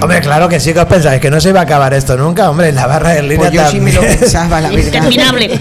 [0.01, 2.51] Hombre, claro que sí que os pensáis que no se iba a acabar esto nunca,
[2.51, 4.19] hombre, en la barra de línea Pues yo sí me lo también.
[4.21, 4.85] pensaba, la verdad.
[4.85, 5.59] Interminable.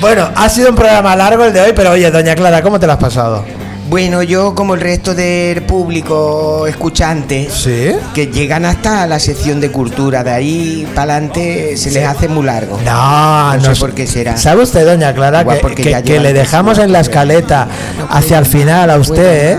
[0.00, 2.86] Bueno, ha sido un programa largo el de hoy, pero oye, doña Clara, ¿cómo te
[2.86, 3.44] lo has pasado?
[3.90, 7.90] Bueno, yo como el resto del público escuchante, ¿Sí?
[8.14, 12.44] que llegan hasta la sección de cultura, de ahí para adelante se les hace muy
[12.46, 12.78] largo.
[12.84, 14.36] No, no no sé por qué será.
[14.36, 17.66] ¿Sabe usted, doña Clara, Igual que, que- que le dejamos en la escaleta
[18.08, 19.58] hacia el final a usted, ¿eh?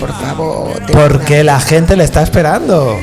[0.00, 2.96] Por favor, Porque la gente le está esperando.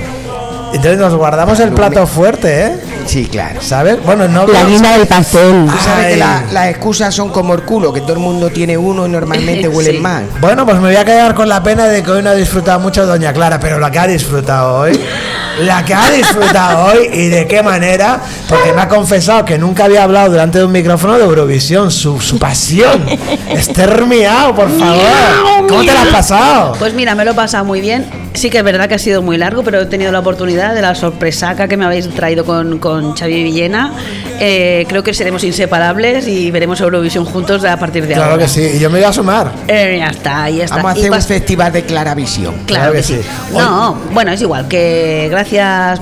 [0.73, 2.75] Entonces nos guardamos el plato fuerte, ¿eh?
[3.05, 3.61] Sí, claro.
[3.61, 3.97] ¿Sabes?
[4.05, 5.65] Bueno, no La guinda del pastel.
[5.65, 8.77] Tú sabes que la- las excusas son como el culo, que todo el mundo tiene
[8.77, 10.01] uno y normalmente huelen Sí.
[10.01, 10.25] mal.
[10.41, 12.79] Bueno, pues me voy a quedar con la pena de que hoy no ha disfrutado
[12.79, 14.99] mucho Doña Clara, pero la que ha disfrutado hoy,
[15.61, 18.19] la que ha disfrutado hoy y de qué manera,
[18.49, 22.19] porque me ha confesado que nunca había hablado delante de un micrófono de Eurovisión, su,
[22.19, 23.05] su pasión.
[23.49, 25.67] Esther Miau, por favor.
[25.67, 26.75] ¿Cómo te la has pasado?
[26.79, 28.05] Pues mira, me lo he pasado muy bien.
[28.33, 30.81] Sí que es verdad que ha sido muy largo, pero he tenido la oportunidad de
[30.81, 33.93] la sorpresaca que me habéis traído con, con Xavi Villena.
[34.39, 38.43] Eh, creo que seremos inseparables y veremos Eurovisión juntos a partir de Claro ahora.
[38.43, 39.51] que sí, y yo me voy a sumar.
[39.67, 40.77] Eh, ya está, ya está.
[40.77, 42.55] Vamos a Y hacer un festival de Claravisión.
[42.65, 43.21] Claro que sí.
[43.53, 45.42] No, bueno, es igual que gracias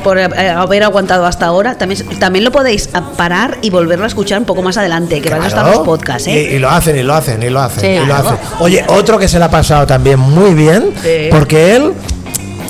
[0.04, 1.78] por eh, haber aguantado hasta ahora.
[1.78, 5.30] También, también lo podéis a- parar y volverlo a escuchar un poco más adelante, que
[5.30, 5.78] van a estar Claro.
[5.80, 6.50] los podcasts, ¿eh?
[6.52, 8.30] Y, y lo hacen, y lo hacen, y lo hacen, Sí, y lo claro.
[8.30, 8.38] hacen.
[8.60, 11.28] Oye, otro que se le ha pasado también muy bien, Sí.
[11.32, 11.94] porque él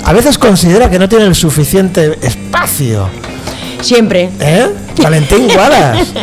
[0.03, 3.07] a veces considera que no tiene el suficiente espacio.
[3.81, 4.30] Siempre.
[4.39, 4.68] ¿Eh?
[5.02, 6.07] Valentín Guadas.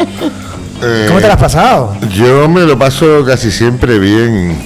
[0.80, 1.96] Eh, ¿Cómo te lo has pasado?
[2.14, 4.56] Yo me lo paso casi siempre bien.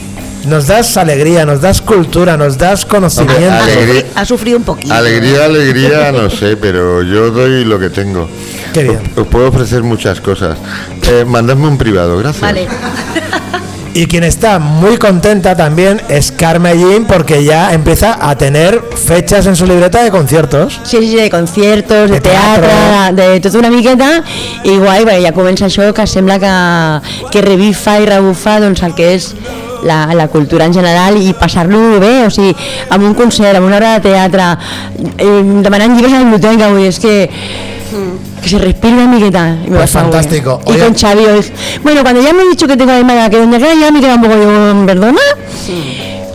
[0.47, 3.43] Nos das alegría, nos das cultura, nos das conocimiento.
[3.47, 4.93] Hombre, alegría, Ha sufrido un poquito.
[4.93, 8.29] alegría, alegría, no sé, pero yo doy lo que tengo.
[8.73, 9.01] Qué bien.
[9.15, 10.59] Os, os puedo ofrecer muchas cosas.
[11.09, 12.43] Eh, mandadme un privado, gracias.
[12.43, 12.67] Vale.
[13.95, 19.55] Y quien está muy contenta también es Carmellín porque ya empieza a tener fechas en
[19.55, 20.81] su libreta de conciertos.
[20.83, 22.71] Sí, sí, de conciertos, de, De teatre.
[23.13, 24.23] de tota una miqueta
[24.65, 26.55] i guai, perquè ja comença això que sembla que,
[27.35, 29.29] que revifa i rebufa doncs, el que és
[29.85, 32.55] la, la cultura en general i passar-lo bé, o sigui,
[32.89, 34.49] amb un concert, amb una obra de teatre,
[35.19, 37.29] eh, demanant llibres a la biblioteca, vull dir, és que
[38.43, 39.57] que se respire una miqueta.
[39.67, 40.61] y me Pues fantástico.
[40.67, 41.23] Y con Xavi,
[41.83, 44.01] bueno, cuando ya me he dicho que tengo la imagen que doña Clara ya me
[44.01, 45.21] queda un poco yo, ¿perdona?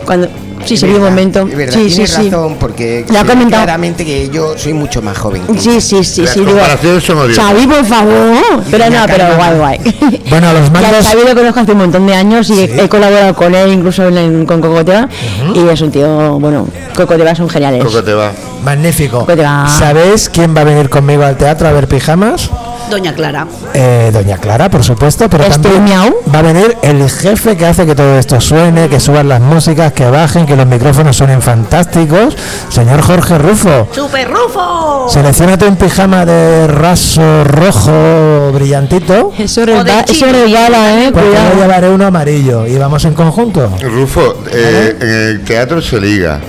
[0.04, 0.28] Cuando
[0.68, 1.46] Sí, es sería un momento.
[1.48, 2.30] es verdad, Sí, sí, tienes sí.
[2.30, 3.48] razón, porque comentado.
[3.64, 5.42] claramente que yo soy mucho más joven.
[5.46, 6.40] que Sí, sí, sí, Las sí.
[6.40, 7.44] Digo, comparaciones son odiosas.
[7.44, 8.62] Xavi, por favor.
[8.70, 10.20] Pero no, pero guay, guay.
[10.30, 11.06] Bueno, los mandos.
[11.06, 14.06] Xavi lo conozco hace un montón de años y he, he colaborado con él incluso
[14.08, 15.08] en- con Cocoteva.
[15.54, 17.84] Y es un tío, bueno, Cocoteva son geniales.
[17.84, 18.32] Coco te va.
[18.64, 19.24] Magnífico.
[19.24, 19.66] Pues va.
[19.68, 22.50] ¿Sabéis quién va a venir conmigo al teatro a ver pijamas?
[22.88, 23.46] Doña Clara.
[23.74, 26.14] Eh, Doña Clara, por supuesto, pero Este también miau.
[26.34, 29.92] va a venir el jefe que hace que todo esto suene, que suban las músicas,
[29.92, 32.36] que bajen, que los micrófonos suenen fantásticos.
[32.68, 35.08] Señor Jorge Rufo, ¡Super Rufo!
[35.08, 39.32] seleccionate un pijama de raso rojo brillantito.
[39.38, 41.10] Eso, resbala, eh.
[41.12, 41.60] Porque yo Cuidado.
[41.60, 43.72] llevaré uno amarillo y vamos en conjunto.
[43.82, 46.40] Rufo, eh, en el teatro se liga.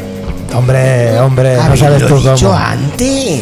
[0.54, 2.54] Hombre, hombre, no sabes tú dicho cómo.
[2.58, 3.42] antes.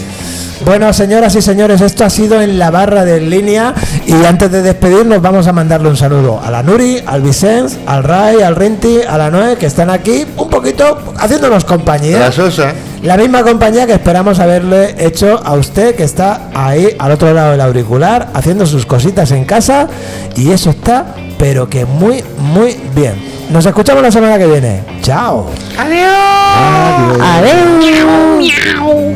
[0.66, 3.74] Bueno, señoras y señores, esto ha sido en la barra de línea
[4.06, 8.04] y antes de despedirnos vamos a mandarle un saludo a la Nuri, al Vicens, al
[8.04, 12.20] Ray, al Rinti, a la Noé, que están aquí un poquito haciéndonos compañía.
[12.20, 12.74] La Sosa.
[13.04, 17.52] La misma compañía que esperamos haberle hecho a usted que está ahí al otro lado
[17.52, 19.88] del auricular haciendo sus cositas en casa
[20.36, 23.14] y eso está pero que muy muy bien.
[23.50, 24.82] Nos escuchamos la semana que viene.
[25.02, 25.50] Chao.
[25.78, 27.18] Adiós.
[28.38, 29.16] Miau.